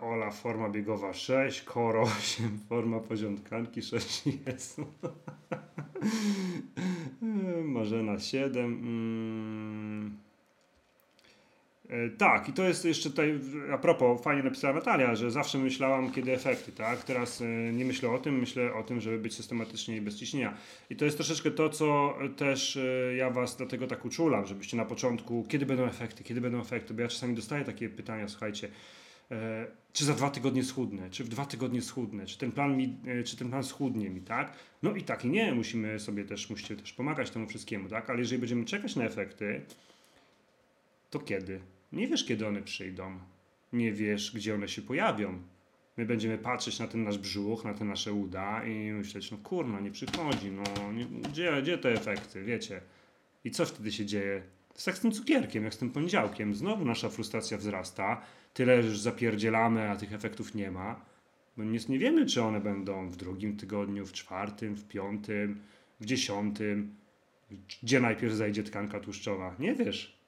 Ola 0.00 0.30
forma 0.30 0.68
biegowa 0.68 1.12
6, 1.12 1.62
Koro 1.62 2.02
8, 2.18 2.58
forma 2.68 3.00
poziomkanki 3.00 3.82
6 3.82 4.24
jest. 4.46 4.80
Marzena 7.74 8.18
7. 8.18 8.64
Mm. 8.64 10.31
E, 11.92 12.10
tak, 12.10 12.48
i 12.48 12.52
to 12.52 12.68
jest 12.68 12.84
jeszcze 12.84 13.10
tutaj, 13.10 13.40
a 13.72 13.78
propos, 13.78 14.22
fajnie 14.22 14.42
napisała 14.42 14.74
Natalia, 14.74 15.14
że 15.14 15.30
zawsze 15.30 15.58
myślałam, 15.58 16.12
kiedy 16.12 16.32
efekty, 16.32 16.72
tak? 16.72 17.04
Teraz 17.04 17.40
e, 17.40 17.72
nie 17.72 17.84
myślę 17.84 18.10
o 18.10 18.18
tym, 18.18 18.38
myślę 18.38 18.74
o 18.74 18.82
tym, 18.82 19.00
żeby 19.00 19.18
być 19.18 19.34
systematycznie 19.34 19.96
i 19.96 20.00
bez 20.00 20.16
ciśnienia. 20.16 20.54
I 20.90 20.96
to 20.96 21.04
jest 21.04 21.16
troszeczkę 21.16 21.50
to, 21.50 21.68
co 21.68 22.18
też 22.36 22.76
e, 22.76 23.16
ja 23.16 23.30
Was 23.30 23.56
dlatego 23.56 23.86
tak 23.86 24.04
uczulam, 24.04 24.46
żebyście 24.46 24.76
na 24.76 24.84
początku, 24.84 25.46
kiedy 25.48 25.66
będą 25.66 25.84
efekty, 25.84 26.24
kiedy 26.24 26.40
będą 26.40 26.60
efekty, 26.60 26.94
bo 26.94 27.02
ja 27.02 27.08
czasami 27.08 27.34
dostaję 27.34 27.64
takie 27.64 27.88
pytania, 27.88 28.28
słuchajcie, 28.28 28.68
czy 29.92 30.04
za 30.04 30.14
dwa 30.14 30.30
tygodnie 30.30 30.64
schudnę, 30.64 31.10
czy 31.10 31.24
w 31.24 31.28
dwa 31.28 31.46
tygodnie 31.46 31.82
schudnę, 31.82 32.26
czy 32.26 32.38
ten 32.38 32.52
plan, 32.52 32.76
mi, 32.76 32.96
czy 33.24 33.36
ten 33.36 33.48
plan 33.48 33.64
schudnie 33.64 34.10
mi, 34.10 34.20
tak? 34.20 34.52
No 34.82 34.94
i 34.94 35.02
tak 35.02 35.24
i 35.24 35.28
nie, 35.28 35.52
musimy 35.54 36.00
sobie 36.00 36.24
też, 36.24 36.50
musicie 36.50 36.76
też 36.76 36.92
pomagać 36.92 37.30
temu 37.30 37.46
wszystkiemu, 37.46 37.88
tak? 37.88 38.10
Ale 38.10 38.18
jeżeli 38.18 38.38
będziemy 38.38 38.64
czekać 38.64 38.96
na 38.96 39.04
efekty, 39.04 39.60
to 41.10 41.18
kiedy? 41.18 41.60
Nie 41.92 42.08
wiesz, 42.08 42.24
kiedy 42.24 42.46
one 42.46 42.62
przyjdą. 42.62 43.18
Nie 43.72 43.92
wiesz, 43.92 44.32
gdzie 44.34 44.54
one 44.54 44.68
się 44.68 44.82
pojawią. 44.82 45.42
My 45.96 46.06
będziemy 46.06 46.38
patrzeć 46.38 46.78
na 46.78 46.86
ten 46.86 47.04
nasz 47.04 47.18
brzuch, 47.18 47.64
na 47.64 47.74
te 47.74 47.84
nasze 47.84 48.12
uda 48.12 48.64
i 48.64 48.92
myśleć, 48.92 49.30
no 49.30 49.38
kurna, 49.38 49.80
nie 49.80 49.90
przychodzi, 49.90 50.50
no 50.50 50.92
nie, 50.92 51.04
gdzie, 51.04 51.62
gdzie 51.62 51.78
te 51.78 51.92
efekty, 51.92 52.44
wiecie? 52.44 52.80
I 53.44 53.50
co 53.50 53.66
wtedy 53.66 53.92
się 53.92 54.06
dzieje? 54.06 54.42
To 54.68 54.74
jest 54.74 54.86
jak 54.86 54.96
z 54.96 55.00
tym 55.00 55.12
cukierkiem, 55.12 55.64
jak 55.64 55.74
z 55.74 55.78
tym 55.78 55.90
poniedziałkiem. 55.90 56.54
Znowu 56.54 56.84
nasza 56.84 57.08
frustracja 57.08 57.58
wzrasta. 57.58 58.22
Tyle, 58.54 58.82
że 58.82 58.98
zapierdzielamy, 58.98 59.90
a 59.90 59.96
tych 59.96 60.12
efektów 60.12 60.54
nie 60.54 60.70
ma. 60.70 61.00
Bo 61.56 61.64
nie, 61.64 61.78
nie 61.88 61.98
wiemy, 61.98 62.26
czy 62.26 62.42
one 62.42 62.60
będą 62.60 63.08
w 63.08 63.16
drugim 63.16 63.56
tygodniu, 63.56 64.06
w 64.06 64.12
czwartym, 64.12 64.74
w 64.76 64.88
piątym, 64.88 65.60
w 66.00 66.04
dziesiątym. 66.04 66.94
Gdzie 67.82 68.00
najpierw 68.00 68.34
zajdzie 68.34 68.62
tkanka 68.62 69.00
tłuszczowa? 69.00 69.56
Nie 69.58 69.74
wiesz. 69.74 70.21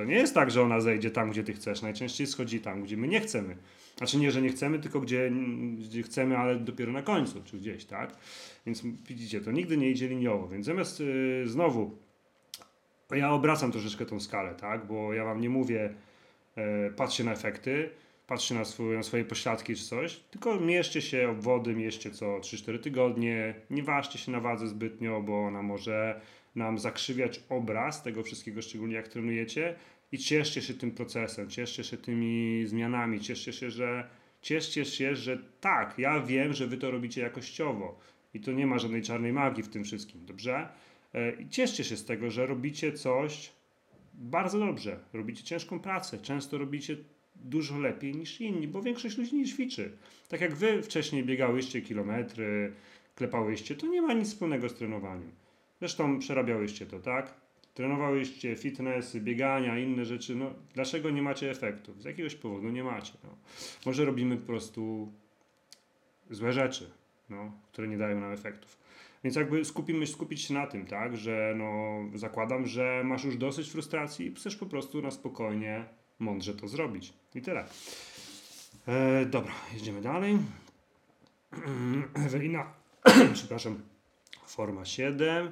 To 0.00 0.04
nie 0.04 0.14
jest 0.14 0.34
tak, 0.34 0.50
że 0.50 0.62
ona 0.62 0.80
zejdzie 0.80 1.10
tam, 1.10 1.30
gdzie 1.30 1.44
ty 1.44 1.52
chcesz. 1.52 1.82
Najczęściej 1.82 2.26
schodzi 2.26 2.60
tam, 2.60 2.82
gdzie 2.82 2.96
my 2.96 3.08
nie 3.08 3.20
chcemy. 3.20 3.56
Znaczy 3.96 4.18
nie, 4.18 4.30
że 4.30 4.42
nie 4.42 4.48
chcemy, 4.48 4.78
tylko 4.78 5.00
gdzie, 5.00 5.32
gdzie 5.78 6.02
chcemy, 6.02 6.38
ale 6.38 6.56
dopiero 6.56 6.92
na 6.92 7.02
końcu, 7.02 7.42
czy 7.44 7.56
gdzieś, 7.56 7.84
tak? 7.84 8.16
Więc 8.66 8.82
widzicie, 9.08 9.40
to 9.40 9.50
nigdy 9.50 9.76
nie 9.76 9.90
idzie 9.90 10.08
liniowo. 10.08 10.48
Więc 10.48 10.66
zamiast 10.66 11.00
yy, 11.00 11.48
znowu, 11.48 11.98
ja 13.10 13.32
obracam 13.32 13.72
troszeczkę 13.72 14.06
tą 14.06 14.20
skalę, 14.20 14.54
tak? 14.54 14.86
Bo 14.86 15.14
ja 15.14 15.24
wam 15.24 15.40
nie 15.40 15.50
mówię, 15.50 15.94
yy, 16.56 16.62
patrzcie 16.96 17.24
na 17.24 17.32
efekty, 17.32 17.90
patrzcie 18.26 18.54
na, 18.54 18.64
swój, 18.64 18.96
na 18.96 19.02
swoje 19.02 19.24
pośladki 19.24 19.76
czy 19.76 19.84
coś, 19.84 20.16
tylko 20.16 20.60
mieszcie 20.60 21.02
się 21.02 21.30
obwody, 21.30 21.74
mieszcie 21.74 22.10
co 22.10 22.26
3-4 22.26 22.78
tygodnie, 22.78 23.54
nie 23.70 23.82
ważcie 23.82 24.18
się 24.18 24.32
na 24.32 24.40
wadze 24.40 24.68
zbytnio, 24.68 25.22
bo 25.22 25.46
ona 25.46 25.62
może 25.62 26.20
nam 26.54 26.78
zakrzywiać 26.78 27.42
obraz 27.48 28.02
tego 28.02 28.22
wszystkiego, 28.22 28.62
szczególnie 28.62 28.94
jak 28.94 29.08
trenujecie 29.08 29.74
i 30.12 30.18
cieszcie 30.18 30.62
się 30.62 30.74
tym 30.74 30.90
procesem, 30.90 31.50
cieszcie 31.50 31.84
się 31.84 31.96
tymi 31.96 32.66
zmianami, 32.66 33.20
cieszcie 33.20 33.52
się, 33.52 33.70
że 33.70 34.08
cieszcie 34.42 34.84
się, 34.84 35.16
że 35.16 35.38
tak, 35.60 35.98
ja 35.98 36.20
wiem, 36.20 36.52
że 36.52 36.66
wy 36.66 36.76
to 36.76 36.90
robicie 36.90 37.20
jakościowo 37.20 37.98
i 38.34 38.40
to 38.40 38.52
nie 38.52 38.66
ma 38.66 38.78
żadnej 38.78 39.02
czarnej 39.02 39.32
magii 39.32 39.62
w 39.62 39.68
tym 39.68 39.84
wszystkim, 39.84 40.26
dobrze? 40.26 40.68
E, 41.14 41.32
I 41.32 41.48
cieszcie 41.48 41.84
się 41.84 41.96
z 41.96 42.04
tego, 42.04 42.30
że 42.30 42.46
robicie 42.46 42.92
coś 42.92 43.52
bardzo 44.14 44.58
dobrze, 44.58 44.98
robicie 45.12 45.44
ciężką 45.44 45.80
pracę, 45.80 46.18
często 46.18 46.58
robicie 46.58 46.96
dużo 47.36 47.78
lepiej 47.78 48.16
niż 48.16 48.40
inni, 48.40 48.68
bo 48.68 48.82
większość 48.82 49.18
ludzi 49.18 49.36
nie 49.36 49.44
ćwiczy. 49.44 49.92
Tak 50.28 50.40
jak 50.40 50.54
wy 50.54 50.82
wcześniej 50.82 51.24
biegałyście 51.24 51.82
kilometry, 51.82 52.72
klepałyście, 53.14 53.74
to 53.74 53.86
nie 53.86 54.02
ma 54.02 54.12
nic 54.12 54.28
wspólnego 54.28 54.68
z 54.68 54.74
trenowaniem. 54.74 55.32
Zresztą 55.80 56.18
przerabiałyście 56.18 56.86
to, 56.86 56.98
tak? 56.98 57.34
Trenowałyście 57.74 58.56
fitness, 58.56 59.16
biegania, 59.16 59.78
inne 59.78 60.04
rzeczy. 60.04 60.36
No, 60.36 60.50
dlaczego 60.74 61.10
nie 61.10 61.22
macie 61.22 61.50
efektów? 61.50 62.02
Z 62.02 62.04
jakiegoś 62.04 62.34
powodu 62.34 62.68
nie 62.68 62.84
macie. 62.84 63.12
No. 63.24 63.30
Może 63.86 64.04
robimy 64.04 64.36
po 64.36 64.46
prostu 64.46 65.12
złe 66.30 66.52
rzeczy, 66.52 66.90
no, 67.30 67.52
które 67.72 67.88
nie 67.88 67.98
dają 67.98 68.20
nam 68.20 68.32
efektów. 68.32 68.78
Więc 69.24 69.36
jakby 69.36 69.64
skupimy, 69.64 70.06
skupić 70.06 70.42
się 70.42 70.54
na 70.54 70.66
tym, 70.66 70.86
tak, 70.86 71.16
że 71.16 71.54
no, 71.56 72.00
zakładam, 72.14 72.66
że 72.66 73.02
masz 73.04 73.24
już 73.24 73.36
dosyć 73.36 73.70
frustracji 73.70 74.26
i 74.26 74.34
chcesz 74.34 74.56
po 74.56 74.66
prostu 74.66 75.02
na 75.02 75.10
spokojnie, 75.10 75.84
mądrze 76.18 76.54
to 76.54 76.68
zrobić. 76.68 77.12
I 77.34 77.42
tyle. 77.42 77.64
E, 78.88 79.26
dobra, 79.26 79.52
jedziemy 79.74 80.00
dalej. 80.00 80.38
Ewelina, 82.26 82.72
przepraszam, 83.34 83.80
forma 84.46 84.84
7. 84.84 85.50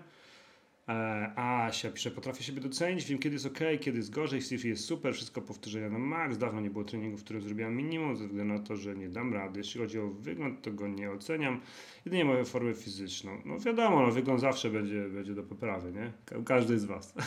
E, 0.89 1.33
Asia 1.37 1.91
pisze, 1.91 2.11
potrafię 2.11 2.45
siebie 2.45 2.61
docenić, 2.61 3.05
wiem 3.05 3.19
kiedy 3.19 3.35
jest 3.35 3.47
ok, 3.47 3.59
kiedy 3.81 3.97
jest 3.99 4.11
gorzej, 4.11 4.43
Steve 4.43 4.69
jest 4.69 4.85
super, 4.85 5.15
wszystko 5.15 5.43
powtórzenia 5.43 5.91
na 5.91 5.99
max, 5.99 6.39
dawno 6.39 6.61
nie 6.61 6.71
było 6.71 6.85
treningu, 6.85 7.17
w 7.17 7.25
którym 7.25 7.43
zrobiłam 7.43 7.77
minimum, 7.77 8.17
ze 8.17 8.27
względu 8.27 8.55
na 8.55 8.61
to, 8.61 8.77
że 8.77 8.97
nie 8.97 9.09
dam 9.09 9.35
rady. 9.35 9.61
Jeśli 9.61 9.81
chodzi 9.81 9.99
o 9.99 10.09
wygląd, 10.09 10.63
to 10.63 10.73
go 10.73 10.89
nie 10.89 11.11
oceniam, 11.11 11.61
jedynie 12.05 12.25
moją 12.25 12.45
formę 12.45 12.75
fizyczną. 12.75 13.43
No 13.45 13.59
wiadomo, 13.59 14.03
no, 14.07 14.13
wygląd 14.13 14.41
zawsze 14.41 14.71
będzie, 14.71 15.09
będzie 15.09 15.35
do 15.35 15.43
poprawy, 15.43 15.93
nie? 15.93 16.13
Każdy 16.45 16.79
z 16.79 16.85
Was. 16.85 17.15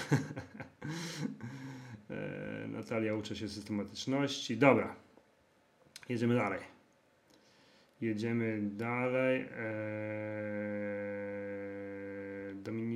e, 2.10 2.68
Natalia 2.68 3.16
uczy 3.16 3.36
się 3.36 3.50
systematyczności. 3.50 4.58
Dobra, 4.58 4.96
jedziemy 6.10 6.36
dalej. 6.36 6.60
Jedziemy 8.02 8.60
dalej. 8.62 9.42
Eee... 9.42 11.21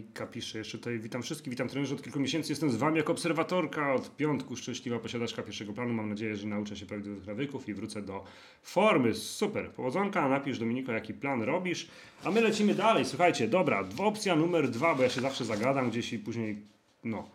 Dominika 0.06 0.28
pisze 0.28 0.58
jeszcze 0.58 0.78
tutaj, 0.78 1.00
witam 1.00 1.22
wszystkich, 1.22 1.50
witam 1.50 1.68
trenerzy 1.68 1.96
od 1.96 2.04
kilku 2.04 2.20
miesięcy, 2.20 2.52
jestem 2.52 2.72
z 2.72 2.76
Wami 2.76 2.98
jako 2.98 3.12
obserwatorka. 3.12 3.94
Od 3.94 4.16
piątku, 4.16 4.56
szczęśliwa 4.56 5.00
posiadaczka 5.00 5.44
pierwszego 5.44 5.74
planu, 5.74 5.94
mam 5.94 6.10
nadzieję, 6.10 6.36
że 6.36 6.48
nauczę 6.48 6.76
się 6.76 6.86
prawidłowych 6.86 7.28
nawyków 7.28 7.70
i 7.70 7.74
wrócę 7.74 8.02
do 8.02 8.24
formy, 8.62 9.14
super, 9.14 9.72
powodzonka, 9.72 10.30
napisz 10.30 10.60
Dominiko 10.60 10.92
jaki 10.92 11.14
plan 11.14 11.42
robisz, 11.42 11.88
a 12.24 12.32
my 12.32 12.42
lecimy 12.42 12.76
dalej, 12.76 13.06
słuchajcie, 13.06 13.48
dobra, 13.48 13.84
opcja 13.98 14.36
numer 14.36 14.70
dwa, 14.70 14.96
bo 14.96 15.04
ja 15.04 15.10
się 15.10 15.22
zawsze 15.22 15.46
zagadam 15.46 15.90
gdzieś 15.90 16.14
i 16.14 16.20
później, 16.20 16.62
no, 17.04 17.30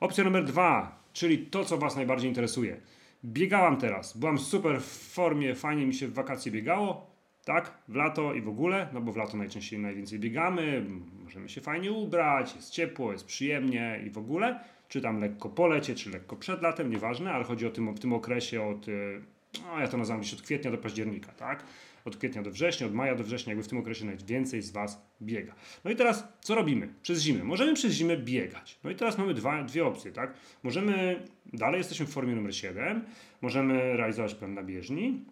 opcja 0.00 0.24
numer 0.24 0.44
dwa, 0.44 1.02
czyli 1.12 1.38
to, 1.38 1.64
co 1.64 1.78
Was 1.78 1.96
najbardziej 1.96 2.28
interesuje. 2.28 2.80
Biegałam 3.24 3.76
teraz, 3.76 4.16
byłam 4.16 4.38
super 4.38 4.80
w 4.80 5.12
formie, 5.12 5.54
fajnie 5.54 5.86
mi 5.86 5.94
się 5.94 6.08
w 6.08 6.14
wakacje 6.14 6.52
biegało, 6.52 7.09
tak? 7.44 7.78
W 7.88 7.94
lato 7.94 8.34
i 8.34 8.40
w 8.40 8.48
ogóle, 8.48 8.88
no 8.92 9.00
bo 9.00 9.12
w 9.12 9.16
lato 9.16 9.36
najczęściej 9.36 9.78
najwięcej 9.78 10.18
biegamy, 10.18 10.84
możemy 11.24 11.48
się 11.48 11.60
fajnie 11.60 11.92
ubrać, 11.92 12.56
jest 12.56 12.70
ciepło, 12.70 13.12
jest 13.12 13.26
przyjemnie 13.26 14.00
i 14.06 14.10
w 14.10 14.18
ogóle. 14.18 14.60
czy 14.88 15.00
tam 15.00 15.20
lekko 15.20 15.48
po 15.48 15.66
lecie, 15.66 15.94
czy 15.94 16.10
lekko 16.10 16.36
przed 16.36 16.62
latem, 16.62 16.90
nieważne, 16.90 17.32
ale 17.32 17.44
chodzi 17.44 17.66
o 17.66 17.70
tym, 17.70 17.88
o 17.88 17.94
tym 17.94 18.12
okresie 18.12 18.62
od, 18.62 18.88
y, 18.88 19.20
no 19.64 19.80
ja 19.80 19.88
to 19.88 19.96
nazywam 19.96 20.20
gdzieś 20.20 20.34
od 20.34 20.42
kwietnia 20.42 20.70
do 20.70 20.78
października, 20.78 21.32
tak? 21.32 21.64
Od 22.04 22.16
kwietnia 22.16 22.42
do 22.42 22.50
września, 22.50 22.86
od 22.86 22.94
maja 22.94 23.14
do 23.14 23.24
września, 23.24 23.50
jakby 23.50 23.64
w 23.64 23.68
tym 23.68 23.78
okresie 23.78 24.04
najwięcej 24.04 24.62
z 24.62 24.70
Was 24.70 25.02
biega. 25.22 25.54
No 25.84 25.90
i 25.90 25.96
teraz 25.96 26.28
co 26.40 26.54
robimy 26.54 26.88
przez 27.02 27.22
zimę? 27.22 27.44
Możemy 27.44 27.74
przez 27.74 27.92
zimę 27.92 28.16
biegać. 28.16 28.78
No 28.84 28.90
i 28.90 28.94
teraz 28.94 29.18
mamy 29.18 29.34
dwa, 29.34 29.62
dwie 29.62 29.86
opcje, 29.86 30.12
tak? 30.12 30.34
Możemy, 30.62 31.22
dalej 31.52 31.78
jesteśmy 31.78 32.06
w 32.06 32.10
formie 32.10 32.34
numer 32.34 32.56
7, 32.56 33.04
możemy 33.40 33.96
realizować 33.96 34.34
plan 34.34 34.54
na 34.54 34.62
bieżni 34.62 35.24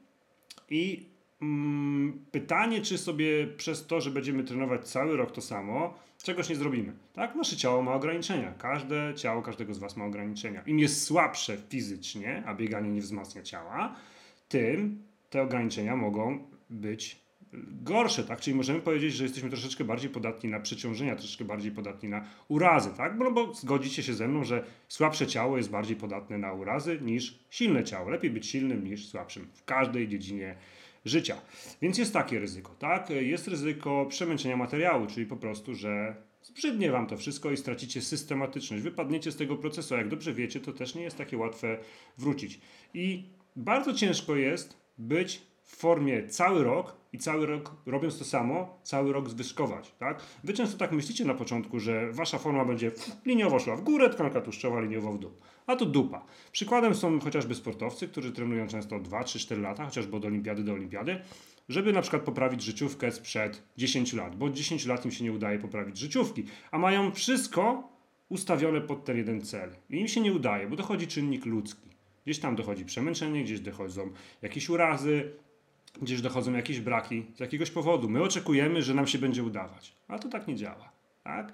i 0.71 1.07
pytanie, 2.31 2.83
czy 2.83 2.99
sobie 2.99 3.47
przez 3.47 3.87
to, 3.87 4.01
że 4.01 4.11
będziemy 4.11 4.45
trenować 4.45 4.89
cały 4.89 5.17
rok 5.17 5.33
to 5.33 5.41
samo, 5.41 5.95
czegoś 6.23 6.49
nie 6.49 6.57
zrobimy. 6.57 6.93
Tak? 7.13 7.35
Nasze 7.35 7.57
ciało 7.57 7.83
ma 7.83 7.95
ograniczenia. 7.95 8.53
Każde 8.59 9.13
ciało 9.17 9.43
każdego 9.43 9.75
z 9.75 9.79
Was 9.79 9.97
ma 9.97 10.05
ograniczenia. 10.05 10.63
Im 10.67 10.79
jest 10.79 11.03
słabsze 11.03 11.57
fizycznie, 11.69 12.43
a 12.47 12.55
bieganie 12.55 12.91
nie 12.91 13.01
wzmacnia 13.01 13.43
ciała, 13.43 13.97
tym 14.49 15.03
te 15.31 15.43
ograniczenia 15.43 15.97
mogą 15.97 16.39
być 16.71 17.29
gorsze, 17.83 18.25
tak? 18.25 18.41
Czyli 18.41 18.57
możemy 18.57 18.81
powiedzieć, 18.81 19.15
że 19.15 19.25
jesteśmy 19.25 19.51
troszeczkę 19.51 19.85
bardziej 19.85 20.11
podatni 20.11 20.51
na 20.51 20.61
przeciążenia, 20.61 21.17
troszeczkę 21.17 21.45
bardziej 21.45 21.73
podatni 21.73 22.09
na 22.09 22.25
urazy, 22.49 22.91
tak? 22.97 23.19
No 23.19 23.31
bo 23.31 23.55
zgodzicie 23.55 24.03
się 24.03 24.15
ze 24.15 24.29
mną, 24.29 24.45
że 24.45 24.65
słabsze 24.89 25.27
ciało 25.27 25.57
jest 25.57 25.71
bardziej 25.71 25.97
podatne 25.97 26.39
na 26.39 26.53
urazy 26.53 26.99
niż 27.03 27.39
silne 27.51 27.85
ciało. 27.85 28.11
Lepiej 28.11 28.31
być 28.31 28.47
silnym 28.47 28.85
niż 28.85 29.09
słabszym 29.09 29.49
w 29.55 29.65
każdej 29.65 30.09
dziedzinie 30.09 30.57
życia. 31.09 31.41
Więc 31.83 31.99
jest 31.99 32.13
takie 32.13 32.39
ryzyko, 32.39 32.75
tak? 32.79 33.11
Jest 33.11 33.49
ryzyko 33.49 34.07
przemęczenia 34.07 34.57
materiału, 34.57 35.07
czyli 35.07 35.27
po 35.27 35.37
prostu, 35.37 35.75
że 35.75 36.17
zbrzydnie 36.43 36.91
wam 36.91 37.07
to 37.07 37.17
wszystko 37.17 37.51
i 37.51 37.57
stracicie 37.57 38.03
systematyczność. 38.03 38.83
Wypadniecie 38.83 39.33
z 39.33 39.37
tego 39.37 39.57
procesu, 39.57 39.95
a 39.95 39.99
jak 39.99 40.09
dobrze 40.09 40.35
wiecie, 40.35 40.61
to 40.61 40.73
też 40.73 40.95
nie 40.95 41.03
jest 41.03 41.17
takie 41.17 41.39
łatwe 41.39 41.79
wrócić. 42.19 42.61
I 42.95 43.23
bardzo 43.57 43.95
ciężko 43.95 44.37
jest 44.37 44.77
być 44.99 45.43
w 45.69 45.77
formie 45.77 46.29
cały 46.29 46.65
rok 46.65 46.97
i 47.13 47.19
cały 47.19 47.47
rok 47.47 47.77
robiąc 47.87 48.19
to 48.19 48.25
samo, 48.25 48.81
cały 48.83 49.13
rok 49.13 49.29
zwyżkować, 49.29 49.95
tak? 49.99 50.23
Wy 50.45 50.53
często 50.53 50.79
tak 50.79 50.93
myślicie 50.93 51.25
na 51.25 51.35
początku, 51.35 51.81
że 51.81 52.13
wasza 52.13 52.39
forma 52.39 52.65
będzie 52.65 52.93
liniowo 53.27 53.59
szła 53.59 53.77
w 53.77 53.81
górę, 53.81 54.11
tkanka 54.11 54.41
tłuszczowa 54.41 54.81
liniowo 54.81 55.13
w 55.13 55.19
dół. 55.19 55.31
A 55.67 55.77
to 55.77 55.87
dupa. 55.87 56.25
Przykładem 56.53 56.95
są 56.95 57.21
chociażby 57.21 57.55
sportowcy, 57.55 58.09
którzy 58.09 58.33
trenują 58.33 58.67
często 58.67 59.01
2, 59.01 59.25
3, 59.25 59.39
4 59.39 59.61
lata, 59.61 59.85
chociażby 59.85 60.17
od 60.17 60.25
olimpiady 60.25 60.65
do 60.65 60.73
olimpiady, 60.73 61.21
żeby 61.69 61.93
na 61.93 62.03
przykład 62.03 62.23
poprawić 62.23 62.63
życiówkę 62.63 63.13
sprzed 63.13 63.63
10 63.77 64.13
lat, 64.13 64.37
bo 64.37 64.47
od 64.47 64.53
10 64.53 64.87
lat 64.87 65.05
im 65.05 65.11
się 65.11 65.25
nie 65.25 65.33
udaje 65.33 65.59
poprawić 65.59 65.99
życiówki, 65.99 66.45
a 66.71 66.79
mają 66.79 67.13
wszystko 67.13 67.89
ustawione 68.29 68.81
pod 68.81 69.05
ten 69.05 69.17
jeden 69.17 69.41
cel. 69.41 69.71
I 69.91 70.01
im 70.01 70.09
się 70.09 70.21
nie 70.21 70.33
udaje, 70.33 70.67
bo 70.69 70.77
dochodzi 70.77 71.07
czynnik 71.07 71.47
ludzki. 71.47 71.89
Gdzieś 72.25 72.39
tam 72.39 72.57
dochodzi 72.57 72.85
przemęczenie, 72.85 73.45
gdzieś 73.45 73.61
dochodzą 73.61 74.11
jakieś 74.43 74.69
urazy, 74.69 75.33
gdzieś 76.03 76.21
dochodzą 76.21 76.53
jakieś 76.53 76.81
braki 76.81 77.27
z 77.35 77.41
jakiegoś 77.41 77.71
powodu. 77.71 78.09
My 78.09 78.23
oczekujemy, 78.23 78.83
że 78.83 78.95
nam 78.95 79.07
się 79.07 79.19
będzie 79.19 79.43
udawać, 79.43 79.93
a 80.09 80.19
to 80.19 80.29
tak 80.29 80.49
nie 80.49 80.57
działa. 80.57 80.93
Tak? 81.25 81.53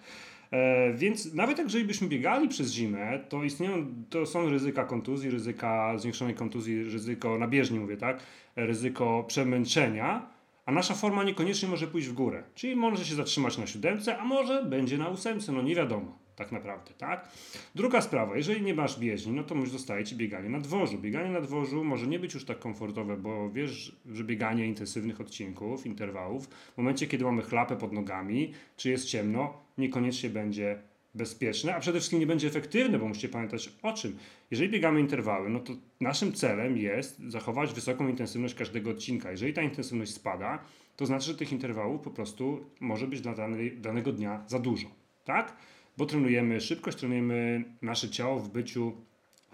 E, 0.51 0.95
więc 0.95 1.35
nawet 1.35 1.59
jeżeli 1.59 1.85
byśmy 1.85 2.09
biegali 2.09 2.49
przez 2.49 2.73
zimę, 2.73 3.21
to 3.29 3.45
istnieją, 3.45 3.87
to 4.11 4.27
są 4.27 4.49
ryzyka 4.49 4.85
kontuzji, 4.85 5.31
ryzyka 5.31 5.99
zwiększonej 5.99 6.35
kontuzji, 6.35 6.85
ryzyko 6.85 7.39
na 7.39 7.49
bieżni 7.49 7.81
mówię, 7.81 7.97
tak? 7.97 8.21
Ryzyko 8.57 9.25
przemęczenia, 9.27 10.27
a 10.67 10.73
nasza 10.73 10.95
forma 10.95 11.25
niekoniecznie 11.25 11.69
może 11.69 11.87
pójść 11.87 12.09
w 12.09 12.13
górę. 12.13 12.43
Czyli 12.55 12.77
może 12.77 13.05
się 13.05 13.15
zatrzymać 13.15 13.59
na 13.59 13.67
siódemce, 13.67 14.19
a 14.19 14.25
może 14.25 14.65
będzie 14.65 14.99
na 14.99 15.09
ósemce, 15.09 15.53
no 15.53 15.63
nie 15.63 15.75
wiadomo 15.75 16.24
tak 16.37 16.53
naprawdę, 16.53 16.91
tak? 16.99 17.29
Druga 17.75 18.01
sprawa, 18.01 18.37
jeżeli 18.37 18.63
nie 18.63 18.75
masz 18.75 18.99
bieżni, 18.99 19.33
no 19.33 19.45
to 19.45 19.55
już 19.55 19.71
zostaje 19.71 20.05
ci 20.05 20.17
bieganie 20.17 20.49
na 20.49 20.61
dworzu. 20.61 20.99
Bieganie 20.99 21.31
na 21.31 21.41
dworzu 21.41 21.85
może 21.85 22.07
nie 22.07 22.19
być 22.19 22.35
już 22.35 22.45
tak 22.45 22.59
komfortowe, 22.59 23.17
bo 23.17 23.51
wiesz, 23.51 23.97
że 24.13 24.25
bieganie 24.25 24.67
intensywnych 24.67 25.21
odcinków, 25.21 25.87
interwałów, 25.87 26.47
w 26.47 26.77
momencie, 26.79 27.07
kiedy 27.07 27.25
mamy 27.25 27.43
chlapę 27.43 27.77
pod 27.77 27.93
nogami, 27.93 28.53
czy 28.77 28.91
jest 28.91 29.07
ciemno, 29.07 29.63
niekoniecznie 29.79 30.31
będzie 30.31 30.79
bezpieczne, 31.15 31.75
a 31.75 31.81
przede 31.81 31.99
wszystkim 31.99 32.21
nie 32.21 32.27
będzie 32.27 32.49
efektywne, 32.49 32.99
bo 32.99 33.09
musicie 33.09 33.29
pamiętać 33.29 33.71
o 33.83 33.93
czym. 33.93 34.19
Jeżeli 34.51 34.71
biegamy 34.71 35.01
interwały, 35.01 35.51
no 35.51 35.61
to 35.61 35.73
naszym 36.01 36.33
celem 36.33 36.77
jest 36.79 37.19
zachować 37.19 37.73
wysoką 37.73 38.09
intensywność 38.09 38.55
każdego 38.55 38.91
odcinka. 38.91 39.31
Jeżeli 39.31 39.53
ta 39.53 39.63
intensywność 39.63 40.15
spada, 40.15 40.59
to 40.97 41.07
znaczy, 41.07 41.27
że 41.27 41.35
tych 41.35 41.53
interwałów 41.53 42.01
po 42.01 42.11
prostu 42.11 42.67
może 42.81 43.07
być 43.07 43.21
dla 43.21 43.35
danej, 43.35 43.77
danego 43.79 44.13
dnia 44.13 44.45
za 44.47 44.59
dużo, 44.59 44.89
tak? 45.25 45.57
Bo 45.97 46.07
trenujemy 46.07 46.61
szybkość, 46.61 46.99
trenujemy 46.99 47.65
nasze 47.83 48.11
ciało 48.11 48.39
w 48.39 48.49
byciu 48.49 48.93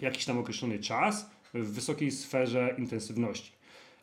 jakiś 0.00 0.24
tam 0.24 0.38
określony 0.38 0.78
czas 0.78 1.30
w 1.54 1.72
wysokiej 1.72 2.10
sferze 2.10 2.74
intensywności. 2.78 3.52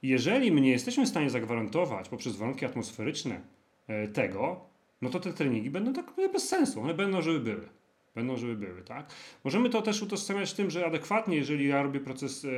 Jeżeli 0.03 0.51
my 0.51 0.61
nie 0.61 0.71
jesteśmy 0.71 1.05
w 1.05 1.09
stanie 1.09 1.29
zagwarantować 1.29 2.09
poprzez 2.09 2.35
warunki 2.35 2.65
atmosferyczne 2.65 3.41
e, 3.88 4.07
tego, 4.07 4.65
no 5.01 5.09
to 5.09 5.19
te 5.19 5.33
treningi 5.33 5.69
będą 5.69 5.93
tak 5.93 6.13
bez 6.33 6.49
sensu. 6.49 6.81
One 6.81 6.93
będą, 6.93 7.21
żeby 7.21 7.39
były. 7.39 7.69
Będą, 8.15 8.38
żeby 8.38 8.55
były, 8.55 8.81
tak? 8.81 9.11
Możemy 9.43 9.69
to 9.69 9.81
też 9.81 10.01
utożsamiać 10.01 10.49
z 10.49 10.53
tym, 10.53 10.69
że 10.69 10.85
adekwatnie, 10.85 11.38
jeżeli 11.38 11.67
ja 11.67 11.83
robię 11.83 11.99
proces, 11.99 12.43
yy, 12.43 12.51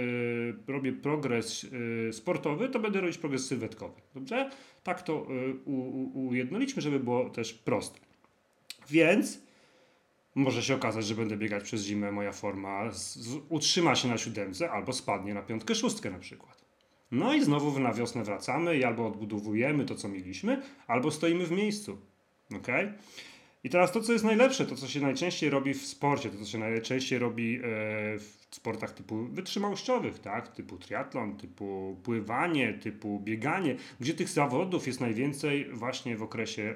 robię 0.67 0.93
progres 0.93 1.63
yy, 1.63 2.13
sportowy, 2.13 2.69
to 2.69 2.79
będę 2.79 3.01
robić 3.01 3.17
progres 3.17 3.47
sylwetkowy. 3.47 4.01
Dobrze? 4.15 4.49
Tak 4.83 5.01
to 5.01 5.27
yy, 5.29 5.73
ujednolićmy, 6.13 6.81
żeby 6.81 6.99
było 6.99 7.29
też 7.29 7.53
proste. 7.53 7.99
Więc 8.89 9.41
może 10.39 10.63
się 10.63 10.75
okazać, 10.75 11.05
że 11.05 11.15
będę 11.15 11.37
biegać 11.37 11.63
przez 11.63 11.81
zimę, 11.81 12.11
moja 12.11 12.31
forma 12.31 12.91
z, 12.91 13.15
z, 13.15 13.37
utrzyma 13.49 13.95
się 13.95 14.07
na 14.07 14.17
siódemce 14.17 14.71
albo 14.71 14.93
spadnie 14.93 15.33
na 15.33 15.41
piątkę, 15.41 15.75
szóstkę 15.75 16.09
na 16.09 16.19
przykład. 16.19 16.65
No 17.11 17.33
i 17.33 17.43
znowu 17.43 17.79
na 17.79 17.93
wiosnę 17.93 18.23
wracamy 18.23 18.77
i 18.77 18.83
albo 18.83 19.07
odbudowujemy 19.07 19.85
to, 19.85 19.95
co 19.95 20.09
mieliśmy, 20.09 20.61
albo 20.87 21.11
stoimy 21.11 21.45
w 21.45 21.51
miejscu. 21.51 21.97
ok? 22.55 22.67
I 23.63 23.69
teraz 23.69 23.91
to, 23.91 24.01
co 24.01 24.13
jest 24.13 24.25
najlepsze, 24.25 24.65
to, 24.65 24.75
co 24.75 24.87
się 24.87 24.99
najczęściej 24.99 25.49
robi 25.49 25.73
w 25.73 25.85
sporcie, 25.85 26.29
to, 26.29 26.37
co 26.37 26.45
się 26.45 26.57
najczęściej 26.57 27.19
robi 27.19 27.55
e, 27.55 27.61
w 28.19 28.37
sportach 28.51 28.91
typu 28.91 29.23
wytrzymałościowych, 29.23 30.19
tak? 30.19 30.47
typu 30.47 30.77
triatlon, 30.77 31.37
typu 31.37 31.97
pływanie, 32.03 32.73
typu 32.73 33.19
bieganie, 33.19 33.75
gdzie 33.99 34.13
tych 34.13 34.29
zawodów 34.29 34.87
jest 34.87 35.01
najwięcej 35.01 35.69
właśnie 35.73 36.17
w 36.17 36.23
okresie 36.23 36.75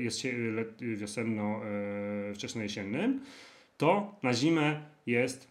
jest 0.00 0.22
wiosenno, 0.96 1.60
e, 1.64 3.18
to 3.76 4.14
na 4.22 4.34
zimę 4.34 4.82
jest 5.06 5.48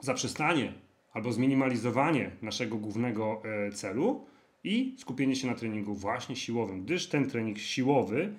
zaprzestanie 0.00 0.72
albo 1.12 1.32
zminimalizowanie 1.32 2.30
naszego 2.42 2.76
głównego 2.76 3.42
e, 3.44 3.72
celu 3.72 4.26
i 4.64 4.94
skupienie 4.98 5.36
się 5.36 5.46
na 5.46 5.54
treningu 5.54 5.94
właśnie 5.94 6.36
siłowym, 6.36 6.84
gdyż 6.84 7.08
ten 7.08 7.30
trening 7.30 7.58
siłowy 7.58 8.32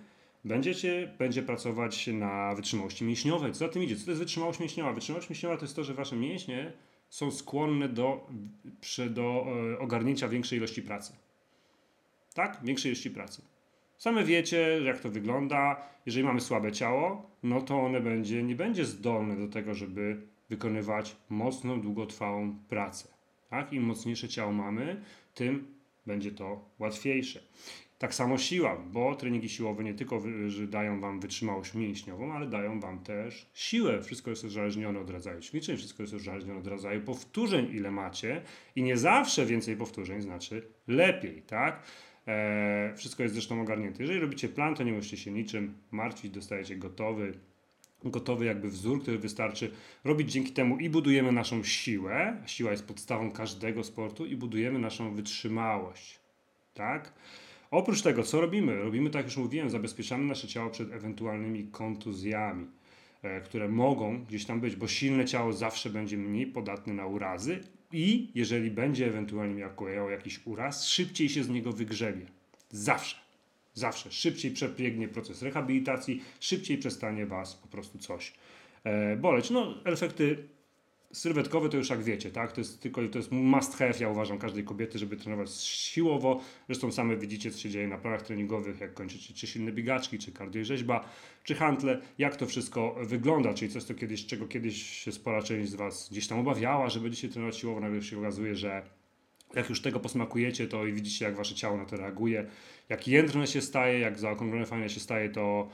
będziecie, 0.45 1.15
będzie 1.19 1.43
pracować 1.43 2.07
na 2.07 2.55
wytrzymałości 2.55 3.05
mięśniowej. 3.05 3.51
Co 3.51 3.59
za 3.59 3.69
tym 3.69 3.83
idzie? 3.83 3.95
Co 3.95 4.05
to 4.05 4.11
jest 4.11 4.21
wytrzymałość 4.21 4.59
mięśniowa? 4.59 4.93
Wytrzymałość 4.93 5.29
mięśniowa 5.29 5.57
to 5.57 5.65
jest 5.65 5.75
to, 5.75 5.83
że 5.83 5.93
wasze 5.93 6.15
mięśnie 6.15 6.73
są 7.09 7.31
skłonne 7.31 7.89
do, 7.89 8.27
do 9.09 9.45
e, 9.73 9.79
ogarnięcia 9.79 10.27
większej 10.27 10.57
ilości 10.57 10.81
pracy. 10.81 11.13
Tak? 12.33 12.59
Większej 12.63 12.91
ilości 12.91 13.09
pracy. 13.09 13.41
Same 13.97 14.23
wiecie, 14.23 14.81
jak 14.83 14.99
to 14.99 15.09
wygląda. 15.09 15.81
Jeżeli 16.05 16.25
mamy 16.25 16.41
słabe 16.41 16.71
ciało, 16.71 17.29
no 17.43 17.61
to 17.61 17.81
one 17.81 18.01
będzie, 18.01 18.43
nie 18.43 18.55
będzie 18.55 18.85
zdolne 18.85 19.35
do 19.35 19.47
tego, 19.47 19.73
żeby 19.73 20.21
wykonywać 20.49 21.15
mocną, 21.29 21.81
długotrwałą 21.81 22.55
pracę. 22.69 23.07
Tak? 23.49 23.73
Im 23.73 23.83
mocniejsze 23.83 24.27
ciało 24.27 24.51
mamy, 24.51 25.01
tym 25.33 25.75
będzie 26.05 26.31
to 26.31 26.69
łatwiejsze. 26.79 27.39
Tak 27.97 28.13
samo 28.13 28.37
siła, 28.37 28.77
bo 28.77 29.15
treningi 29.15 29.49
siłowe 29.49 29.83
nie 29.83 29.93
tylko 29.93 30.21
dają 30.67 30.99
Wam 31.01 31.19
wytrzymałość 31.19 31.73
mięśniową, 31.73 32.33
ale 32.33 32.47
dają 32.47 32.79
Wam 32.79 32.99
też 32.99 33.49
siłę. 33.53 34.01
Wszystko 34.01 34.29
jest 34.29 34.43
uzależnione 34.43 34.99
od 34.99 35.09
rodzaju 35.09 35.41
ćwiczeń, 35.41 35.77
wszystko 35.77 36.03
jest 36.03 36.13
uzależnione 36.13 36.59
od 36.59 36.67
rodzaju 36.67 37.01
powtórzeń, 37.01 37.69
ile 37.71 37.91
macie 37.91 38.41
i 38.75 38.83
nie 38.83 38.97
zawsze 38.97 39.45
więcej 39.45 39.77
powtórzeń 39.77 40.21
znaczy 40.21 40.67
lepiej, 40.87 41.41
tak? 41.41 41.83
Eee, 42.27 42.97
wszystko 42.97 43.23
jest 43.23 43.35
zresztą 43.35 43.61
ogarnięte. 43.61 44.03
Jeżeli 44.03 44.19
robicie 44.19 44.49
plan, 44.49 44.75
to 44.75 44.83
nie 44.83 44.91
musicie 44.91 45.17
się 45.17 45.31
niczym 45.31 45.73
martwić, 45.91 46.31
dostajecie 46.31 46.75
gotowy, 46.75 47.33
gotowy 48.03 48.45
jakby 48.45 48.69
wzór, 48.69 49.01
który 49.01 49.17
wystarczy 49.17 49.71
robić 50.03 50.31
dzięki 50.31 50.51
temu 50.51 50.77
i 50.77 50.89
budujemy 50.89 51.31
naszą 51.31 51.63
siłę, 51.63 52.43
siła 52.45 52.71
jest 52.71 52.87
podstawą 52.87 53.31
każdego 53.31 53.83
sportu 53.83 54.25
i 54.25 54.35
budujemy 54.35 54.79
naszą 54.79 55.13
wytrzymałość, 55.13 56.19
tak? 56.73 57.13
Oprócz 57.71 58.01
tego, 58.01 58.23
co 58.23 58.41
robimy? 58.41 58.75
Robimy, 58.75 59.09
tak 59.09 59.19
jak 59.19 59.25
już 59.25 59.37
mówiłem, 59.37 59.69
zabezpieczamy 59.69 60.25
nasze 60.25 60.47
ciało 60.47 60.69
przed 60.69 60.91
ewentualnymi 60.91 61.67
kontuzjami, 61.71 62.67
e, 63.21 63.41
które 63.41 63.69
mogą 63.69 64.25
gdzieś 64.25 64.45
tam 64.45 64.59
być, 64.61 64.75
bo 64.75 64.87
silne 64.87 65.25
ciało 65.25 65.53
zawsze 65.53 65.89
będzie 65.89 66.17
mniej 66.17 66.47
podatne 66.47 66.93
na 66.93 67.05
urazy 67.05 67.59
i 67.91 68.31
jeżeli 68.35 68.71
będzie 68.71 69.07
ewentualnie 69.07 69.55
miał 69.55 70.09
jakiś 70.09 70.39
uraz, 70.45 70.87
szybciej 70.87 71.29
się 71.29 71.43
z 71.43 71.49
niego 71.49 71.71
wygrzebie. 71.71 72.25
Zawsze. 72.71 73.15
Zawsze. 73.73 74.11
Szybciej 74.11 74.51
przebiegnie 74.51 75.07
proces 75.07 75.41
rehabilitacji, 75.41 76.23
szybciej 76.39 76.77
przestanie 76.77 77.25
Was 77.25 77.55
po 77.55 77.67
prostu 77.67 77.97
coś 77.97 78.33
e, 78.83 79.17
boleć. 79.17 79.49
No, 79.49 79.73
efekty 79.85 80.47
sylwetkowe 81.17 81.69
to 81.69 81.77
już 81.77 81.89
jak 81.89 82.03
wiecie, 82.03 82.31
tak? 82.31 82.51
To 82.51 82.61
jest 82.61 82.81
tylko 82.81 83.07
to 83.07 83.17
jest 83.17 83.31
must 83.31 83.77
have, 83.77 83.93
ja 83.99 84.09
uważam, 84.09 84.37
każdej 84.37 84.63
kobiety, 84.63 84.99
żeby 84.99 85.17
trenować 85.17 85.51
siłowo. 85.61 86.41
Zresztą 86.67 86.91
same 86.91 87.17
widzicie, 87.17 87.51
co 87.51 87.59
się 87.59 87.69
dzieje 87.69 87.87
na 87.87 87.97
planach 87.97 88.21
treningowych, 88.21 88.79
jak 88.79 88.93
kończycie 88.93 89.33
czy 89.33 89.47
silne 89.47 89.71
biegaczki, 89.71 90.19
czy 90.19 90.31
kardiorzeźba, 90.31 91.09
czy 91.43 91.55
hantle, 91.55 92.01
jak 92.17 92.35
to 92.35 92.45
wszystko 92.45 92.95
wygląda, 93.01 93.53
czyli 93.53 93.71
coś, 93.71 93.83
co 93.83 93.93
kiedyś, 93.93 94.25
czego 94.25 94.47
kiedyś 94.47 94.83
się 94.83 95.11
spora 95.11 95.41
część 95.41 95.71
z 95.71 95.75
Was 95.75 96.09
gdzieś 96.11 96.27
tam 96.27 96.39
obawiała, 96.39 96.89
że 96.89 96.99
będziecie 96.99 97.29
trenować 97.29 97.57
siłowo, 97.57 97.79
nagle 97.79 98.01
się 98.01 98.19
okazuje, 98.19 98.55
że 98.55 98.81
jak 99.55 99.69
już 99.69 99.81
tego 99.81 99.99
posmakujecie, 99.99 100.67
to 100.67 100.85
i 100.85 100.93
widzicie, 100.93 101.25
jak 101.25 101.35
Wasze 101.35 101.55
ciało 101.55 101.77
na 101.77 101.85
to 101.85 101.97
reaguje, 101.97 102.45
jak 102.89 103.07
jędrne 103.07 103.47
się 103.47 103.61
staje, 103.61 103.99
jak 103.99 104.19
zaokrąglone 104.19 104.65
fajne 104.65 104.89
się 104.89 104.99
staje, 104.99 105.29
to 105.29 105.69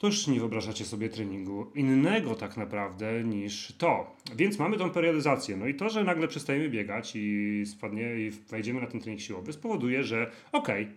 to 0.00 0.06
już 0.06 0.26
nie 0.26 0.40
wyobrażacie 0.40 0.84
sobie 0.84 1.08
treningu 1.08 1.66
innego 1.74 2.34
tak 2.34 2.56
naprawdę 2.56 3.24
niż 3.24 3.72
to. 3.78 4.16
Więc 4.36 4.58
mamy 4.58 4.76
tą 4.76 4.90
periodyzację. 4.90 5.56
No 5.56 5.66
i 5.66 5.74
to, 5.74 5.88
że 5.88 6.04
nagle 6.04 6.28
przestajemy 6.28 6.68
biegać 6.68 7.12
i, 7.14 7.62
spadnie, 7.66 8.16
i 8.18 8.30
wejdziemy 8.30 8.80
na 8.80 8.86
ten 8.86 9.00
trening 9.00 9.20
siłowy, 9.20 9.52
spowoduje, 9.52 10.04
że 10.04 10.30
okej, 10.52 10.84
okay, 10.84 10.96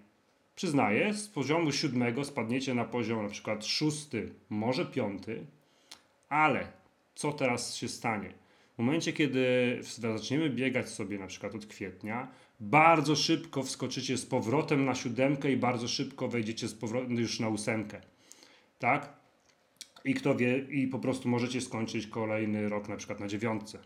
przyznaję, 0.55 1.13
z 1.13 1.27
poziomu 1.27 1.71
siódmego 1.71 2.25
spadniecie 2.25 2.73
na 2.73 2.85
poziom 2.85 3.23
na 3.23 3.29
przykład 3.29 3.65
szósty, 3.65 4.33
może 4.49 4.85
piąty, 4.85 5.45
ale 6.29 6.67
co 7.15 7.31
teraz 7.31 7.75
się 7.75 7.87
stanie? 7.87 8.33
W 8.75 8.79
momencie, 8.79 9.13
kiedy 9.13 9.45
zaczniemy 9.81 10.49
biegać 10.49 10.89
sobie 10.89 11.19
na 11.19 11.27
przykład 11.27 11.55
od 11.55 11.65
kwietnia, 11.65 12.27
bardzo 12.59 13.15
szybko 13.15 13.63
wskoczycie 13.63 14.17
z 14.17 14.25
powrotem 14.25 14.85
na 14.85 14.95
siódemkę 14.95 15.51
i 15.51 15.57
bardzo 15.57 15.87
szybko 15.87 16.27
wejdziecie 16.27 16.67
z 16.67 16.73
powrotem 16.73 17.15
już 17.15 17.39
na 17.39 17.49
ósemkę 17.49 18.12
tak? 18.79 19.13
I 20.05 20.13
kto 20.13 20.35
wie, 20.35 20.57
i 20.57 20.87
po 20.87 20.99
prostu 20.99 21.29
możecie 21.29 21.61
skończyć 21.61 22.07
kolejny 22.07 22.69
rok 22.69 22.89
na 22.89 22.97
przykład 22.97 23.19
na 23.19 23.27
dziewiątce, 23.27 23.79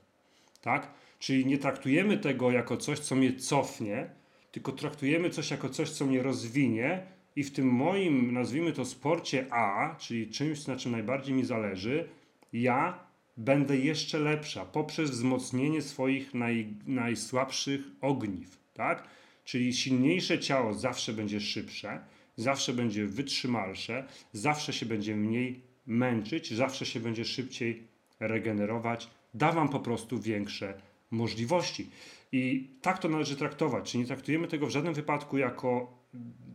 tak? 0.62 0.94
Czyli 1.20 1.46
nie 1.46 1.58
traktujemy 1.58 2.18
tego 2.18 2.52
jako 2.52 2.78
coś, 2.78 3.00
co 3.00 3.16
mnie 3.16 3.36
cofnie, 3.36 4.10
tylko 4.52 4.72
traktujemy 4.72 5.30
coś 5.30 5.52
jako 5.52 5.70
coś, 5.70 5.90
co 5.90 6.06
mnie 6.06 6.24
rozwinie 6.24 7.06
i 7.36 7.44
w 7.44 7.52
tym 7.52 7.68
moim, 7.68 8.34
nazwijmy 8.34 8.74
to 8.74 8.86
sporcie 8.86 9.46
A, 9.52 9.96
czyli 9.96 10.28
czymś, 10.28 10.68
na 10.68 10.76
czym 10.76 10.92
najbardziej 10.92 11.36
mi 11.36 11.46
zależy, 11.46 12.08
ja 12.54 13.00
będę 13.38 13.78
jeszcze 13.78 14.20
lepsza 14.20 14.66
poprzez 14.66 15.12
wzmocnienie 15.12 15.82
swoich 15.82 16.34
naj, 16.34 16.68
najsłabszych 16.88 17.82
ogniw, 18.02 18.58
tak? 18.74 19.04
Czyli 19.46 19.74
silniejsze 19.74 20.40
ciało 20.40 20.74
zawsze 20.74 21.14
będzie 21.14 21.42
szybsze, 21.42 22.00
zawsze 22.38 22.74
będzie 22.74 23.06
wytrzymalsze, 23.06 24.08
zawsze 24.34 24.74
się 24.74 24.86
będzie 24.86 25.16
mniej 25.16 25.62
męczyć, 25.86 26.54
zawsze 26.54 26.86
się 26.86 27.00
będzie 27.00 27.26
szybciej 27.26 27.84
regenerować, 28.20 29.10
da 29.34 29.52
Wam 29.52 29.70
po 29.70 29.80
prostu 29.80 30.20
większe 30.20 30.82
możliwości. 31.12 31.90
I 32.32 32.70
tak 32.82 33.00
to 33.00 33.10
należy 33.10 33.36
traktować. 33.36 33.92
Czyli 33.92 34.02
nie 34.02 34.08
traktujemy 34.08 34.48
tego 34.48 34.68
w 34.68 34.70
żadnym 34.70 34.94
wypadku 34.94 35.38
jako 35.38 35.98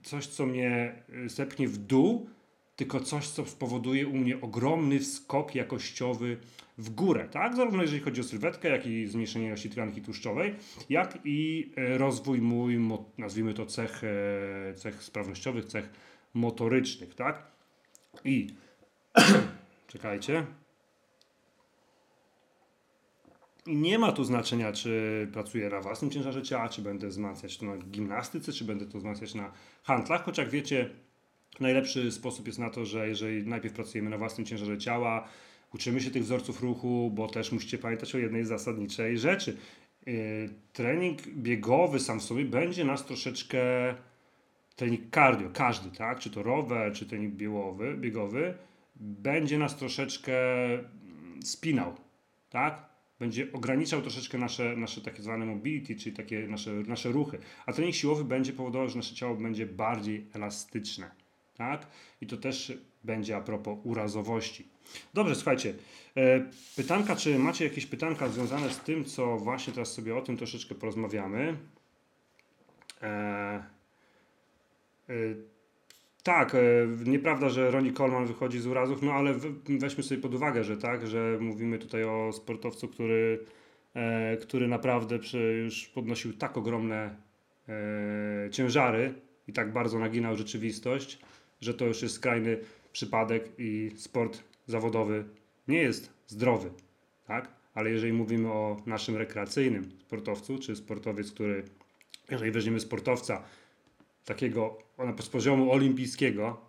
coś, 0.03 0.27
co 0.27 0.47
mnie 0.47 1.03
zepchnie 1.27 1.69
w 1.69 1.79
dół, 1.79 2.31
tylko 2.77 3.01
coś, 3.01 3.29
co 3.29 3.47
spowoduje 3.47 4.07
u 4.07 4.13
mnie 4.13 4.41
ogromny 4.41 5.01
skok 5.01 5.55
jakościowy 5.55 6.37
w 6.79 6.91
górę, 6.91 7.29
tak? 7.29 7.57
Zarówno 7.57 7.83
jeżeli 7.83 8.01
chodzi 8.01 8.21
o 8.21 8.25
sylwetkę, 8.25 8.69
jak 8.69 8.87
i 8.87 9.07
zmniejszenie 9.07 9.47
ilości 9.47 9.71
tkanki 9.71 10.03
tłuszczowej, 10.03 10.55
jak 10.91 11.19
i 11.25 11.71
e, 11.77 11.99
rozwój 11.99 12.41
mój, 12.41 12.79
nazwijmy 13.19 13.55
to 13.55 13.67
cech, 13.67 14.03
e, 14.05 14.75
cech 14.75 15.03
sprawnościowych, 15.03 15.65
cech 15.65 15.91
motorycznych, 16.35 17.15
tak? 17.15 17.47
I 18.25 18.47
czekajcie. 19.93 20.47
I 23.67 23.77
nie 23.77 23.99
ma 23.99 24.13
tu 24.13 24.25
znaczenia, 24.25 24.73
czy 24.73 25.29
pracuję 25.33 25.69
na 25.69 25.81
własnym 25.81 26.11
ciężarze 26.11 26.43
ciała, 26.43 26.69
czy 26.69 26.83
będę 26.83 27.09
wzmacniać 27.09 27.59
to 27.59 27.67
na 27.67 27.77
gimnastyce, 27.77 28.53
czy 28.53 28.65
będę 28.65 28.87
to 28.87 28.99
wzmacniać 28.99 29.35
na 29.35 29.53
handlach, 29.83 30.25
choć 30.25 30.39
jak 30.39 30.51
wiecie, 30.51 30.91
najlepszy 31.61 32.13
sposób 32.13 32.47
jest 32.47 32.59
na 32.59 32.71
to, 32.71 32.85
że 32.85 33.09
jeżeli 33.09 33.47
najpierw 33.47 33.75
pracujemy 33.75 34.11
na 34.11 34.19
własnym 34.19 34.47
ciężarze 34.47 34.79
ciała, 34.79 35.29
uczymy 35.75 36.01
się 36.01 36.11
tych 36.11 36.23
wzorców 36.23 36.61
ruchu, 36.61 37.11
bo 37.15 37.29
też 37.29 37.53
musicie 37.53 37.79
pamiętać 37.79 38.15
o 38.15 38.19
jednej 38.19 38.45
zasadniczej 38.45 39.19
rzeczy. 39.19 39.57
Yy, 40.07 40.15
trening 40.73 41.29
biegowy 41.29 42.01
sam 42.01 42.21
w 42.21 42.23
sobie 42.23 42.45
będzie 42.45 42.85
nas 42.85 43.07
troszeczkę 43.07 43.63
trening 44.77 45.01
cardio, 45.15 45.51
każdy, 45.55 45.91
tak? 45.91 46.19
Czy 46.19 46.31
to 46.31 46.43
rower, 46.43 46.93
czy 46.93 47.07
trening 47.07 47.35
biegowy, 47.35 47.97
biegowy 47.97 48.55
będzie 48.97 49.59
nas 49.59 49.77
troszeczkę 49.77 50.35
spinał, 51.45 51.95
tak? 52.51 52.93
Będzie 53.19 53.53
ograniczał 53.53 54.03
troszeczkę 54.03 54.39
nasze, 54.39 54.77
nasze 54.77 55.01
takie 55.01 55.23
zwane 55.23 55.47
mobility, 55.47 55.97
czyli 55.97 56.17
takie 56.17 56.49
nasze, 56.49 56.71
nasze 56.71 57.13
ruchy. 57.13 57.39
A 57.67 57.73
trening 57.73 57.95
siłowy 57.95 58.25
będzie 58.25 58.53
powodował, 58.53 58.89
że 58.89 58.97
nasze 58.97 59.15
ciało 59.15 59.35
będzie 59.35 59.67
bardziej 59.67 60.27
elastyczne, 60.33 61.11
tak? 61.63 61.87
I 62.21 62.27
to 62.27 62.37
też 62.37 62.73
będzie 63.05 63.37
a 63.37 63.41
propos 63.41 63.79
urazowości. 63.85 64.69
Dobrze, 65.15 65.35
słuchajcie. 65.35 65.75
E, 66.17 66.51
pytanka, 66.77 67.17
czy 67.17 67.39
macie 67.39 67.65
jakieś 67.65 67.87
pytanka 67.87 68.29
związane 68.29 68.71
z 68.71 68.81
tym, 68.81 69.05
co 69.05 69.37
właśnie 69.37 69.73
teraz 69.73 69.93
sobie 69.93 70.17
o 70.17 70.23
tym 70.23 70.37
troszeczkę 70.37 70.75
porozmawiamy? 70.75 71.57
E, 73.03 73.09
e, 75.09 75.15
tak, 76.23 76.57
nieprawda, 77.07 77.49
że 77.49 77.71
Ronnie 77.71 77.93
Coleman 77.93 78.27
wychodzi 78.27 78.61
z 78.61 78.67
urazów, 78.67 79.03
no 79.03 79.13
ale 79.13 79.35
weźmy 79.69 80.03
sobie 80.03 80.21
pod 80.21 80.35
uwagę, 80.35 80.65
że 80.65 80.77
tak, 80.77 81.07
że 81.07 81.39
mówimy 81.41 81.79
tutaj 81.79 82.05
o 82.05 82.33
sportowcu, 82.33 82.89
który, 82.89 83.45
który 84.41 84.69
naprawdę 84.69 85.19
już 85.65 85.89
podnosił 85.89 86.33
tak 86.33 86.57
ogromne 86.57 87.17
ciężary 88.51 89.15
i 89.49 89.53
tak 89.53 89.73
bardzo 89.73 89.99
naginał 89.99 90.37
rzeczywistość, 90.37 91.19
że 91.63 91.75
to 91.75 91.85
już 91.85 92.03
jest 92.03 92.15
skrajny 92.15 92.59
przypadek 92.93 93.49
i 93.59 93.91
sport 93.97 94.43
zawodowy 94.67 95.25
nie 95.69 95.79
jest 95.79 96.13
zdrowy, 96.27 96.71
tak? 97.27 97.49
Ale 97.75 97.91
jeżeli 97.91 98.13
mówimy 98.13 98.53
o 98.53 98.77
naszym 98.87 99.17
rekreacyjnym 99.17 99.91
sportowcu, 100.01 100.59
czy 100.59 100.77
sportowiec, 100.77 101.33
który, 101.33 101.65
jeżeli 102.31 102.51
weźmiemy 102.51 102.81
sportowca 102.81 103.43
takiego 104.25 104.79
z 105.21 105.29
poziomu 105.29 105.73
olimpijskiego, 105.73 106.61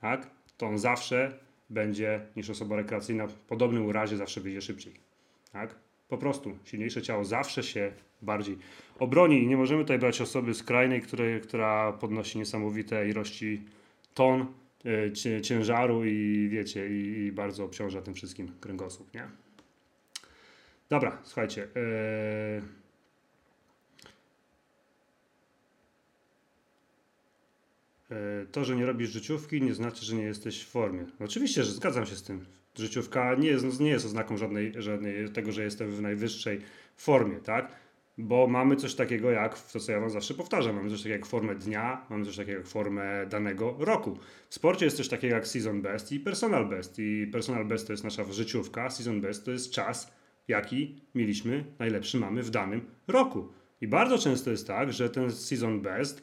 tak? 0.00 0.30
To 0.56 0.66
on 0.66 0.78
zawsze 0.78 1.38
będzie 1.70 2.26
niż 2.36 2.50
osoba 2.50 2.76
rekreacyjna 2.76 3.26
w 3.26 3.34
podobnym 3.34 3.86
urazie 3.86 4.16
zawsze 4.16 4.40
wyjdzie 4.40 4.60
szybciej, 4.60 4.94
tak? 5.52 5.74
Po 6.08 6.18
prostu 6.18 6.58
silniejsze 6.64 7.02
ciało 7.02 7.24
zawsze 7.24 7.62
się 7.62 7.92
bardziej 8.22 8.58
obroni 8.98 9.42
i 9.42 9.46
nie 9.46 9.56
możemy 9.56 9.82
tutaj 9.82 9.98
brać 9.98 10.20
osoby 10.20 10.54
skrajnej, 10.54 11.02
której, 11.02 11.40
która 11.40 11.92
podnosi 11.92 12.38
niesamowite 12.38 13.08
ilości 13.08 13.62
ton 14.14 14.46
E, 14.84 15.42
ciężaru 15.42 16.04
i 16.04 16.48
wiecie, 16.48 16.88
i, 16.88 17.32
bardzo 17.32 17.64
obciąża 17.64 18.02
tym 18.02 18.14
wszystkim 18.14 18.52
kręgosłup, 18.60 19.14
nie? 19.14 19.28
Dobra, 20.88 21.18
słuchajcie. 21.24 21.68
Yy... 21.74 22.62
To, 28.52 28.64
że 28.64 28.76
nie 28.76 28.86
robisz 28.86 29.10
życiówki, 29.10 29.62
nie 29.62 29.74
znaczy, 29.74 30.04
że 30.04 30.16
nie 30.16 30.22
jesteś 30.22 30.64
w 30.64 30.68
formie. 30.68 31.06
Oczywiście, 31.20 31.64
że 31.64 31.72
zgadzam 31.72 32.06
się 32.06 32.16
z 32.16 32.22
tym. 32.22 32.46
Życiówka 32.76 33.34
nie 33.34 33.48
jest, 33.48 33.80
nie 33.80 33.90
jest 33.90 34.06
oznaką 34.06 34.36
żadnej, 34.36 34.72
żadnej 34.76 35.30
tego, 35.30 35.52
że 35.52 35.64
jestem 35.64 35.90
w 35.90 36.02
najwyższej 36.02 36.60
formie, 36.96 37.36
tak? 37.36 37.76
Bo 38.20 38.46
mamy 38.46 38.76
coś 38.76 38.94
takiego 38.94 39.30
jak, 39.30 39.62
to 39.72 39.80
co 39.80 39.92
ja 39.92 40.00
Wam 40.00 40.10
zawsze 40.10 40.34
powtarzam, 40.34 40.76
mamy 40.76 40.90
coś 40.90 40.98
takiego 40.98 41.14
jak 41.14 41.26
formę 41.26 41.54
dnia, 41.54 42.06
mamy 42.10 42.24
coś 42.24 42.36
takiego 42.36 42.58
jak 42.58 42.66
formę 42.66 43.26
danego 43.26 43.76
roku. 43.78 44.18
W 44.48 44.54
sporcie 44.54 44.84
jest 44.84 44.96
coś 44.96 45.08
takiego 45.08 45.34
jak 45.34 45.46
season 45.46 45.82
best 45.82 46.12
i 46.12 46.20
personal 46.20 46.68
best. 46.68 46.98
I 46.98 47.26
personal 47.32 47.64
best 47.64 47.86
to 47.86 47.92
jest 47.92 48.04
nasza 48.04 48.24
życiówka, 48.32 48.90
season 48.90 49.20
best 49.20 49.44
to 49.44 49.50
jest 49.50 49.72
czas, 49.72 50.12
jaki 50.48 50.96
mieliśmy, 51.14 51.64
najlepszy 51.78 52.18
mamy 52.18 52.42
w 52.42 52.50
danym 52.50 52.80
roku. 53.08 53.48
I 53.80 53.88
bardzo 53.88 54.18
często 54.18 54.50
jest 54.50 54.66
tak, 54.66 54.92
że 54.92 55.10
ten 55.10 55.32
season 55.32 55.80
best 55.80 56.22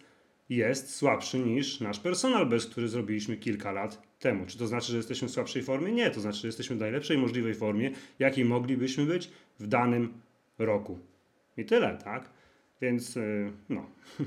jest 0.49 0.95
słabszy 0.95 1.39
niż 1.39 1.79
nasz 1.79 1.99
personal 1.99 2.45
best, 2.49 2.69
który 2.71 2.87
zrobiliśmy 2.87 3.37
kilka 3.37 3.71
lat 3.71 4.01
temu. 4.19 4.45
Czy 4.45 4.57
to 4.57 4.67
znaczy, 4.67 4.91
że 4.91 4.97
jesteśmy 4.97 5.27
w 5.27 5.31
słabszej 5.31 5.63
formie? 5.63 5.91
Nie, 5.91 6.11
to 6.11 6.21
znaczy, 6.21 6.39
że 6.39 6.47
jesteśmy 6.47 6.75
w 6.75 6.79
najlepszej 6.79 7.17
możliwej 7.17 7.55
formie, 7.55 7.91
jakiej 8.19 8.45
moglibyśmy 8.45 9.05
być 9.05 9.29
w 9.59 9.67
danym 9.67 10.13
roku. 10.57 10.99
I 11.57 11.65
tyle, 11.65 11.97
tak? 12.03 12.29
Więc 12.81 13.17
y, 13.17 13.51
no. 13.69 13.85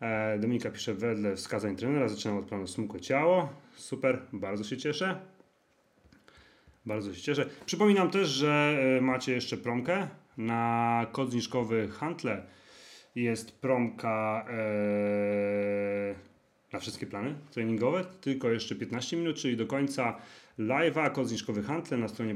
E, 0.00 0.38
Dominika 0.38 0.70
pisze, 0.70 0.94
wedle 0.94 1.36
wskazań 1.36 1.76
trenera 1.76 2.08
zaczynam 2.08 2.38
od 2.38 2.44
planu 2.44 2.66
smukłe 2.66 3.00
ciało. 3.00 3.48
Super, 3.74 4.22
bardzo 4.32 4.64
się 4.64 4.76
cieszę. 4.76 5.20
Bardzo 6.86 7.14
się 7.14 7.20
cieszę. 7.20 7.46
Przypominam 7.66 8.10
też, 8.10 8.28
że 8.28 8.78
e, 8.98 9.00
macie 9.00 9.32
jeszcze 9.32 9.56
promkę 9.56 10.08
na 10.36 11.06
kod 11.12 11.30
zniżkowy 11.30 11.88
Hantle. 11.88 12.46
Jest 13.14 13.60
promka 13.60 14.46
e, 14.48 14.54
na 16.72 16.78
wszystkie 16.78 17.06
plany 17.06 17.34
treningowe, 17.50 18.04
tylko 18.20 18.50
jeszcze 18.50 18.74
15 18.74 19.16
minut, 19.16 19.36
czyli 19.36 19.56
do 19.56 19.66
końca 19.66 20.18
live'a, 20.58 21.12
kod 21.12 21.28
zniżkowy 21.28 21.62
handle 21.62 21.98
na 21.98 22.08
stronie 22.08 22.34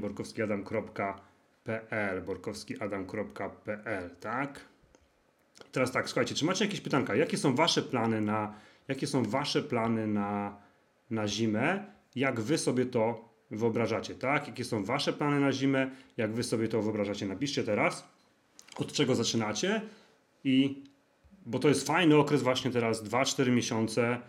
borkowskiadam.pl 1.66 2.22
borkowskiadam.pl, 2.22 4.10
tak? 4.20 4.60
Teraz 5.72 5.92
tak, 5.92 6.08
słuchajcie, 6.08 6.34
czy 6.34 6.44
macie 6.44 6.64
jakieś 6.64 6.80
pytanka? 6.80 7.14
Jakie 7.14 7.36
są 7.38 7.54
wasze 7.54 7.82
plany 7.82 8.20
na, 8.20 8.54
jakie 8.88 9.06
są 9.06 9.22
wasze 9.22 9.62
plany 9.62 10.06
na, 10.06 10.56
na 11.10 11.28
zimę? 11.28 11.84
Jak 12.14 12.40
wy 12.40 12.58
sobie 12.58 12.86
to 12.86 13.28
wyobrażacie, 13.50 14.14
tak? 14.14 14.46
Jakie 14.46 14.64
są 14.64 14.84
wasze 14.84 15.12
plany 15.12 15.40
na 15.40 15.52
zimę? 15.52 15.90
Jak 16.16 16.32
wy 16.32 16.42
sobie 16.42 16.68
to 16.68 16.82
wyobrażacie? 16.82 17.26
Napiszcie 17.26 17.64
teraz, 17.64 18.08
od 18.76 18.92
czego 18.92 19.14
zaczynacie 19.14 19.82
i 20.44 20.84
bo 21.46 21.58
to 21.58 21.68
jest 21.68 21.86
fajny 21.86 22.16
okres 22.16 22.42
właśnie 22.42 22.70
teraz 22.70 23.04
2-4 23.04 23.50
miesiące, 23.50 24.20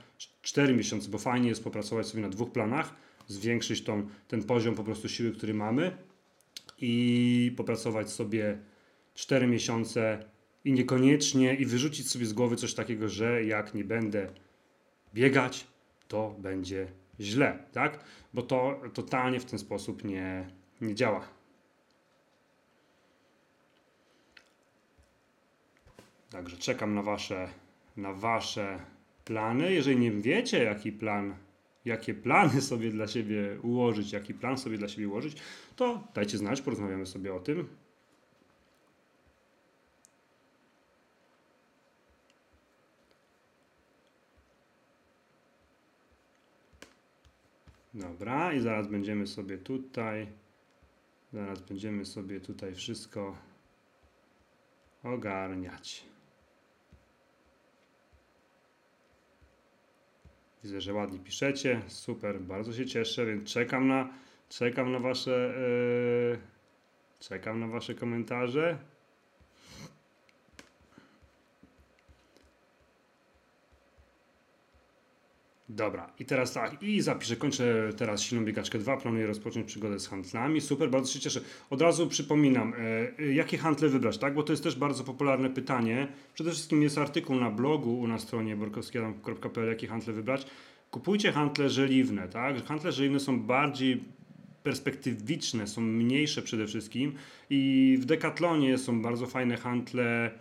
4 0.42 0.74
miesiące, 0.74 1.10
bo 1.10 1.18
fajnie 1.18 1.50
jest 1.50 1.64
popracować 1.64 2.08
sobie 2.08 2.24
na 2.24 2.30
dwóch 2.30 2.52
planach, 2.52 2.96
zwiększyć 3.28 3.84
tą, 3.84 4.08
ten 4.28 4.44
poziom 4.44 4.76
po 4.76 4.84
prostu 4.84 5.10
siły, 5.10 5.32
który 5.32 5.54
mamy 5.54 5.98
i 6.78 7.54
popracować 7.58 8.10
sobie 8.10 8.60
4 9.14 9.48
miesiące 9.48 10.26
i 10.66 10.74
niekoniecznie 10.74 11.56
i 11.56 11.66
wyrzucić 11.66 12.12
sobie 12.12 12.26
z 12.26 12.34
głowy 12.34 12.56
coś 12.56 12.74
takiego, 12.74 13.10
że 13.10 13.44
jak 13.44 13.74
nie 13.74 13.84
będę 13.84 14.30
biegać, 15.14 15.68
to 16.08 16.36
będzie 16.40 16.88
źle, 17.20 17.60
tak? 17.72 18.00
Bo 18.34 18.42
to 18.42 18.82
totalnie 18.94 19.40
w 19.40 19.46
ten 19.46 19.60
sposób 19.60 20.04
nie, 20.04 20.48
nie 20.82 20.96
działa. 20.96 21.28
Także 26.30 26.58
czekam 26.58 26.96
na 26.96 27.02
wasze, 27.02 27.50
na 27.98 28.14
wasze 28.14 28.80
plany. 29.26 29.74
Jeżeli 29.74 29.98
nie 29.98 30.12
wiecie, 30.12 30.64
jaki 30.64 30.92
plan, 30.92 31.36
jakie 31.86 32.14
plany 32.14 32.62
sobie 32.62 32.92
dla 32.92 33.08
siebie 33.08 33.60
ułożyć, 33.64 34.12
jaki 34.12 34.34
plan 34.34 34.58
sobie 34.58 34.78
dla 34.78 34.88
siebie 34.88 35.08
ułożyć, 35.10 35.38
to 35.76 36.08
dajcie 36.14 36.38
znać, 36.38 36.62
porozmawiamy 36.62 37.06
sobie 37.06 37.34
o 37.34 37.40
tym. 37.40 37.68
Dobra, 47.94 48.54
i 48.54 48.60
zaraz 48.60 48.88
będziemy 48.88 49.28
sobie 49.28 49.58
tutaj, 49.58 50.28
zaraz 51.34 51.62
będziemy 51.62 52.06
sobie 52.06 52.40
tutaj 52.42 52.76
wszystko 52.76 53.38
ogarniać. 55.04 56.15
Widzę, 60.66 60.82
że 60.82 60.94
ładnie 60.94 61.20
piszecie. 61.20 61.82
Super, 61.88 62.40
bardzo 62.42 62.74
się 62.74 62.86
cieszę, 62.86 63.26
więc 63.26 63.50
czekam 63.50 63.88
na, 63.88 64.10
czekam 64.50 64.92
na 64.92 65.00
wasze, 65.00 65.54
yy, 66.32 66.40
czekam 67.20 67.60
na 67.60 67.68
wasze 67.68 67.96
komentarze. 67.96 68.78
Dobra, 75.76 76.10
i 76.20 76.26
teraz 76.26 76.54
tak, 76.54 76.84
i 76.84 77.02
zapiszę, 77.02 77.36
kończę 77.36 77.90
teraz 77.98 78.22
silną 78.22 78.46
biegaczkę 78.46 78.80
2, 78.80 78.98
planuję 78.98 79.28
rozpocząć 79.28 79.68
przygodę 79.68 80.00
z 80.00 80.08
handlami. 80.08 80.62
Super, 80.62 80.90
bardzo 80.90 81.14
się 81.14 81.20
cieszę. 81.20 81.42
Od 81.70 81.82
razu 81.82 82.08
przypominam, 82.08 82.74
e, 83.20 83.34
jakie 83.34 83.58
handle 83.58 83.90
wybrać, 83.90 84.18
tak? 84.18 84.34
Bo 84.34 84.44
to 84.44 84.54
jest 84.54 84.64
też 84.64 84.76
bardzo 84.76 85.04
popularne 85.04 85.50
pytanie. 85.50 86.08
Przede 86.34 86.52
wszystkim 86.52 86.84
jest 86.84 86.98
artykuł 86.98 87.36
na 87.36 87.52
blogu 87.52 88.08
na 88.08 88.20
stronie 88.20 88.56
borkowskiego.pl, 88.56 89.68
jakie 89.68 89.88
handle 89.88 90.14
wybrać. 90.14 90.48
Kupujcie 90.92 91.32
handle 91.32 91.70
żeliwne, 91.70 92.28
tak? 92.28 92.66
Handle 92.66 92.92
żeliwne 92.92 93.20
są 93.20 93.40
bardziej 93.40 94.04
perspektywiczne, 94.64 95.68
są 95.68 95.82
mniejsze 95.82 96.42
przede 96.42 96.68
wszystkim 96.68 97.14
i 97.50 97.98
w 98.02 98.06
Decathlonie 98.06 98.78
są 98.78 99.02
bardzo 99.02 99.28
fajne 99.28 99.58
handle 99.58 100.32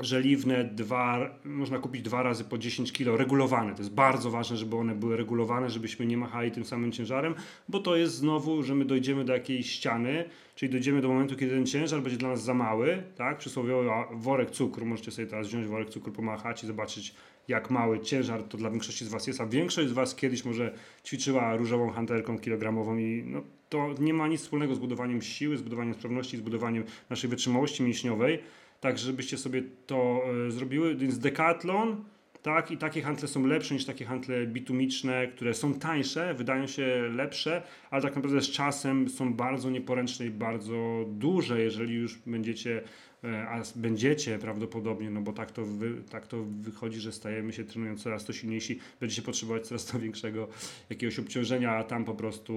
żeliwne 0.00 0.64
dwa, 0.64 1.30
można 1.44 1.78
kupić 1.78 2.02
dwa 2.02 2.22
razy 2.22 2.44
po 2.44 2.58
10 2.58 2.92
kg, 2.92 3.18
regulowane. 3.18 3.74
To 3.74 3.78
jest 3.78 3.94
bardzo 3.94 4.30
ważne, 4.30 4.56
żeby 4.56 4.76
one 4.76 4.94
były 4.94 5.16
regulowane, 5.16 5.70
żebyśmy 5.70 6.06
nie 6.06 6.16
machali 6.16 6.50
tym 6.50 6.64
samym 6.64 6.92
ciężarem, 6.92 7.34
bo 7.68 7.78
to 7.80 7.96
jest 7.96 8.14
znowu, 8.14 8.62
że 8.62 8.74
my 8.74 8.84
dojdziemy 8.84 9.24
do 9.24 9.32
jakiejś 9.32 9.70
ściany, 9.70 10.24
czyli 10.54 10.72
dojdziemy 10.72 11.00
do 11.00 11.08
momentu, 11.08 11.36
kiedy 11.36 11.54
ten 11.54 11.66
ciężar 11.66 12.02
będzie 12.02 12.18
dla 12.18 12.28
nas 12.28 12.42
za 12.42 12.54
mały, 12.54 13.02
tak? 13.16 13.38
Przysłowiowy 13.38 13.88
worek 14.12 14.50
cukru, 14.50 14.86
możecie 14.86 15.10
sobie 15.10 15.28
teraz 15.28 15.48
wziąć 15.48 15.66
worek 15.66 15.90
cukru, 15.90 16.12
pomachać 16.12 16.64
i 16.64 16.66
zobaczyć, 16.66 17.14
jak 17.48 17.70
mały 17.70 18.00
ciężar 18.00 18.42
to 18.42 18.58
dla 18.58 18.70
większości 18.70 19.04
z 19.04 19.08
Was 19.08 19.26
jest, 19.26 19.40
a 19.40 19.46
większość 19.46 19.88
z 19.88 19.92
Was 19.92 20.14
kiedyś 20.14 20.44
może 20.44 20.74
ćwiczyła 21.04 21.56
różową 21.56 21.90
hantelką 21.90 22.38
kilogramową 22.38 22.96
i 22.96 23.24
no, 23.26 23.42
to 23.68 23.94
nie 24.00 24.14
ma 24.14 24.28
nic 24.28 24.40
wspólnego 24.40 24.74
z 24.74 24.78
budowaniem 24.78 25.22
siły, 25.22 25.56
z 25.56 25.62
budowaniem 25.62 25.94
sprawności, 25.94 26.36
z 26.36 26.40
budowaniem 26.40 26.84
naszej 27.10 27.30
wytrzymałości 27.30 27.82
mięśniowej 27.82 28.38
tak 28.80 28.98
żebyście 28.98 29.38
sobie 29.38 29.62
to 29.86 30.22
e, 30.46 30.50
zrobiły. 30.50 30.94
Więc 30.94 31.18
Decathlon, 31.18 32.04
tak, 32.42 32.70
i 32.70 32.76
takie 32.76 33.02
handle 33.02 33.28
są 33.28 33.46
lepsze 33.46 33.74
niż 33.74 33.84
takie 33.84 34.04
handle 34.04 34.46
bitumiczne, 34.46 35.26
które 35.26 35.54
są 35.54 35.74
tańsze, 35.74 36.34
wydają 36.34 36.66
się 36.66 37.08
lepsze, 37.14 37.62
ale 37.90 38.02
tak 38.02 38.16
naprawdę 38.16 38.40
z 38.40 38.50
czasem 38.50 39.08
są 39.08 39.34
bardzo 39.34 39.70
nieporęczne 39.70 40.26
i 40.26 40.30
bardzo 40.30 41.04
duże, 41.08 41.60
jeżeli 41.60 41.94
już 41.94 42.18
będziecie, 42.18 42.82
e, 43.24 43.48
a 43.48 43.62
będziecie 43.76 44.38
prawdopodobnie, 44.38 45.10
no 45.10 45.20
bo 45.20 45.32
tak 45.32 45.50
to, 45.50 45.64
wy, 45.64 46.02
tak 46.10 46.26
to 46.26 46.44
wychodzi, 46.44 47.00
że 47.00 47.12
stajemy 47.12 47.52
się 47.52 47.64
trenując 47.64 48.02
coraz 48.02 48.24
to 48.24 48.32
silniejsi, 48.32 48.78
będziecie 49.00 49.22
potrzebować 49.22 49.66
coraz 49.66 49.86
to 49.86 49.98
większego 49.98 50.48
jakiegoś 50.90 51.18
obciążenia, 51.18 51.70
a 51.70 51.84
tam 51.84 52.04
po 52.04 52.14
prostu, 52.14 52.54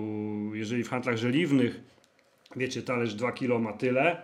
jeżeli 0.53 0.83
w 0.83 0.89
handlach 0.89 1.17
żeliwnych, 1.17 1.81
wiecie, 2.55 2.81
talerz 2.81 3.15
2 3.15 3.31
kg 3.31 3.59
ma 3.59 3.73
tyle, 3.73 4.21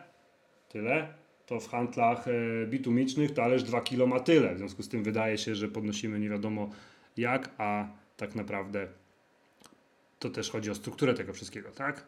tyle, 0.69 1.18
to 1.49 1.59
w 1.59 1.69
handlach 1.69 2.27
e, 2.27 2.67
bitumicznych 2.67 3.33
talerz 3.33 3.63
2 3.63 3.81
kg 3.81 4.07
ma 4.07 4.19
tyle. 4.19 4.55
W 4.55 4.57
związku 4.57 4.83
z 4.83 4.89
tym 4.89 5.03
wydaje 5.03 5.37
się, 5.37 5.55
że 5.55 5.67
podnosimy 5.67 6.19
nie 6.19 6.29
wiadomo 6.29 6.69
jak, 7.17 7.49
a 7.57 7.87
tak 8.17 8.35
naprawdę 8.35 8.87
to 10.19 10.29
też 10.29 10.49
chodzi 10.51 10.71
o 10.71 10.75
strukturę 10.75 11.13
tego 11.13 11.33
wszystkiego, 11.33 11.71
tak? 11.71 12.03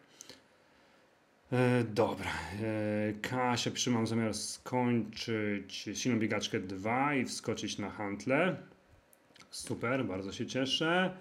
E, 1.51 1.83
dobra. 1.83 2.31
E, 2.61 3.13
Kasia 3.21 3.71
pisze, 3.71 3.91
mam 3.91 4.07
zamiar 4.07 4.33
skończyć 4.33 5.89
silną 5.93 6.19
biegaczkę 6.19 6.59
2 6.59 7.15
i 7.15 7.25
wskoczyć 7.25 7.77
na 7.77 7.89
handle. 7.89 8.57
Super, 9.51 10.05
bardzo 10.05 10.31
się 10.31 10.45
cieszę. 10.45 11.17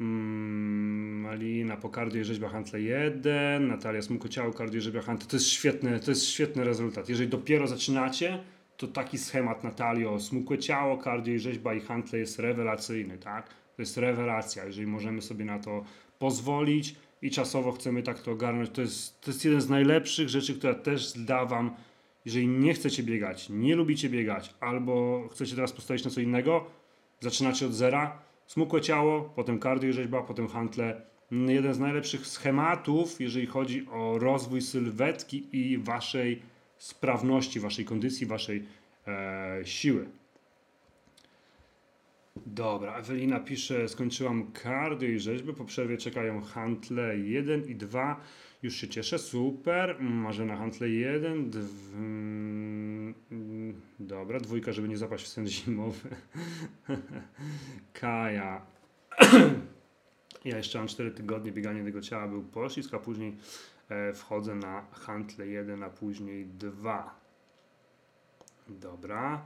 Mm, 0.00 1.20
Malina 1.20 1.76
po 1.76 1.88
kardio 1.88 2.20
i 2.20 2.24
rzeźba 2.24 2.48
Hantle 2.48 2.80
1, 2.80 3.68
Natalia 3.68 4.02
Smuko 4.02 4.28
Ciało, 4.28 4.52
kardio 4.52 4.78
i 4.78 4.80
rzeźba 4.80 5.02
Hantle. 5.02 5.28
To 5.28 5.36
jest 5.36 5.48
świetny, 5.48 6.00
to 6.00 6.10
jest 6.10 6.26
świetny 6.26 6.64
rezultat. 6.64 7.08
Jeżeli 7.08 7.28
dopiero 7.28 7.66
zaczynacie, 7.66 8.38
to 8.76 8.86
taki 8.86 9.18
schemat 9.18 9.64
Natalio, 9.64 10.20
smukłe 10.20 10.58
ciało, 10.58 10.98
kardio 10.98 11.34
i 11.34 11.38
rzeźba 11.38 11.74
i 11.74 11.80
Hantle 11.80 12.18
jest 12.18 12.38
rewelacyjny, 12.38 13.18
tak? 13.18 13.48
To 13.48 13.82
jest 13.82 13.96
rewelacja, 13.96 14.64
jeżeli 14.64 14.86
możemy 14.86 15.22
sobie 15.22 15.44
na 15.44 15.58
to 15.58 15.84
pozwolić 16.18 16.96
i 17.22 17.30
czasowo 17.30 17.72
chcemy 17.72 18.02
tak 18.02 18.22
to 18.22 18.32
ogarnąć. 18.32 18.70
To 18.70 18.80
jest, 18.80 19.20
to 19.20 19.30
jest 19.30 19.44
jeden 19.44 19.60
z 19.60 19.68
najlepszych 19.68 20.28
rzeczy, 20.28 20.54
które 20.54 20.74
też 20.74 21.12
da 21.18 21.44
Wam, 21.44 21.70
jeżeli 22.24 22.48
nie 22.48 22.74
chcecie 22.74 23.02
biegać, 23.02 23.48
nie 23.50 23.76
lubicie 23.76 24.08
biegać, 24.08 24.54
albo 24.60 25.24
chcecie 25.32 25.54
teraz 25.54 25.72
postawić 25.72 26.04
na 26.04 26.10
co 26.10 26.20
innego, 26.20 26.64
zaczynacie 27.20 27.66
od 27.66 27.72
zera, 27.72 28.25
Smukłe 28.46 28.80
ciało, 28.80 29.32
potem 29.36 29.58
kardio 29.58 29.92
rzeźba, 29.92 30.22
potem 30.22 30.48
hantle. 30.48 31.00
Jeden 31.30 31.74
z 31.74 31.78
najlepszych 31.78 32.26
schematów, 32.26 33.20
jeżeli 33.20 33.46
chodzi 33.46 33.86
o 33.92 34.18
rozwój 34.18 34.62
sylwetki 34.62 35.46
i 35.52 35.78
waszej 35.78 36.42
sprawności, 36.78 37.60
waszej 37.60 37.84
kondycji, 37.84 38.26
waszej 38.26 38.64
e, 39.06 39.60
siły. 39.64 40.06
Dobra, 42.46 42.96
Ewelina 42.96 43.40
pisze, 43.40 43.88
skończyłam 43.88 44.52
kardio 44.52 45.08
i 45.08 45.18
rzeźby, 45.18 45.52
po 45.52 45.64
przerwie 45.64 45.98
czekają 45.98 46.42
hantle 46.42 47.18
1 47.18 47.68
i 47.68 47.74
2. 47.74 48.20
Już 48.62 48.74
się 48.74 48.88
cieszę, 48.88 49.18
super. 49.18 50.00
Marzena 50.00 50.56
hantle 50.56 50.88
1, 50.88 51.50
2. 51.50 51.60
Dobra, 54.00 54.40
dwójka, 54.40 54.72
żeby 54.72 54.88
nie 54.88 54.96
zapaść 54.96 55.24
w 55.24 55.28
sen 55.28 55.46
zimowy. 55.46 56.08
Kaja. 58.00 58.66
ja 60.44 60.56
jeszcze 60.56 60.78
mam 60.78 60.88
4 60.88 61.10
tygodnie 61.10 61.52
biegania 61.52 61.84
tego 61.84 62.00
ciała, 62.00 62.28
był 62.28 62.42
poślizg, 62.42 62.94
a 62.94 62.98
później 62.98 63.36
e, 63.88 64.12
wchodzę 64.12 64.54
na 64.54 64.82
hantle 64.92 65.46
1, 65.46 65.82
a 65.82 65.90
później 65.90 66.46
2. 66.46 67.20
Dobra. 68.68 69.44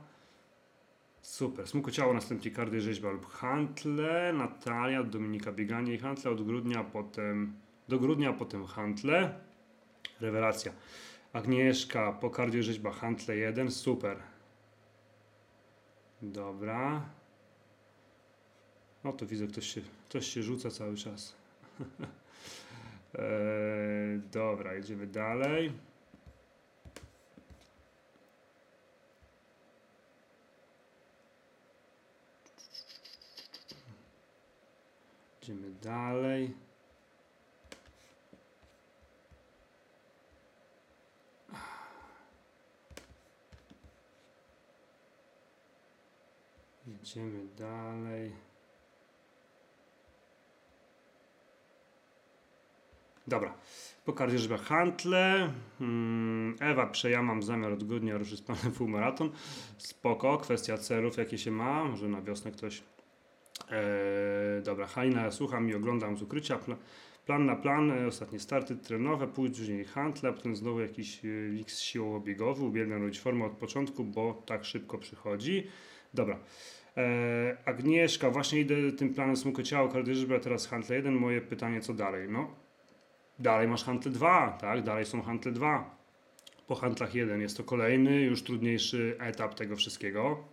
Super. 1.22 1.68
Smuko 1.68 1.90
ciało, 1.90 2.14
następnie 2.14 2.50
kardio 2.50 2.80
rzeźba 2.80 3.10
lub 3.10 3.26
hantle. 3.26 4.32
Natalia, 4.32 5.02
Dominika 5.02 5.52
bieganie 5.52 5.94
i 5.94 5.98
hantle 5.98 6.30
od 6.30 6.46
grudnia, 6.46 6.84
potem 6.84 7.52
do 7.90 7.98
grudnia, 7.98 8.32
potem 8.32 8.66
hantle. 8.66 9.34
Rewelacja. 10.20 10.72
Agnieszka 11.32 12.12
po 12.12 12.30
kardio 12.30 12.62
rzeźba 12.62 12.90
hantle 12.90 13.36
1. 13.36 13.70
Super. 13.70 14.16
Dobra. 16.22 17.08
No 19.04 19.12
to 19.12 19.26
widzę, 19.26 19.46
ktoś 19.46 19.66
się, 19.66 19.80
ktoś 20.08 20.26
się 20.26 20.42
rzuca 20.42 20.70
cały 20.70 20.96
czas. 20.96 21.36
eee, 23.14 24.20
dobra, 24.32 24.74
jedziemy 24.74 25.06
dalej. 25.06 25.72
Idziemy 35.42 35.70
dalej. 35.82 36.69
Idziemy 47.10 47.46
dalej. 47.58 48.32
Dobra. 53.26 53.54
Po 54.04 54.12
karierzach 54.12 54.60
handle. 54.60 55.52
Hmm, 55.78 56.56
Ewa, 56.60 56.86
prze, 56.86 57.22
mam 57.22 57.42
zamiar 57.42 57.72
od 57.72 57.84
grudnia 57.84 58.18
ruszyć 58.18 58.38
z 58.38 58.42
planem 58.42 58.72
półmaraton. 58.72 59.30
Spoko, 59.78 60.38
kwestia 60.38 60.78
celów, 60.78 61.16
jakie 61.16 61.38
się 61.38 61.50
ma. 61.50 61.84
Może 61.84 62.08
na 62.08 62.22
wiosnę 62.22 62.52
ktoś. 62.52 62.82
Eee, 63.70 64.62
dobra, 64.62 64.86
Halina, 64.86 65.22
ja 65.22 65.30
słucham 65.30 65.68
i 65.70 65.74
oglądam 65.74 66.16
z 66.16 66.22
ukrycia. 66.22 66.58
Pla, 66.58 66.76
plan 67.26 67.46
na 67.46 67.56
plan, 67.56 67.90
e, 67.90 68.06
ostatnie 68.06 68.40
starty 68.40 68.76
trenowe, 68.76 69.28
później 69.28 69.84
handle, 69.84 70.30
a 70.30 70.32
potem 70.32 70.56
znowu 70.56 70.80
jakiś 70.80 71.24
e, 71.24 71.28
mix 71.28 71.80
siłowo-biegowy. 71.80 72.64
Uwielbiam 72.64 73.02
robić 73.02 73.20
formę 73.20 73.44
od 73.44 73.52
początku, 73.52 74.04
bo 74.04 74.42
tak 74.46 74.64
szybko 74.64 74.98
przychodzi. 74.98 75.66
Dobra. 76.14 76.38
E, 76.96 77.56
Agnieszka, 77.64 78.30
właśnie 78.30 78.60
idę 78.60 78.92
tym 78.92 79.14
planem 79.14 79.36
smukłe 79.36 79.64
ciało, 79.64 79.88
kardiożybra, 79.88 80.40
teraz 80.40 80.66
handle 80.66 80.96
1. 80.96 81.14
Moje 81.14 81.40
pytanie, 81.40 81.80
co 81.80 81.94
dalej? 81.94 82.28
No, 82.28 82.54
dalej 83.38 83.68
masz 83.68 83.84
handle 83.84 84.12
2, 84.12 84.58
tak? 84.60 84.82
Dalej 84.82 85.06
są 85.06 85.22
handle 85.22 85.52
2. 85.52 85.96
Po 86.66 86.74
handlach 86.74 87.14
1 87.14 87.40
jest 87.40 87.56
to 87.56 87.64
kolejny, 87.64 88.22
już 88.22 88.42
trudniejszy 88.42 89.16
etap 89.20 89.54
tego 89.54 89.76
wszystkiego. 89.76 90.44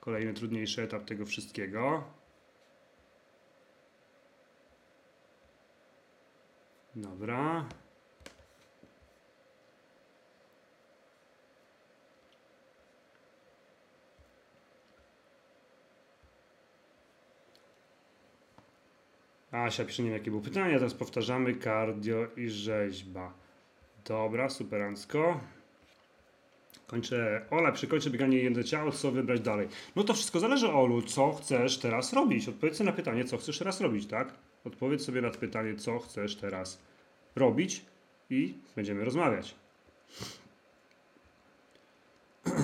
Kolejny 0.00 0.34
trudniejszy 0.34 0.82
etap 0.82 1.04
tego 1.04 1.26
wszystkiego. 1.26 2.04
Dobra. 6.96 7.68
Asia 19.54 19.84
pisze, 19.84 20.02
nie 20.02 20.08
wiem 20.08 20.18
jakie 20.18 20.30
było 20.30 20.42
pytanie, 20.42 20.74
teraz 20.74 20.94
powtarzamy 20.94 21.56
cardio 21.56 22.26
i 22.36 22.48
rzeźba. 22.48 23.34
Dobra, 24.04 24.48
superancko. 24.48 25.40
Kończę, 26.86 27.46
Ola, 27.50 27.72
przykończę 27.72 28.10
bieganie 28.10 28.38
jedno 28.38 28.62
ciało, 28.62 28.92
co 28.92 29.10
wybrać 29.10 29.40
dalej? 29.40 29.68
No 29.96 30.04
to 30.04 30.14
wszystko 30.14 30.40
zależy, 30.40 30.72
Olu, 30.72 31.02
co 31.02 31.32
chcesz 31.32 31.78
teraz 31.78 32.12
robić? 32.12 32.48
Odpowiedz 32.48 32.80
na 32.80 32.92
pytanie, 32.92 33.24
co 33.24 33.38
chcesz 33.38 33.58
teraz 33.58 33.80
robić, 33.80 34.06
tak? 34.06 34.34
Odpowiedz 34.64 35.04
sobie 35.04 35.20
na 35.20 35.30
pytanie, 35.30 35.76
co 35.76 35.98
chcesz 35.98 36.36
teraz 36.36 36.82
robić 37.36 37.84
i 38.30 38.54
będziemy 38.76 39.04
rozmawiać. 39.04 39.54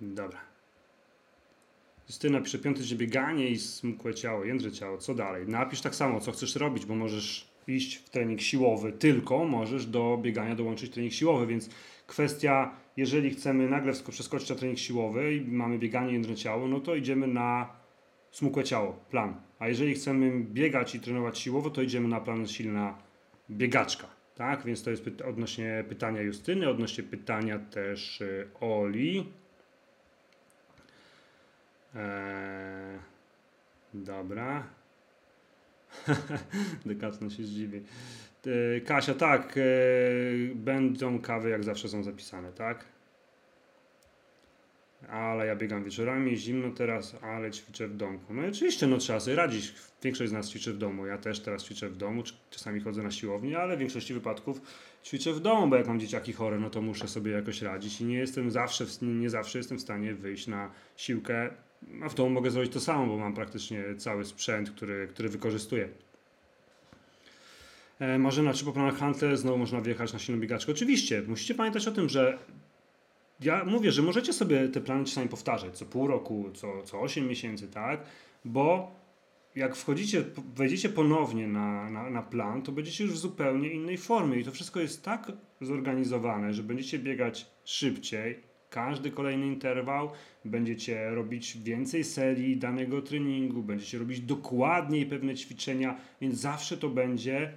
Dobra. 0.00 0.55
Justyna 2.08 2.40
pisze 2.40 2.58
piąty 2.58 2.82
dzień 2.82 2.98
bieganie 2.98 3.48
i 3.48 3.58
smukłe 3.58 4.14
ciało, 4.14 4.44
jędrze 4.44 4.72
ciało. 4.72 4.98
Co 4.98 5.14
dalej? 5.14 5.48
Napisz 5.48 5.80
tak 5.80 5.94
samo, 5.94 6.20
co 6.20 6.32
chcesz 6.32 6.56
robić, 6.56 6.86
bo 6.86 6.94
możesz 6.94 7.56
iść 7.68 7.94
w 7.94 8.10
trening 8.10 8.40
siłowy, 8.40 8.92
tylko 8.92 9.44
możesz 9.44 9.86
do 9.86 10.18
biegania 10.22 10.54
dołączyć 10.54 10.90
trening 10.90 11.12
siłowy, 11.12 11.46
więc 11.46 11.70
kwestia, 12.06 12.76
jeżeli 12.96 13.30
chcemy 13.30 13.68
nagle 13.68 13.92
przeskoczyć 14.10 14.48
na 14.48 14.56
trening 14.56 14.78
siłowy 14.78 15.34
i 15.34 15.40
mamy 15.40 15.78
bieganie 15.78 16.12
jędrne 16.12 16.36
ciało, 16.36 16.68
no 16.68 16.80
to 16.80 16.94
idziemy 16.94 17.26
na 17.26 17.68
smukłe 18.30 18.64
ciało, 18.64 18.92
plan. 19.10 19.34
A 19.58 19.68
jeżeli 19.68 19.94
chcemy 19.94 20.44
biegać 20.44 20.94
i 20.94 21.00
trenować 21.00 21.38
siłowo, 21.38 21.70
to 21.70 21.82
idziemy 21.82 22.08
na 22.08 22.20
plan 22.20 22.46
silna 22.46 22.98
biegaczka. 23.50 24.06
Tak, 24.34 24.64
więc 24.64 24.82
to 24.82 24.90
jest 24.90 25.04
py 25.04 25.24
odnośnie 25.24 25.84
pytania 25.88 26.22
Justyny, 26.22 26.68
odnośnie 26.68 27.04
pytania 27.04 27.58
też 27.58 28.20
y, 28.20 28.48
Oli. 28.60 29.26
Eee, 31.96 32.98
dobra. 33.94 34.66
Dekatno 36.86 37.30
się 37.30 37.44
zdziwi. 37.44 37.82
E, 38.46 38.80
Kasia, 38.80 39.14
tak, 39.14 39.54
e, 39.58 39.60
będą 40.54 41.18
kawy 41.18 41.50
jak 41.50 41.64
zawsze 41.64 41.88
są 41.88 42.02
zapisane, 42.02 42.52
tak? 42.52 42.84
Ale 45.08 45.46
ja 45.46 45.56
biegam 45.56 45.84
wieczorami, 45.84 46.36
zimno 46.36 46.70
teraz, 46.70 47.16
ale 47.22 47.50
ćwiczę 47.50 47.88
w 47.88 47.96
domku. 47.96 48.34
No 48.34 48.46
i 48.46 48.48
oczywiście, 48.48 48.86
no 48.86 48.98
trzeba 48.98 49.20
sobie 49.20 49.36
radzić. 49.36 49.74
Większość 50.02 50.30
z 50.30 50.32
nas 50.32 50.50
ćwiczy 50.50 50.72
w 50.72 50.78
domu. 50.78 51.06
Ja 51.06 51.18
też 51.18 51.40
teraz 51.40 51.64
ćwiczę 51.64 51.88
w 51.88 51.96
domu, 51.96 52.22
czasami 52.50 52.80
chodzę 52.80 53.02
na 53.02 53.10
siłownię, 53.10 53.58
ale 53.58 53.76
w 53.76 53.78
większości 53.78 54.14
wypadków 54.14 54.60
ćwiczę 55.04 55.32
w 55.32 55.40
domu, 55.40 55.68
bo 55.68 55.76
jak 55.76 55.86
mam 55.86 56.00
dzieciaki 56.00 56.32
chore, 56.32 56.58
no 56.58 56.70
to 56.70 56.82
muszę 56.82 57.08
sobie 57.08 57.32
jakoś 57.32 57.62
radzić 57.62 58.00
i 58.00 58.04
nie 58.04 58.18
jestem 58.18 58.50
zawsze, 58.50 58.84
nie 59.02 59.30
zawsze 59.30 59.58
jestem 59.58 59.78
w 59.78 59.80
stanie 59.80 60.14
wyjść 60.14 60.46
na 60.46 60.70
siłkę 60.96 61.50
a 62.02 62.08
w 62.08 62.14
domu 62.14 62.30
mogę 62.30 62.50
zrobić 62.50 62.72
to 62.72 62.80
samo, 62.80 63.06
bo 63.06 63.16
mam 63.16 63.34
praktycznie 63.34 63.84
cały 63.98 64.24
sprzęt, 64.24 64.70
który, 64.70 65.08
który 65.08 65.28
wykorzystuję. 65.28 65.88
E, 67.98 68.18
Marzena, 68.18 68.54
czy 68.54 68.64
po 68.64 68.72
planach 68.72 68.98
Hunter 68.98 69.36
znowu 69.36 69.58
można 69.58 69.80
wjechać 69.80 70.12
na 70.12 70.18
silną 70.18 70.40
biegaczkę? 70.40 70.72
Oczywiście, 70.72 71.22
musicie 71.26 71.54
pamiętać 71.54 71.88
o 71.88 71.92
tym, 71.92 72.08
że 72.08 72.38
ja 73.40 73.64
mówię, 73.64 73.92
że 73.92 74.02
możecie 74.02 74.32
sobie 74.32 74.68
te 74.68 74.80
plany 74.80 75.04
czasami 75.04 75.28
powtarzać, 75.28 75.78
co 75.78 75.84
pół 75.84 76.06
roku, 76.06 76.50
co, 76.54 76.82
co 76.82 77.00
8 77.00 77.28
miesięcy, 77.28 77.68
tak? 77.68 78.00
Bo 78.44 78.94
jak 79.56 79.76
wchodzicie, 79.76 80.24
wejdziecie 80.54 80.88
ponownie 80.88 81.48
na, 81.48 81.90
na, 81.90 82.10
na 82.10 82.22
plan, 82.22 82.62
to 82.62 82.72
będziecie 82.72 83.04
już 83.04 83.12
w 83.12 83.16
zupełnie 83.16 83.70
innej 83.70 83.98
formie 83.98 84.40
i 84.40 84.44
to 84.44 84.52
wszystko 84.52 84.80
jest 84.80 85.04
tak 85.04 85.32
zorganizowane, 85.60 86.54
że 86.54 86.62
będziecie 86.62 86.98
biegać 86.98 87.46
szybciej, 87.64 88.42
każdy 88.76 89.10
kolejny 89.10 89.46
interwał, 89.46 90.10
będziecie 90.44 91.10
robić 91.10 91.58
więcej 91.58 92.04
serii 92.04 92.56
danego 92.56 93.02
treningu, 93.02 93.62
będziecie 93.62 93.98
robić 93.98 94.20
dokładniej 94.20 95.06
pewne 95.06 95.34
ćwiczenia, 95.34 95.96
więc 96.20 96.34
zawsze 96.34 96.76
to 96.76 96.88
będzie 96.88 97.52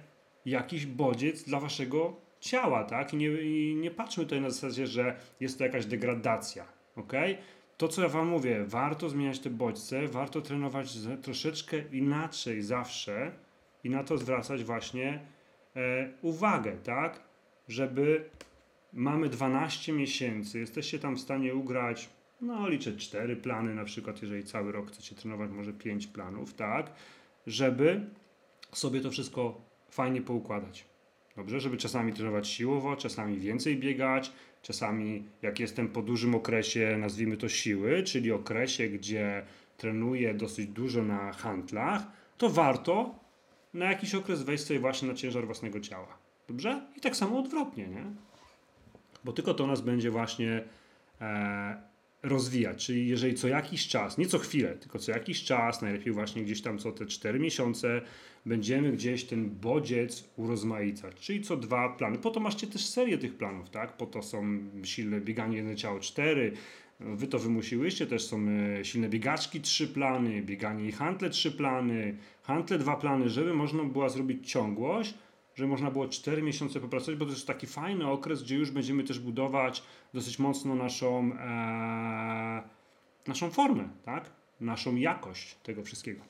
jakiś 0.46 0.86
bodziec 0.86 1.42
dla 1.42 1.60
waszego 1.60 2.16
ciała, 2.40 2.84
tak? 2.84 3.14
I 3.14 3.16
nie, 3.16 3.28
i 3.28 3.74
nie 3.74 3.90
patrzmy 3.90 4.24
tutaj 4.24 4.40
na 4.40 4.50
zasadzie, 4.50 4.86
że 4.86 5.16
jest 5.40 5.58
to 5.58 5.64
jakaś 5.64 5.86
degradacja, 5.86 6.64
ok? 6.96 7.12
To, 7.76 7.88
co 7.88 8.02
ja 8.02 8.08
wam 8.08 8.28
mówię, 8.28 8.64
warto 8.64 9.08
zmieniać 9.08 9.38
te 9.38 9.50
bodźce, 9.50 10.08
warto 10.08 10.40
trenować 10.40 10.98
troszeczkę 11.22 11.76
inaczej 11.92 12.62
zawsze 12.62 13.32
i 13.84 13.90
na 13.90 14.04
to 14.04 14.18
zwracać 14.18 14.64
właśnie 14.64 15.20
e, 15.76 16.08
uwagę, 16.22 16.72
tak? 16.72 17.20
Żeby 17.68 18.30
mamy 18.92 19.28
12 19.28 19.92
miesięcy, 19.92 20.58
jesteście 20.58 20.98
tam 20.98 21.16
w 21.16 21.20
stanie 21.20 21.54
ugrać, 21.54 22.10
no 22.40 22.68
liczę 22.68 22.96
4 22.96 23.36
plany 23.36 23.74
na 23.74 23.84
przykład, 23.84 24.22
jeżeli 24.22 24.44
cały 24.44 24.72
rok 24.72 24.90
chcecie 24.90 25.14
trenować, 25.14 25.50
może 25.50 25.72
5 25.72 26.06
planów, 26.06 26.54
tak, 26.54 26.92
żeby 27.46 28.00
sobie 28.72 29.00
to 29.00 29.10
wszystko 29.10 29.60
fajnie 29.90 30.22
poukładać. 30.22 30.84
Dobrze, 31.36 31.60
żeby 31.60 31.76
czasami 31.76 32.12
trenować 32.12 32.48
siłowo, 32.48 32.96
czasami 32.96 33.38
więcej 33.38 33.76
biegać, 33.76 34.32
czasami 34.62 35.24
jak 35.42 35.60
jestem 35.60 35.88
po 35.88 36.02
dużym 36.02 36.34
okresie, 36.34 36.96
nazwijmy 36.98 37.36
to 37.36 37.48
siły, 37.48 38.02
czyli 38.02 38.32
okresie, 38.32 38.88
gdzie 38.88 39.42
trenuję 39.76 40.34
dosyć 40.34 40.66
dużo 40.66 41.02
na 41.02 41.32
handlach, 41.32 42.02
to 42.38 42.50
warto 42.50 43.14
na 43.74 43.84
jakiś 43.84 44.14
okres 44.14 44.42
wejść 44.42 44.64
sobie 44.64 44.80
właśnie 44.80 45.08
na 45.08 45.14
ciężar 45.14 45.46
własnego 45.46 45.80
ciała. 45.80 46.18
Dobrze? 46.48 46.86
I 46.96 47.00
tak 47.00 47.16
samo 47.16 47.38
odwrotnie, 47.38 47.88
nie? 47.88 48.04
Bo 49.24 49.32
tylko 49.32 49.54
to 49.54 49.66
nas 49.66 49.80
będzie 49.80 50.10
właśnie 50.10 50.64
e, 51.20 51.90
rozwijać. 52.22 52.86
Czyli 52.86 53.08
jeżeli 53.08 53.34
co 53.34 53.48
jakiś 53.48 53.88
czas, 53.88 54.18
nie 54.18 54.26
co 54.26 54.38
chwilę, 54.38 54.76
tylko 54.76 54.98
co 54.98 55.12
jakiś 55.12 55.44
czas, 55.44 55.82
najlepiej 55.82 56.12
właśnie 56.12 56.42
gdzieś 56.42 56.62
tam 56.62 56.78
co 56.78 56.92
te 56.92 57.06
4 57.06 57.38
miesiące, 57.38 58.00
będziemy 58.46 58.92
gdzieś 58.92 59.24
ten 59.24 59.50
bodziec 59.50 60.30
urozmaicać. 60.36 61.20
Czyli 61.20 61.42
co 61.42 61.56
dwa 61.56 61.88
plany. 61.88 62.18
Po 62.18 62.30
to 62.30 62.40
macie 62.40 62.66
też 62.66 62.86
serię 62.86 63.18
tych 63.18 63.34
planów, 63.34 63.70
tak? 63.70 63.96
Po 63.96 64.06
to 64.06 64.22
są 64.22 64.58
silne 64.84 65.20
bieganie 65.20 65.56
jedno 65.56 65.74
ciało 65.74 66.00
4. 66.00 66.52
Wy 67.00 67.26
to 67.26 67.38
wymusiłyście, 67.38 68.06
też 68.06 68.24
są 68.24 68.46
e, 68.48 68.84
silne 68.84 69.08
biegaczki, 69.08 69.60
trzy 69.60 69.88
plany, 69.88 70.42
bieganie 70.42 70.88
i 70.88 70.92
handle, 70.92 71.30
trzy 71.30 71.52
plany, 71.52 72.16
handle, 72.42 72.78
dwa 72.78 72.96
plany, 72.96 73.28
żeby 73.28 73.54
można 73.54 73.84
było 73.84 74.10
zrobić 74.10 74.50
ciągłość, 74.50 75.14
że 75.54 75.66
można 75.66 75.90
było 75.90 76.08
4 76.08 76.42
miesiące 76.42 76.80
popracować, 76.80 77.16
bo 77.16 77.24
to 77.24 77.32
jest 77.32 77.46
taki 77.46 77.66
fajny 77.66 78.06
okres, 78.06 78.42
gdzie 78.42 78.56
już 78.56 78.70
będziemy 78.70 79.04
też 79.04 79.18
budować 79.18 79.82
dosyć 80.14 80.38
mocno 80.38 80.74
naszą, 80.74 81.32
e, 81.40 82.62
naszą 83.26 83.50
formę, 83.50 83.88
tak? 84.02 84.30
naszą 84.60 84.96
jakość 84.96 85.54
tego 85.62 85.82
wszystkiego. 85.82 86.22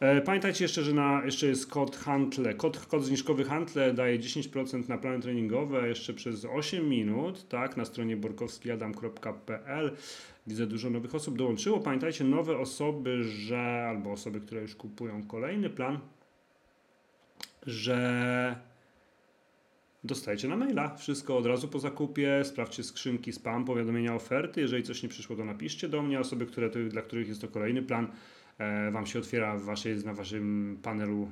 E, 0.00 0.20
pamiętajcie 0.20 0.64
jeszcze, 0.64 0.82
że 0.82 0.92
na, 0.92 1.22
jeszcze 1.24 1.46
jest 1.46 1.70
kod 1.70 1.96
Handle. 1.96 2.54
Kod, 2.54 2.86
kod 2.86 3.04
zniżkowy 3.04 3.44
Handle 3.44 3.94
daje 3.94 4.18
10% 4.18 4.88
na 4.88 4.98
plany 4.98 5.20
treningowe 5.20 5.88
jeszcze 5.88 6.14
przez 6.14 6.44
8 6.44 6.88
minut, 6.88 7.48
tak, 7.48 7.76
na 7.76 7.84
stronie 7.84 8.16
borkowskiadam.pl. 8.16 9.96
Widzę 10.46 10.66
dużo 10.66 10.90
nowych 10.90 11.14
osób 11.14 11.38
dołączyło. 11.38 11.80
Pamiętajcie, 11.80 12.24
nowe 12.24 12.58
osoby, 12.58 13.24
że 13.24 13.86
albo 13.88 14.12
osoby, 14.12 14.40
które 14.40 14.60
już 14.60 14.74
kupują 14.74 15.26
kolejny 15.26 15.70
plan, 15.70 15.98
że 17.66 18.56
dostajecie 20.04 20.48
na 20.48 20.56
maila 20.56 20.96
wszystko 20.96 21.36
od 21.36 21.46
razu 21.46 21.68
po 21.68 21.78
zakupie. 21.78 22.44
Sprawdźcie 22.44 22.84
skrzynki 22.84 23.32
spam, 23.32 23.64
powiadomienia 23.64 24.14
oferty. 24.14 24.60
Jeżeli 24.60 24.82
coś 24.82 25.02
nie 25.02 25.08
przyszło, 25.08 25.36
to 25.36 25.44
napiszcie 25.44 25.88
do 25.88 26.02
mnie. 26.02 26.20
Osoby, 26.20 26.46
które 26.46 26.70
dla 26.70 27.02
których 27.02 27.28
jest 27.28 27.40
to 27.40 27.48
kolejny 27.48 27.82
plan, 27.82 28.08
e, 28.58 28.90
Wam 28.90 29.06
się 29.06 29.18
otwiera 29.18 29.56
w 29.56 29.62
waszej, 29.62 30.04
na 30.04 30.14
Waszym 30.14 30.78
panelu 30.82 31.30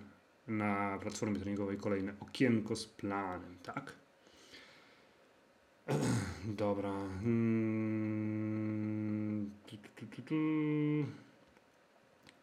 na 0.48 0.98
platformie 1.02 1.38
treningowej 1.38 1.76
kolejne 1.76 2.14
okienko 2.20 2.76
z 2.76 2.86
planem, 2.86 3.56
tak? 3.62 3.92
Dobra. 6.44 6.92
Hmm. 7.22 8.34
Tu, 9.66 9.76
tu, 10.06 10.22
tu. 10.22 10.34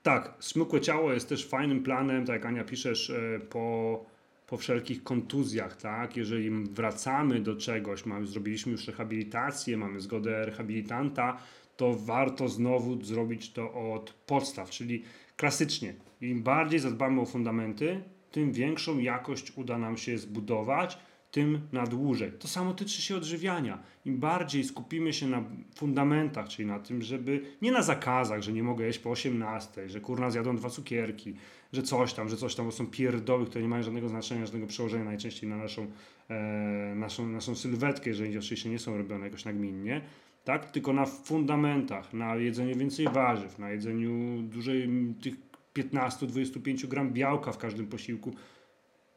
Tak, 0.03 0.33
smukłe 0.39 0.81
ciało 0.81 1.13
jest 1.13 1.29
też 1.29 1.47
fajnym 1.47 1.83
planem, 1.83 2.25
tak 2.25 2.33
jak 2.33 2.45
Ania 2.45 2.63
piszesz, 2.63 3.09
e, 3.09 3.39
po, 3.39 4.05
po 4.47 4.57
wszelkich 4.57 5.03
kontuzjach, 5.03 5.77
tak? 5.77 6.17
Jeżeli 6.17 6.49
wracamy 6.49 7.39
do 7.39 7.55
czegoś, 7.55 8.05
mamy, 8.05 8.27
zrobiliśmy 8.27 8.71
już 8.71 8.87
rehabilitację, 8.87 9.77
mamy 9.77 10.01
zgodę 10.01 10.45
rehabilitanta, 10.45 11.37
to 11.77 11.93
warto 11.93 12.49
znowu 12.49 13.03
zrobić 13.03 13.51
to 13.51 13.73
od 13.93 14.13
podstaw, 14.13 14.69
czyli 14.69 15.03
klasycznie. 15.37 15.93
Im 16.21 16.43
bardziej 16.43 16.79
zadbamy 16.79 17.21
o 17.21 17.25
fundamenty, 17.25 18.03
tym 18.31 18.51
większą 18.51 18.99
jakość 18.99 19.51
uda 19.55 19.77
nam 19.77 19.97
się 19.97 20.17
zbudować, 20.17 20.97
tym 21.31 21.61
na 21.71 21.87
dłużej. 21.87 22.31
To 22.39 22.47
samo 22.47 22.73
tyczy 22.73 23.01
się 23.01 23.15
odżywiania. 23.15 23.83
Im 24.05 24.17
bardziej 24.17 24.63
skupimy 24.63 25.13
się 25.13 25.27
na 25.27 25.43
fundamentach, 25.75 26.47
czyli 26.47 26.67
na 26.67 26.79
tym, 26.79 27.01
żeby 27.01 27.41
nie 27.61 27.71
na 27.71 27.81
zakazach, 27.81 28.41
że 28.41 28.53
nie 28.53 28.63
mogę 28.63 28.85
jeść 28.85 28.99
po 28.99 29.09
18, 29.09 29.89
że 29.89 30.01
kurna 30.01 30.31
zjadą 30.31 30.55
dwa 30.55 30.69
cukierki, 30.69 31.35
że 31.73 31.83
coś 31.83 32.13
tam, 32.13 32.29
że 32.29 32.37
coś 32.37 32.55
tam, 32.55 32.65
bo 32.65 32.71
są 32.71 32.87
pierdoły, 32.87 33.45
które 33.45 33.61
nie 33.61 33.67
mają 33.67 33.83
żadnego 33.83 34.09
znaczenia, 34.09 34.45
żadnego 34.45 34.67
przełożenia 34.67 35.03
najczęściej 35.03 35.49
na 35.49 35.57
naszą, 35.57 35.87
e, 36.29 36.93
naszą, 36.95 37.27
naszą 37.27 37.55
sylwetkę, 37.55 38.09
jeżeli 38.09 38.37
oczywiście 38.37 38.69
nie 38.69 38.79
są 38.79 38.97
robione 38.97 39.25
jakoś 39.25 39.45
nagminnie, 39.45 40.01
tak? 40.43 40.71
tylko 40.71 40.93
na 40.93 41.05
fundamentach, 41.05 42.13
na 42.13 42.35
jedzeniu 42.35 42.77
więcej 42.77 43.05
warzyw, 43.05 43.59
na 43.59 43.71
jedzeniu 43.71 44.41
dużej 44.41 44.89
tych 45.21 45.33
15-25 45.75 46.87
gram 46.87 47.13
białka 47.13 47.51
w 47.51 47.57
każdym 47.57 47.87
posiłku, 47.87 48.35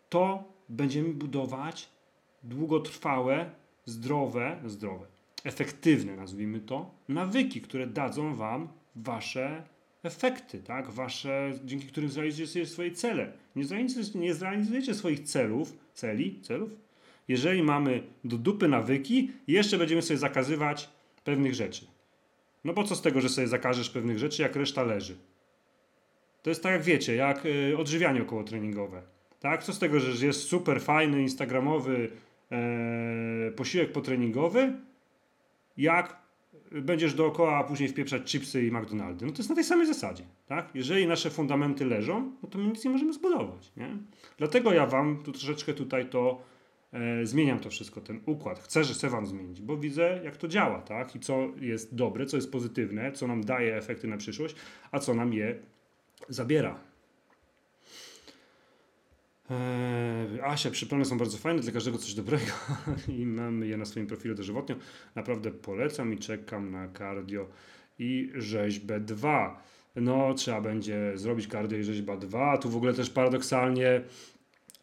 to 0.09 0.55
będziemy 0.69 1.09
budować 1.09 1.94
długotrwałe, 2.45 3.51
zdrowe, 3.85 4.61
zdrowe, 4.67 5.07
efektywne, 5.45 6.17
nazwijmy 6.17 6.61
to, 6.61 6.91
nawyki, 7.09 7.61
które 7.61 7.87
dadzą 7.87 8.35
Wam 8.35 8.69
Wasze 8.97 9.63
efekty, 10.03 10.63
tak? 10.63 10.91
Wasze, 10.91 11.53
dzięki 11.65 11.87
którym 11.87 12.11
zrealizujecie 12.11 12.67
swoje 12.67 12.91
cele. 12.91 13.33
Nie 13.57 13.65
zrealizujecie, 13.65 14.19
nie 14.19 14.35
zrealizujecie 14.35 14.95
swoich 14.95 15.21
celów, 15.21 15.73
celi, 15.95 16.41
celów, 16.43 16.71
jeżeli 17.29 17.63
mamy 17.63 18.03
do 18.25 18.39
dupy 18.39 18.69
nawyki 18.69 19.31
jeszcze 19.49 19.79
będziemy 19.79 20.03
sobie 20.03 20.19
zakazywać 20.19 20.89
pewnych 21.25 21.55
rzeczy. 21.55 21.87
No 22.65 22.73
bo 22.73 22.85
co 22.85 22.97
z 22.97 23.03
tego, 23.03 23.21
że 23.21 23.29
sobie 23.29 23.49
zakażesz 23.49 23.91
pewnych 23.91 24.19
rzeczy, 24.19 24.43
jak 24.43 24.57
reszta 24.57 24.83
leży? 24.83 25.17
To 26.43 26.51
jest 26.51 26.63
tak 26.63 26.73
jak 26.73 26.83
wiecie, 26.83 27.15
jak 27.15 27.47
y, 27.47 27.79
odżywianie 27.79 28.23
okołotreningowe. 28.23 29.03
Tak? 29.41 29.65
Co 29.65 29.73
z 29.73 29.79
tego, 29.79 30.01
że 30.01 30.27
jest 30.27 30.43
super 30.43 30.83
fajny, 30.83 31.23
instagramowy 31.23 32.11
e, 32.53 33.51
posiłek 33.57 33.93
potreningowy, 33.93 34.73
jak 35.77 36.25
będziesz 36.73 37.15
dookoła, 37.15 37.57
a 37.57 37.65
później 37.65 37.89
wpieprzać 37.89 38.33
chipsy 38.33 38.67
i 38.67 38.73
McDonaldy. 38.73 39.27
No 39.27 39.33
to 39.33 39.39
jest 39.39 39.49
na 39.49 39.55
tej 39.55 39.65
samej 39.65 39.87
zasadzie. 39.87 40.25
Tak? 40.47 40.69
Jeżeli 40.75 41.07
nasze 41.07 41.31
fundamenty 41.31 41.85
leżą, 41.85 42.33
no 42.43 42.49
to 42.49 42.59
my 42.59 42.65
nic 42.67 42.85
nie 42.85 42.91
możemy 42.91 43.13
zbudować. 43.13 43.73
Nie? 43.77 43.97
Dlatego 44.39 44.73
ja 44.73 44.87
wam 44.87 45.23
tu 45.23 45.33
troszeczkę 45.33 45.75
tutaj 45.75 46.09
to 46.09 46.43
e, 46.93 47.27
zmieniam 47.27 47.59
to 47.59 47.71
wszystko, 47.71 48.01
ten 48.01 48.21
układ. 48.27 48.59
Chcę, 48.59 48.85
że 48.85 48.95
chcę 48.95 49.11
wam 49.11 49.27
zmienić, 49.27 49.61
bo 49.61 49.77
widzę 49.77 50.21
jak 50.25 50.37
to 50.37 50.49
działa, 50.49 50.83
tak? 50.83 51.17
I 51.17 51.21
co 51.21 51.49
jest 51.61 51.95
dobre, 51.95 52.27
co 52.27 52.37
jest 52.37 52.53
pozytywne, 52.53 53.13
co 53.13 53.27
nam 53.27 53.45
daje 53.45 53.77
efekty 53.77 54.09
na 54.09 54.17
przyszłość, 54.17 54.57
a 54.93 54.99
co 54.99 55.15
nam 55.15 55.33
je 55.33 55.59
zabiera. 56.29 56.81
Eee, 59.51 60.41
Asia, 60.41 60.71
przypomnę, 60.71 61.05
są 61.05 61.19
bardzo 61.19 61.39
fajne, 61.39 61.61
dla 61.61 61.73
każdego 61.73 61.99
coś 61.99 62.15
dobrego 62.15 62.53
i 63.19 63.27
mamy 63.27 63.67
je 63.67 63.77
na 63.77 63.85
swoim 63.85 64.07
profilu 64.07 64.35
dożywotnio. 64.35 64.77
Naprawdę 65.15 65.51
polecam 65.51 66.13
i 66.13 66.19
czekam 66.19 66.71
na 66.71 66.89
cardio 66.99 67.49
i 67.99 68.31
rzeźbę 68.35 69.01
2. 69.01 69.63
No, 69.97 70.35
trzeba 70.35 70.61
będzie 70.61 71.13
zrobić 71.15 71.47
cardio 71.47 71.79
i 71.79 71.85
rzeźba 71.85 72.17
2. 72.17 72.59
Tu 72.59 72.71
w 72.71 72.77
ogóle 72.77 72.95
też 72.95 73.11
paradoksalnie 73.11 74.01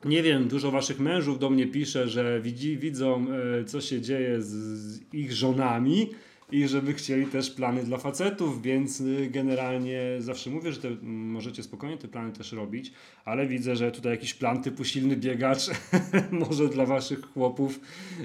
nie 0.05 0.23
wiem, 0.23 0.47
dużo 0.47 0.71
waszych 0.71 0.99
mężów 0.99 1.39
do 1.39 1.49
mnie 1.49 1.67
pisze, 1.67 2.09
że 2.09 2.41
widzi, 2.41 2.77
widzą, 2.77 3.25
e, 3.59 3.65
co 3.65 3.81
się 3.81 4.01
dzieje 4.01 4.41
z, 4.41 4.47
z 4.47 5.13
ich 5.13 5.33
żonami 5.33 6.09
i 6.51 6.67
żeby 6.67 6.93
chcieli 6.93 7.25
też 7.25 7.51
plany 7.51 7.83
dla 7.83 7.97
facetów, 7.97 8.61
więc 8.61 9.01
y, 9.01 9.29
generalnie 9.31 10.01
zawsze 10.19 10.49
mówię, 10.49 10.71
że 10.71 10.81
te, 10.81 10.89
możecie 11.01 11.63
spokojnie 11.63 11.97
te 11.97 12.07
plany 12.07 12.31
też 12.31 12.51
robić, 12.51 12.91
ale 13.25 13.47
widzę, 13.47 13.75
że 13.75 13.91
tutaj 13.91 14.11
jakiś 14.11 14.33
plan 14.33 14.63
typu 14.63 14.83
silny 14.83 15.17
biegacz 15.17 15.69
może 16.31 16.67
dla 16.67 16.85
waszych 16.85 17.21
chłopów 17.21 17.79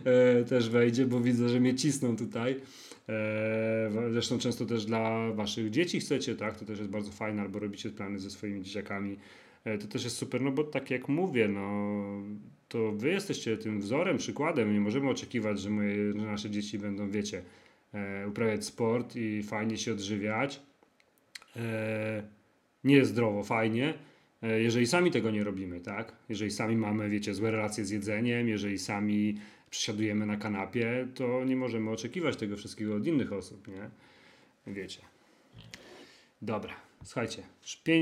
e, 0.04 0.44
też 0.44 0.68
wejdzie, 0.68 1.06
bo 1.06 1.20
widzę, 1.20 1.48
że 1.48 1.60
mnie 1.60 1.74
cisną 1.74 2.16
tutaj. 2.16 2.60
E, 3.08 3.90
zresztą 4.12 4.38
często 4.38 4.66
też 4.66 4.84
dla 4.84 5.32
waszych 5.32 5.70
dzieci 5.70 6.00
chcecie, 6.00 6.34
tak? 6.34 6.58
To 6.58 6.64
też 6.64 6.78
jest 6.78 6.90
bardzo 6.90 7.12
fajne, 7.12 7.42
albo 7.42 7.58
robicie 7.58 7.90
plany 7.90 8.18
ze 8.18 8.30
swoimi 8.30 8.62
dzieciakami. 8.62 9.16
E, 9.64 9.78
to 9.78 9.86
też 9.86 10.04
jest 10.04 10.16
super, 10.16 10.40
no 10.40 10.52
bo 10.52 10.64
tak 10.64 10.90
jak 10.90 11.08
mówię, 11.08 11.48
no 11.48 11.94
to 12.68 12.92
wy 12.92 13.08
jesteście 13.08 13.56
tym 13.56 13.80
wzorem, 13.80 14.18
przykładem. 14.18 14.72
Nie 14.72 14.80
możemy 14.80 15.10
oczekiwać, 15.10 15.60
że, 15.60 15.70
moje, 15.70 16.12
że 16.12 16.18
nasze 16.18 16.50
dzieci 16.50 16.78
będą, 16.78 17.10
wiecie, 17.10 17.42
uprawiać 18.28 18.64
sport 18.64 19.16
i 19.16 19.42
fajnie 19.42 19.78
się 19.78 19.92
odżywiać. 19.92 20.60
E, 21.56 22.22
nie 22.84 23.04
zdrowo, 23.04 23.42
fajnie, 23.44 23.94
e, 24.42 24.60
jeżeli 24.62 24.86
sami 24.86 25.10
tego 25.10 25.30
nie 25.30 25.44
robimy, 25.44 25.80
tak? 25.80 26.12
Jeżeli 26.28 26.50
sami 26.50 26.76
mamy, 26.76 27.08
wiecie, 27.08 27.34
złe 27.34 27.50
relacje 27.50 27.84
z 27.84 27.90
jedzeniem, 27.90 28.48
jeżeli 28.48 28.78
sami 28.78 29.38
przesiadujemy 29.70 30.26
na 30.26 30.36
kanapie, 30.36 31.08
to 31.14 31.44
nie 31.44 31.56
możemy 31.56 31.90
oczekiwać 31.90 32.36
tego 32.36 32.56
wszystkiego 32.56 32.96
od 32.96 33.06
innych 33.06 33.32
osób, 33.32 33.68
nie? 33.68 33.90
Wiecie. 34.74 35.00
Dobra, 36.42 36.74
słuchajcie. 37.04 37.42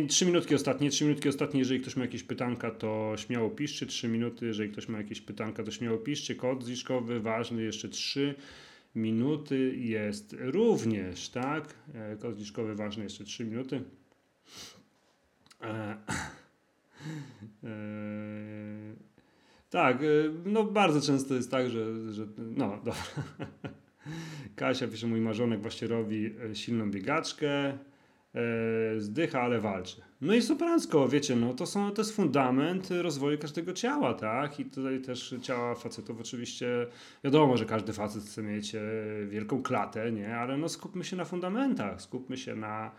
3 0.08 0.26
minutki 0.26 0.54
ostatnie, 0.54 0.90
3 0.90 1.04
minutki 1.04 1.28
ostatnie. 1.28 1.58
Jeżeli 1.58 1.80
ktoś 1.80 1.96
ma 1.96 2.02
jakieś 2.02 2.22
pytanka, 2.22 2.70
to 2.70 3.14
śmiało 3.16 3.50
piszcie. 3.50 3.86
3 3.86 4.08
minuty. 4.08 4.46
Jeżeli 4.46 4.70
ktoś 4.70 4.88
ma 4.88 4.98
jakieś 4.98 5.20
pytanka, 5.20 5.64
to 5.64 5.70
śmiało 5.70 5.98
piszcie. 5.98 6.34
Kod 6.34 6.64
zniżkowy 6.64 7.20
ważny, 7.20 7.62
jeszcze 7.62 7.88
3 7.88 8.34
minuty 8.94 9.76
jest 9.76 10.36
również, 10.38 11.28
tak? 11.28 11.74
E, 11.94 12.16
Kod 12.16 12.36
zniżkowy 12.36 12.74
ważny, 12.74 13.04
jeszcze 13.04 13.24
3 13.24 13.44
minuty. 13.44 13.82
E, 15.62 15.96
e, 17.64 17.76
tak, 19.70 19.98
no 20.44 20.64
bardzo 20.64 21.00
często 21.00 21.34
jest 21.34 21.50
tak, 21.50 21.70
że, 21.70 22.12
że 22.12 22.26
no 22.38 22.76
dobra. 22.76 22.94
Kasia 24.56 24.88
pisze, 24.88 25.06
mój 25.06 25.20
marzonek 25.20 25.60
właśnie 25.60 25.88
robi 25.88 26.34
silną 26.54 26.90
biegaczkę, 26.90 27.78
zdycha, 28.98 29.40
ale 29.40 29.60
walczy. 29.60 30.00
No 30.20 30.34
i 30.34 30.42
superancko, 30.42 31.08
wiecie, 31.08 31.36
no 31.36 31.54
to, 31.54 31.66
są, 31.66 31.90
to 31.90 32.02
jest 32.02 32.16
fundament 32.16 32.88
rozwoju 32.90 33.38
każdego 33.38 33.72
ciała, 33.72 34.14
tak? 34.14 34.60
I 34.60 34.64
tutaj 34.64 35.00
też 35.00 35.34
ciała 35.42 35.74
facetów 35.74 36.20
oczywiście, 36.20 36.86
wiadomo, 37.24 37.56
że 37.56 37.64
każdy 37.64 37.92
facet 37.92 38.22
chce 38.22 38.42
mieć 38.42 38.74
e, 38.74 38.80
wielką 39.26 39.62
klatę, 39.62 40.12
nie? 40.12 40.36
Ale 40.36 40.56
no 40.56 40.68
skupmy 40.68 41.04
się 41.04 41.16
na 41.16 41.24
fundamentach, 41.24 42.02
skupmy 42.02 42.36
się 42.36 42.56
na 42.56 42.90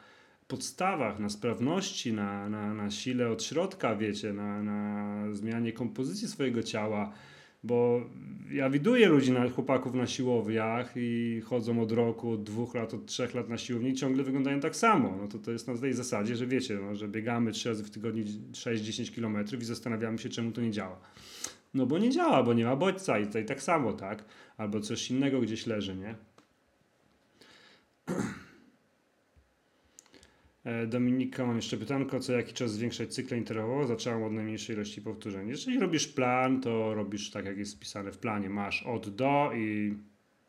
podstawach, 0.47 1.19
na 1.19 1.29
sprawności, 1.29 2.13
na, 2.13 2.49
na, 2.49 2.73
na 2.73 2.91
sile 2.91 3.29
od 3.29 3.43
środka, 3.43 3.95
wiecie, 3.95 4.33
na, 4.33 4.63
na 4.63 5.15
zmianie 5.33 5.73
kompozycji 5.73 6.27
swojego 6.27 6.63
ciała, 6.63 7.11
bo 7.65 8.01
ja 8.51 8.69
widuję 8.69 9.09
ludzi, 9.09 9.31
na, 9.31 9.49
chłopaków 9.49 9.93
na 9.93 10.07
siłowniach 10.07 10.93
i 10.95 11.41
chodzą 11.45 11.81
od 11.81 11.91
roku, 11.91 12.31
od 12.31 12.43
dwóch 12.43 12.75
lat, 12.75 12.93
od 12.93 13.05
trzech 13.05 13.35
lat 13.35 13.49
na 13.49 13.57
siłowni 13.57 13.89
i 13.89 13.93
ciągle 13.93 14.23
wyglądają 14.23 14.59
tak 14.59 14.75
samo. 14.75 15.17
No 15.21 15.27
to 15.27 15.39
to 15.39 15.51
jest 15.51 15.67
na 15.67 15.77
tej 15.77 15.93
zasadzie, 15.93 16.35
że 16.35 16.47
wiecie, 16.47 16.79
no, 16.81 16.95
że 16.95 17.07
biegamy 17.07 17.51
trzy 17.51 17.69
razy 17.69 17.83
w 17.83 17.89
tygodniu 17.89 18.23
6-10 18.51 19.15
km 19.15 19.61
i 19.61 19.65
zastanawiamy 19.65 20.17
się, 20.17 20.29
czemu 20.29 20.51
to 20.51 20.61
nie 20.61 20.71
działa. 20.71 20.99
No 21.73 21.85
bo 21.85 21.97
nie 21.97 22.09
działa, 22.09 22.43
bo 22.43 22.53
nie 22.53 22.65
ma 22.65 22.75
bodźca 22.75 23.19
i 23.19 23.25
tutaj 23.25 23.45
tak 23.45 23.63
samo, 23.63 23.93
tak? 23.93 24.25
Albo 24.57 24.79
coś 24.79 25.11
innego 25.11 25.41
gdzieś 25.41 25.67
leży, 25.67 25.95
nie? 25.95 26.15
E, 30.65 30.87
Dominika, 30.87 31.45
mam 31.45 31.55
jeszcze 31.55 31.77
pytanko, 31.77 32.19
co 32.19 32.33
jaki 32.33 32.53
czas 32.53 32.71
zwiększać 32.71 33.13
cykle 33.13 33.37
interwałowo? 33.37 33.87
Zaczęłam 33.87 34.23
od 34.23 34.33
najmniejszej 34.33 34.75
ilości 34.75 35.01
powtórzeń. 35.01 35.49
Jeżeli 35.49 35.79
robisz 35.79 36.07
plan, 36.07 36.61
to 36.61 36.93
robisz 36.93 37.31
tak, 37.31 37.45
jak 37.45 37.57
jest 37.57 37.75
wpisane 37.75 38.11
w 38.11 38.17
planie. 38.17 38.49
Masz 38.49 38.83
od 38.83 39.09
do 39.09 39.51
i 39.55 39.95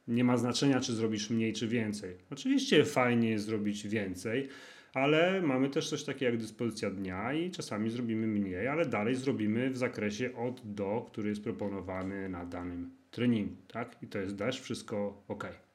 nie 0.08 0.24
ma 0.24 0.36
znaczenia, 0.36 0.80
czy 0.80 0.92
zrobisz 0.94 1.30
mniej, 1.30 1.52
czy 1.52 1.68
więcej. 1.68 2.16
Oczywiście 2.30 2.84
fajnie 2.84 3.30
jest 3.30 3.44
zrobić 3.44 3.88
więcej, 3.88 4.48
ale 4.94 5.42
mamy 5.42 5.70
też 5.70 5.90
coś 5.90 6.04
takiego 6.04 6.24
jak 6.24 6.40
dyspozycja 6.40 6.90
dnia 6.90 7.32
i 7.32 7.50
czasami 7.50 7.90
zrobimy 7.90 8.26
mniej, 8.26 8.68
ale 8.68 8.86
dalej 8.86 9.14
zrobimy 9.14 9.70
w 9.70 9.76
zakresie 9.76 10.36
od 10.36 10.74
do, 10.74 11.06
który 11.08 11.28
jest 11.28 11.42
proponowany 11.44 12.28
na 12.28 12.44
danym 12.44 12.90
treningu, 13.10 13.56
tak? 13.68 14.02
I 14.02 14.06
to 14.06 14.18
jest 14.18 14.38
też 14.38 14.60
wszystko 14.60 15.22
ok. 15.28 15.65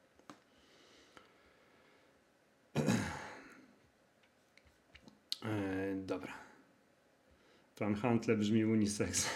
Dobra. 6.06 6.32
Plan 7.76 7.94
Huntle 7.94 8.36
brzmi 8.36 8.64
unisex. 8.64 9.26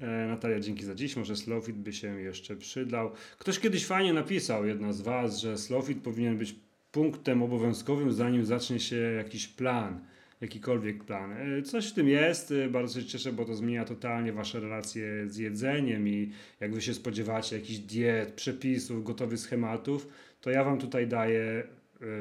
E, 0.00 0.26
Natalia, 0.26 0.60
dzięki 0.60 0.84
za 0.84 0.94
dziś. 0.94 1.16
Może 1.16 1.36
Slowfit 1.36 1.76
by 1.76 1.92
się 1.92 2.20
jeszcze 2.20 2.56
przydał. 2.56 3.10
Ktoś 3.38 3.58
kiedyś 3.58 3.86
fajnie 3.86 4.12
napisał, 4.12 4.66
jedna 4.66 4.92
z 4.92 5.00
Was, 5.00 5.38
że 5.38 5.58
Slowfit 5.58 6.02
powinien 6.02 6.38
być 6.38 6.54
punktem 6.92 7.42
obowiązkowym, 7.42 8.12
zanim 8.12 8.44
zacznie 8.44 8.80
się 8.80 8.96
jakiś 8.96 9.48
plan, 9.48 10.00
jakikolwiek 10.40 11.04
plan. 11.04 11.32
E, 11.32 11.62
Coś 11.62 11.90
w 11.90 11.94
tym 11.94 12.08
jest, 12.08 12.50
e, 12.50 12.68
bardzo 12.68 13.00
się 13.00 13.06
cieszę, 13.06 13.32
bo 13.32 13.44
to 13.44 13.54
zmienia 13.54 13.84
totalnie 13.84 14.32
Wasze 14.32 14.60
relacje 14.60 15.28
z 15.28 15.36
jedzeniem 15.36 16.08
i 16.08 16.32
jak 16.60 16.74
Wy 16.74 16.82
się 16.82 16.94
spodziewacie 16.94 17.56
jakichś 17.56 17.78
diet, 17.78 18.32
przepisów, 18.32 19.04
gotowych 19.04 19.38
schematów, 19.38 20.08
to 20.40 20.50
ja 20.50 20.64
Wam 20.64 20.78
tutaj 20.78 21.06
daję 21.06 21.64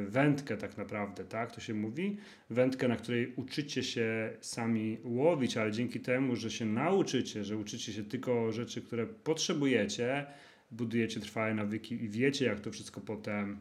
wędkę 0.07 0.57
tak 0.57 0.77
naprawdę, 0.77 1.25
tak 1.25 1.51
to 1.51 1.61
się 1.61 1.73
mówi, 1.73 2.17
wędkę, 2.49 2.88
na 2.88 2.95
której 2.95 3.34
uczycie 3.36 3.84
się 3.84 4.38
sami 4.41 4.97
łowić, 5.03 5.57
ale 5.57 5.71
dzięki 5.71 5.99
temu, 5.99 6.36
że 6.36 6.51
się 6.51 6.65
nauczycie, 6.65 7.43
że 7.43 7.57
uczycie 7.57 7.93
się 7.93 8.03
tylko 8.03 8.51
rzeczy, 8.51 8.81
które 8.81 9.07
potrzebujecie, 9.07 10.25
budujecie 10.71 11.19
trwałe 11.19 11.53
nawyki 11.53 12.03
i 12.03 12.09
wiecie, 12.09 12.45
jak 12.45 12.59
to 12.59 12.71
wszystko 12.71 13.01
potem 13.01 13.59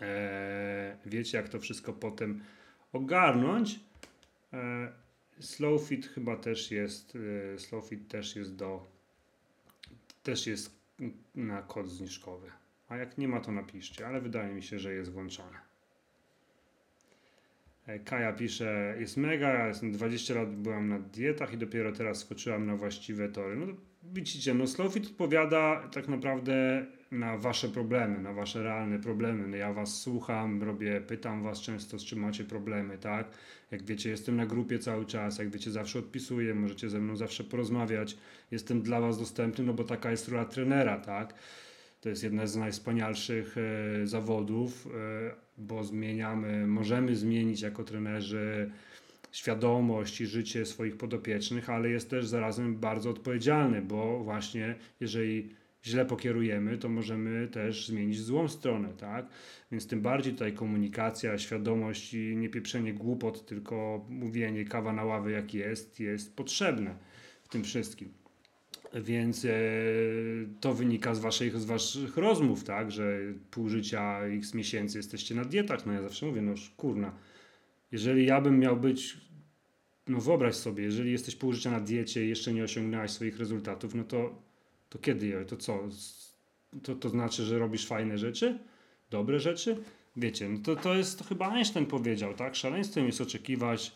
e, 0.00 0.96
wiecie, 1.06 1.38
jak 1.38 1.48
to 1.48 1.60
wszystko 1.60 1.92
potem 1.92 2.40
ogarnąć. 2.92 3.80
E, 4.52 4.92
Slowfit 5.40 6.06
chyba 6.06 6.36
też 6.36 6.70
jest, 6.70 7.18
e, 7.54 7.58
Slowfit 7.58 8.08
też 8.08 8.36
jest 8.36 8.56
do, 8.56 8.86
też 10.22 10.46
jest 10.46 10.70
na 11.34 11.62
kod 11.62 11.88
zniżkowy. 11.88 12.50
A 12.88 12.96
jak 12.96 13.18
nie 13.18 13.28
ma, 13.28 13.40
to 13.40 13.52
napiszcie, 13.52 14.06
ale 14.06 14.20
wydaje 14.20 14.54
mi 14.54 14.62
się, 14.62 14.78
że 14.78 14.94
jest 14.94 15.12
włączone. 15.12 15.58
E, 17.86 17.98
Kaja 17.98 18.32
pisze, 18.32 18.96
jest 19.00 19.16
mega, 19.16 19.48
ja 19.48 19.66
jestem 19.66 19.92
20 19.92 20.34
lat 20.34 20.56
byłam 20.56 20.88
na 20.88 20.98
dietach 20.98 21.52
i 21.52 21.58
dopiero 21.58 21.92
teraz 21.92 22.18
skoczyłam 22.18 22.66
na 22.66 22.76
właściwe 22.76 23.28
tory. 23.28 23.56
No 23.56 23.66
to 23.66 23.72
widzicie, 24.12 24.54
no 24.54 24.66
Slowfit 24.66 25.06
odpowiada 25.06 25.88
tak 25.92 26.08
naprawdę 26.08 26.86
na 27.10 27.38
wasze 27.38 27.68
problemy, 27.68 28.18
na 28.18 28.32
wasze 28.32 28.62
realne 28.62 28.98
problemy. 28.98 29.48
No 29.48 29.56
ja 29.56 29.72
was 29.72 30.00
słucham, 30.00 30.62
robię, 30.62 31.00
pytam 31.00 31.42
was 31.42 31.60
często, 31.60 31.98
z 31.98 32.04
czym 32.04 32.18
macie 32.18 32.44
problemy, 32.44 32.98
tak? 32.98 33.30
Jak 33.70 33.82
wiecie, 33.82 34.10
jestem 34.10 34.36
na 34.36 34.46
grupie 34.46 34.78
cały 34.78 35.06
czas, 35.06 35.38
jak 35.38 35.50
wiecie, 35.50 35.70
zawsze 35.70 35.98
odpisuję, 35.98 36.54
możecie 36.54 36.90
ze 36.90 37.00
mną 37.00 37.16
zawsze 37.16 37.44
porozmawiać. 37.44 38.16
Jestem 38.50 38.82
dla 38.82 39.00
was 39.00 39.18
dostępny, 39.18 39.64
no 39.64 39.72
bo 39.72 39.84
taka 39.84 40.10
jest 40.10 40.28
rola 40.28 40.44
trenera, 40.44 40.98
tak? 41.00 41.34
To 42.04 42.08
jest 42.08 42.22
jedna 42.22 42.46
z 42.46 42.56
najwspanialszych 42.56 43.56
e, 43.58 44.06
zawodów, 44.06 44.86
e, 44.86 45.34
bo 45.58 45.84
zmieniamy, 45.84 46.66
możemy 46.66 47.16
zmienić 47.16 47.60
jako 47.60 47.84
trenerzy 47.84 48.70
świadomość 49.32 50.20
i 50.20 50.26
życie 50.26 50.66
swoich 50.66 50.96
podopiecznych, 50.96 51.70
ale 51.70 51.90
jest 51.90 52.10
też 52.10 52.26
zarazem 52.26 52.76
bardzo 52.76 53.10
odpowiedzialny, 53.10 53.82
bo 53.82 54.24
właśnie 54.24 54.74
jeżeli 55.00 55.48
źle 55.84 56.04
pokierujemy, 56.06 56.78
to 56.78 56.88
możemy 56.88 57.48
też 57.48 57.86
zmienić 57.86 58.20
złą 58.20 58.48
stronę, 58.48 58.88
tak? 58.98 59.26
Więc 59.72 59.86
tym 59.86 60.00
bardziej 60.00 60.32
tutaj 60.32 60.52
komunikacja, 60.52 61.38
świadomość 61.38 62.14
i 62.14 62.36
nie 62.36 62.48
pieprzenie 62.48 62.94
głupot, 62.94 63.46
tylko 63.46 64.06
mówienie 64.08 64.64
kawa 64.64 64.92
na 64.92 65.04
ławy 65.04 65.32
jak 65.32 65.54
jest, 65.54 66.00
jest 66.00 66.36
potrzebne 66.36 66.94
w 67.42 67.48
tym 67.48 67.64
wszystkim. 67.64 68.23
Więc 68.94 69.44
e, 69.44 69.50
to 70.60 70.74
wynika 70.74 71.14
z 71.14 71.18
waszych, 71.18 71.60
z 71.60 71.64
waszych 71.64 72.16
rozmów, 72.16 72.64
tak? 72.64 72.90
Że 72.90 73.20
pół 73.50 73.68
życia, 73.68 74.20
x 74.20 74.54
miesięcy 74.54 74.98
jesteście 74.98 75.34
na 75.34 75.44
dietach. 75.44 75.86
No 75.86 75.92
ja 75.92 76.02
zawsze 76.02 76.26
mówię, 76.26 76.42
no 76.42 76.54
kurna, 76.76 77.12
jeżeli 77.92 78.26
ja 78.26 78.40
bym 78.40 78.58
miał 78.58 78.76
być, 78.76 79.16
no 80.08 80.20
wyobraź 80.20 80.54
sobie, 80.54 80.84
jeżeli 80.84 81.12
jesteś 81.12 81.36
pół 81.36 81.52
życia 81.52 81.70
na 81.70 81.80
diecie 81.80 82.24
i 82.24 82.28
jeszcze 82.28 82.52
nie 82.52 82.64
osiągnąłeś 82.64 83.10
swoich 83.10 83.38
rezultatów, 83.38 83.94
no 83.94 84.04
to, 84.04 84.42
to 84.88 84.98
kiedy, 84.98 85.44
to 85.44 85.56
co? 85.56 85.88
To, 86.82 86.94
to 86.94 87.08
znaczy, 87.08 87.44
że 87.44 87.58
robisz 87.58 87.86
fajne 87.86 88.18
rzeczy? 88.18 88.58
Dobre 89.10 89.40
rzeczy? 89.40 89.76
Wiecie, 90.16 90.48
no 90.48 90.58
to, 90.58 90.76
to 90.76 90.94
jest, 90.94 91.18
to 91.18 91.24
chyba 91.24 91.50
Einstein 91.50 91.86
powiedział, 91.86 92.34
tak? 92.34 92.56
Szaleństwem 92.56 93.06
jest 93.06 93.20
oczekiwać 93.20 93.92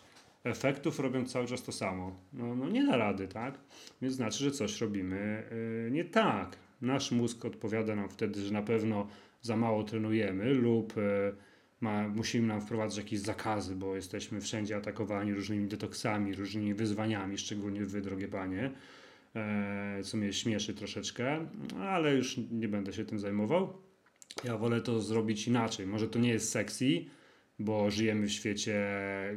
efektów 0.48 1.00
robiąc 1.00 1.32
cały 1.32 1.46
czas 1.46 1.62
to 1.62 1.72
samo. 1.72 2.20
No, 2.32 2.54
no 2.56 2.68
nie 2.68 2.86
da 2.86 2.96
rady, 2.96 3.28
tak? 3.28 3.58
Więc 4.02 4.14
znaczy, 4.14 4.44
że 4.44 4.50
coś 4.50 4.80
robimy 4.80 5.42
yy, 5.84 5.90
nie 5.90 6.04
tak. 6.04 6.56
Nasz 6.80 7.12
mózg 7.12 7.44
odpowiada 7.44 7.94
nam 7.96 8.08
wtedy, 8.08 8.42
że 8.42 8.52
na 8.52 8.62
pewno 8.62 9.08
za 9.42 9.56
mało 9.56 9.84
trenujemy 9.84 10.54
lub 10.54 10.96
yy, 10.96 11.02
ma, 11.80 12.08
musimy 12.08 12.46
nam 12.46 12.60
wprowadzać 12.60 12.98
jakieś 12.98 13.20
zakazy, 13.20 13.76
bo 13.76 13.96
jesteśmy 13.96 14.40
wszędzie 14.40 14.76
atakowani 14.76 15.34
różnymi 15.34 15.68
detoksami, 15.68 16.34
różnymi 16.34 16.74
wyzwaniami, 16.74 17.38
szczególnie 17.38 17.84
wy, 17.84 18.00
drogie 18.00 18.28
panie, 18.28 18.70
e, 19.34 20.02
co 20.02 20.16
mnie 20.16 20.32
śmieszy 20.32 20.74
troszeczkę, 20.74 21.46
ale 21.80 22.14
już 22.14 22.36
nie 22.50 22.68
będę 22.68 22.92
się 22.92 23.04
tym 23.04 23.18
zajmował. 23.18 23.72
Ja 24.44 24.56
wolę 24.56 24.80
to 24.80 25.00
zrobić 25.00 25.48
inaczej. 25.48 25.86
Może 25.86 26.08
to 26.08 26.18
nie 26.18 26.30
jest 26.30 26.50
sexy, 26.50 27.04
bo 27.58 27.90
żyjemy 27.90 28.26
w 28.26 28.32
świecie 28.32 28.86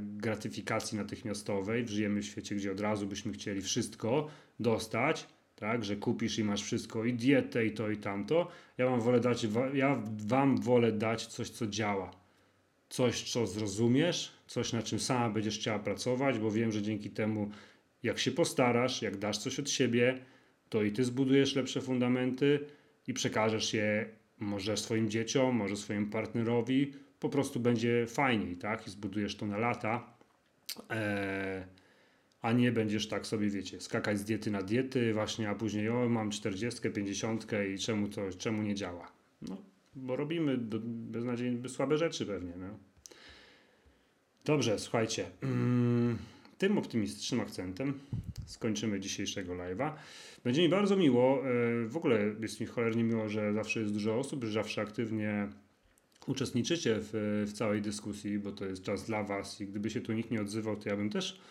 gratyfikacji 0.01 0.97
natychmiastowej, 0.97 1.88
żyjemy 1.88 2.22
w 2.22 2.26
świecie, 2.26 2.55
gdzie 2.55 2.72
od 2.72 2.80
razu 2.80 3.07
byśmy 3.07 3.34
chcieli 3.34 3.61
wszystko 3.61 4.28
dostać, 4.59 5.28
tak, 5.55 5.86
że 5.86 5.95
kupisz 5.95 6.39
i 6.39 6.43
masz 6.43 6.63
wszystko 6.63 7.05
i 7.05 7.13
dietę 7.13 7.65
i 7.65 7.72
to 7.72 7.89
i 7.89 7.97
tamto. 7.97 8.47
Ja 8.78 8.86
wam 8.86 9.01
wolę 9.01 9.19
dać, 9.19 9.47
ja 9.74 10.03
wam 10.28 10.61
wolę 10.61 10.91
dać 10.91 11.26
coś, 11.26 11.49
co 11.49 11.67
działa. 11.67 12.11
Coś, 12.89 13.32
co 13.32 13.47
zrozumiesz, 13.47 14.32
coś, 14.47 14.74
na 14.74 14.84
czym 14.84 14.99
sama 14.99 15.30
będziesz 15.30 15.59
chciała 15.59 15.80
pracować, 15.80 16.39
bo 16.39 16.51
wiem, 16.51 16.72
że 16.72 16.82
dzięki 16.82 17.09
temu, 17.09 17.49
jak 18.03 18.19
się 18.19 18.32
postarasz, 18.32 19.01
jak 19.01 19.17
dasz 19.17 19.38
coś 19.38 19.59
od 19.59 19.69
siebie, 19.69 20.19
to 20.69 20.84
i 20.84 20.91
ty 20.91 21.03
zbudujesz 21.03 21.55
lepsze 21.55 21.82
fundamenty 21.82 22.59
i 23.07 23.13
przekażesz 23.13 23.74
je 23.74 24.09
może 24.39 24.78
swoim 24.78 25.09
dzieciom, 25.09 25.55
może 25.55 25.78
swojemu 25.78 26.07
partnerowi, 26.07 26.93
po 27.22 27.30
prostu 27.30 27.59
będzie 27.59 28.05
fajniej, 28.07 28.55
tak? 28.55 28.88
I 28.88 28.91
zbudujesz 28.91 29.36
to 29.36 29.45
na 29.45 29.57
lata, 29.57 30.13
e, 30.89 31.67
a 32.41 32.51
nie 32.51 32.72
będziesz 32.72 33.07
tak 33.07 33.28
sobie, 33.28 33.49
wiecie, 33.49 33.82
skakać 33.82 34.19
z 34.19 34.24
diety 34.24 34.51
na 34.51 34.61
diety 34.61 35.13
właśnie, 35.13 35.49
a 35.49 35.55
później 35.55 35.89
o, 35.89 36.09
mam 36.09 36.32
40, 36.32 36.89
50 36.89 37.47
i 37.76 37.80
czemu 37.80 38.07
to, 38.07 38.22
czemu 38.38 38.61
nie 38.61 38.76
działa? 38.76 39.11
No, 39.41 39.57
bo 39.95 40.15
robimy 40.15 40.57
do, 40.57 40.80
beznadziejnie 40.84 41.69
słabe 41.69 41.97
rzeczy 41.97 42.26
pewnie, 42.26 42.53
no. 42.57 42.67
Dobrze, 44.45 44.80
słuchajcie. 44.80 45.26
Mm, 45.41 46.17
tym 46.57 46.78
optymistycznym 46.78 47.41
akcentem 47.41 47.99
skończymy 48.45 48.99
dzisiejszego 48.99 49.53
live'a. 49.53 49.91
Będzie 50.43 50.61
mi 50.61 50.69
bardzo 50.69 50.95
miło, 50.95 51.43
e, 51.47 51.88
w 51.88 51.97
ogóle 51.97 52.19
jest 52.39 52.59
mi 52.59 52.65
cholernie 52.67 53.03
miło, 53.03 53.30
że 53.30 53.53
zawsze 53.53 53.80
jest 53.80 53.93
dużo 53.93 54.19
osób, 54.19 54.43
że 54.43 54.51
zawsze 54.51 54.82
aktywnie 54.82 55.47
uczestniczycie 56.28 56.95
w, 56.99 57.43
w 57.47 57.53
całej 57.53 57.82
dyskusji, 57.82 58.39
bo 58.39 58.51
to 58.51 58.65
jest 58.65 58.84
czas 58.84 59.05
dla 59.05 59.24
Was 59.24 59.61
i 59.61 59.67
gdyby 59.67 59.89
się 59.89 60.01
tu 60.01 60.13
nikt 60.13 60.32
nie 60.32 60.41
odzywał, 60.41 60.76
to 60.76 60.89
ja 60.89 60.97
bym 60.97 61.09
też, 61.09 61.41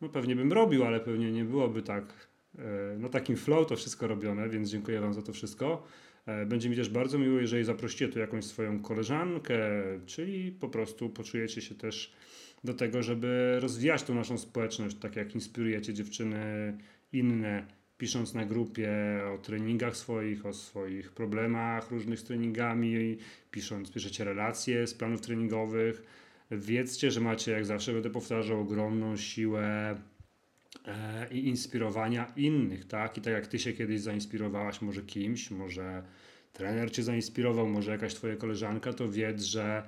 no 0.00 0.08
pewnie 0.08 0.36
bym 0.36 0.52
robił, 0.52 0.84
ale 0.84 1.00
pewnie 1.00 1.32
nie 1.32 1.44
byłoby 1.44 1.82
tak, 1.82 2.28
e, 2.58 2.62
no 2.98 3.08
takim 3.08 3.36
flow 3.36 3.66
to 3.66 3.76
wszystko 3.76 4.06
robione, 4.06 4.48
więc 4.48 4.70
dziękuję 4.70 5.00
Wam 5.00 5.14
za 5.14 5.22
to 5.22 5.32
wszystko. 5.32 5.82
E, 6.26 6.46
Będzie 6.46 6.70
mi 6.70 6.76
też 6.76 6.88
bardzo 6.88 7.18
miło, 7.18 7.40
jeżeli 7.40 7.64
zaprosicie 7.64 8.08
tu 8.08 8.18
jakąś 8.18 8.44
swoją 8.44 8.82
koleżankę, 8.82 9.58
czyli 10.06 10.52
po 10.52 10.68
prostu 10.68 11.10
poczujecie 11.10 11.60
się 11.62 11.74
też 11.74 12.12
do 12.64 12.74
tego, 12.74 13.02
żeby 13.02 13.56
rozwijać 13.60 14.02
tą 14.02 14.14
naszą 14.14 14.38
społeczność, 14.38 14.96
tak 14.96 15.16
jak 15.16 15.34
inspirujecie 15.34 15.94
dziewczyny 15.94 16.76
inne, 17.12 17.66
pisząc 17.98 18.34
na 18.34 18.44
grupie 18.44 18.90
o 19.34 19.38
treningach 19.38 19.96
swoich, 19.96 20.46
o 20.46 20.52
swoich 20.52 21.12
problemach 21.12 21.90
różnych 21.90 22.20
z 22.20 22.24
treningami, 22.24 23.18
pisząc, 23.50 23.92
piszecie 23.92 24.24
relacje 24.24 24.86
z 24.86 24.94
planów 24.94 25.20
treningowych. 25.20 26.02
Wiedzcie, 26.50 27.10
że 27.10 27.20
macie, 27.20 27.52
jak 27.52 27.66
zawsze 27.66 27.92
będę 27.92 28.10
powtarzał, 28.10 28.60
ogromną 28.60 29.16
siłę 29.16 29.96
e, 30.86 31.28
i 31.30 31.48
inspirowania 31.48 32.32
innych, 32.36 32.84
tak? 32.84 33.18
I 33.18 33.20
tak 33.20 33.32
jak 33.32 33.46
ty 33.46 33.58
się 33.58 33.72
kiedyś 33.72 34.00
zainspirowałaś 34.00 34.82
może 34.82 35.02
kimś, 35.02 35.50
może 35.50 36.02
trener 36.52 36.92
cię 36.92 37.02
zainspirował, 37.02 37.66
może 37.66 37.90
jakaś 37.92 38.14
twoja 38.14 38.36
koleżanka, 38.36 38.92
to 38.92 39.08
wiedz, 39.08 39.42
że 39.42 39.82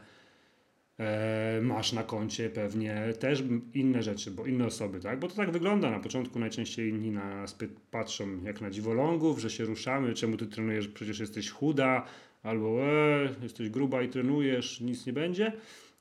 masz 1.63 1.93
na 1.93 2.03
koncie 2.03 2.51
pewnie 2.51 3.13
też 3.19 3.43
inne 3.75 4.03
rzeczy, 4.03 4.31
bo 4.31 4.47
inne 4.47 4.67
osoby, 4.67 5.01
tak? 5.01 5.21
Bo 5.21 5.29
to 5.29 5.35
tak 5.35 5.51
wygląda. 5.51 5.91
Na 5.91 6.01
początku 6.01 6.39
najczęściej 6.39 6.89
inni 6.89 7.11
na 7.11 7.41
nas 7.41 7.57
patrzą 7.91 8.43
jak 8.45 8.61
na 8.61 8.71
dziwolągów, 8.71 9.39
że 9.39 9.51
się 9.51 9.65
ruszamy, 9.65 10.15
czemu 10.15 10.37
ty 10.37 10.47
trenujesz, 10.47 10.89
przecież 10.89 11.19
jesteś 11.21 11.51
chuda, 11.51 12.07
albo 12.43 12.83
e, 12.83 13.29
jesteś 13.43 13.69
gruba 13.69 14.03
i 14.03 14.09
trenujesz, 14.09 14.81
nic 14.81 15.07
nie 15.07 15.13
będzie, 15.13 15.53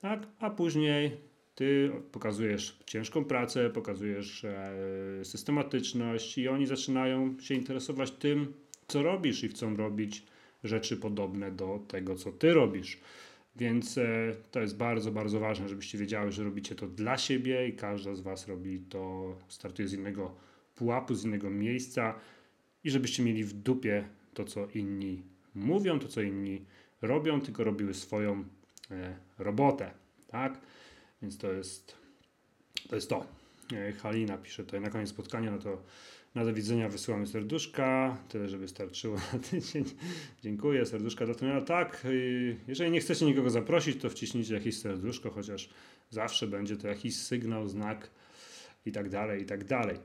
tak? 0.01 0.27
A 0.39 0.49
później 0.49 1.17
ty 1.55 1.91
pokazujesz 2.11 2.79
ciężką 2.85 3.25
pracę, 3.25 3.69
pokazujesz 3.69 4.45
e, 4.45 4.71
systematyczność 5.23 6.37
i 6.37 6.47
oni 6.47 6.67
zaczynają 6.67 7.39
się 7.39 7.55
interesować 7.55 8.11
tym, 8.11 8.53
co 8.87 9.03
robisz 9.03 9.43
i 9.43 9.47
chcą 9.47 9.77
robić 9.77 10.23
rzeczy 10.63 10.97
podobne 10.97 11.51
do 11.51 11.79
tego, 11.87 12.15
co 12.15 12.31
ty 12.31 12.53
robisz. 12.53 12.99
Więc 13.59 13.97
e, 13.97 14.35
to 14.51 14.61
jest 14.61 14.77
bardzo, 14.77 15.11
bardzo 15.11 15.39
ważne, 15.39 15.69
żebyście 15.69 15.97
wiedziały, 15.97 16.31
że 16.31 16.43
robicie 16.43 16.75
to 16.75 16.87
dla 16.87 17.17
siebie 17.17 17.67
i 17.67 17.73
każda 17.73 18.15
z 18.15 18.21
Was 18.21 18.47
robi 18.47 18.79
to, 18.79 19.35
startuje 19.47 19.87
z 19.87 19.93
innego 19.93 20.35
pułapu, 20.75 21.15
z 21.15 21.25
innego 21.25 21.49
miejsca 21.49 22.19
i 22.83 22.91
żebyście 22.91 23.23
mieli 23.23 23.43
w 23.43 23.53
dupie 23.53 24.07
to, 24.33 24.45
co 24.45 24.67
inni 24.73 25.23
mówią, 25.55 25.99
to, 25.99 26.07
co 26.07 26.21
inni 26.21 26.65
robią, 27.01 27.41
tylko 27.41 27.63
robiły 27.63 27.93
swoją 27.93 28.43
e, 28.91 29.17
robotę, 29.37 29.91
tak? 30.27 30.59
Więc 31.21 31.37
to 31.37 31.51
jest 31.51 31.95
to. 32.89 32.95
Jest 32.95 33.09
to. 33.09 33.25
E, 33.73 33.91
Halina 33.91 34.37
pisze 34.37 34.63
tutaj 34.63 34.81
na 34.81 34.89
koniec 34.89 35.09
spotkania, 35.09 35.51
no 35.51 35.57
to 35.57 35.83
na 36.35 36.45
do 36.45 36.53
widzenia 36.53 36.89
wysyłamy 36.89 37.27
serduszka, 37.27 38.17
tyle 38.29 38.49
żeby 38.49 38.67
starczyło 38.67 39.15
na 39.33 39.39
tydzień. 39.39 39.85
Dziękuję, 40.41 40.85
serduszka 40.85 41.25
dla 41.25 41.35
trenera. 41.35 41.61
Tak, 41.61 42.05
y, 42.05 42.55
jeżeli 42.67 42.91
nie 42.91 42.99
chcecie 42.99 43.25
nikogo 43.25 43.49
zaprosić, 43.49 44.01
to 44.01 44.09
wciśnijcie 44.09 44.53
jakieś 44.53 44.77
serduszko, 44.77 45.29
chociaż 45.29 45.69
zawsze 46.09 46.47
będzie 46.47 46.77
to 46.77 46.87
jakiś 46.87 47.15
sygnał, 47.15 47.67
znak 47.67 48.09
i 48.85 48.91
tak 48.91 49.09
dalej, 49.09 49.41
i 49.41 49.45
tak 49.45 49.63
dalej. 49.63 49.97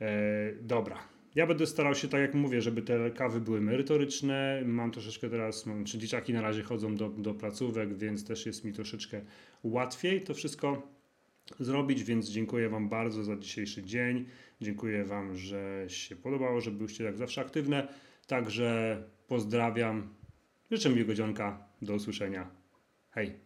E, 0.00 0.52
dobra. 0.60 0.98
Ja 1.34 1.46
będę 1.46 1.66
starał 1.66 1.94
się, 1.94 2.08
tak 2.08 2.20
jak 2.20 2.34
mówię, 2.34 2.60
żeby 2.62 2.82
te 2.82 3.10
kawy 3.10 3.40
były 3.40 3.60
merytoryczne. 3.60 4.62
Mam 4.64 4.90
troszeczkę 4.90 5.30
teraz, 5.30 5.66
mam, 5.66 5.84
czy 5.84 5.98
dzieciaki 5.98 6.32
na 6.32 6.40
razie 6.40 6.62
chodzą 6.62 6.96
do, 6.96 7.08
do 7.08 7.34
placówek, 7.34 7.96
więc 7.96 8.24
też 8.24 8.46
jest 8.46 8.64
mi 8.64 8.72
troszeczkę 8.72 9.20
łatwiej 9.62 10.22
to 10.22 10.34
wszystko 10.34 10.95
zrobić, 11.60 12.04
więc 12.04 12.28
dziękuję 12.28 12.68
Wam 12.68 12.88
bardzo 12.88 13.24
za 13.24 13.36
dzisiejszy 13.36 13.82
dzień. 13.82 14.26
Dziękuję 14.60 15.04
Wam, 15.04 15.36
że 15.36 15.84
się 15.88 16.16
podobało, 16.16 16.60
że 16.60 16.70
byliście 16.70 17.04
jak 17.04 17.16
zawsze 17.16 17.40
aktywne. 17.40 17.88
Także 18.26 19.02
pozdrawiam. 19.28 20.14
Życzę 20.70 20.90
miłego 20.90 21.14
dzionka. 21.14 21.66
Do 21.82 21.94
usłyszenia. 21.94 22.50
Hej. 23.10 23.45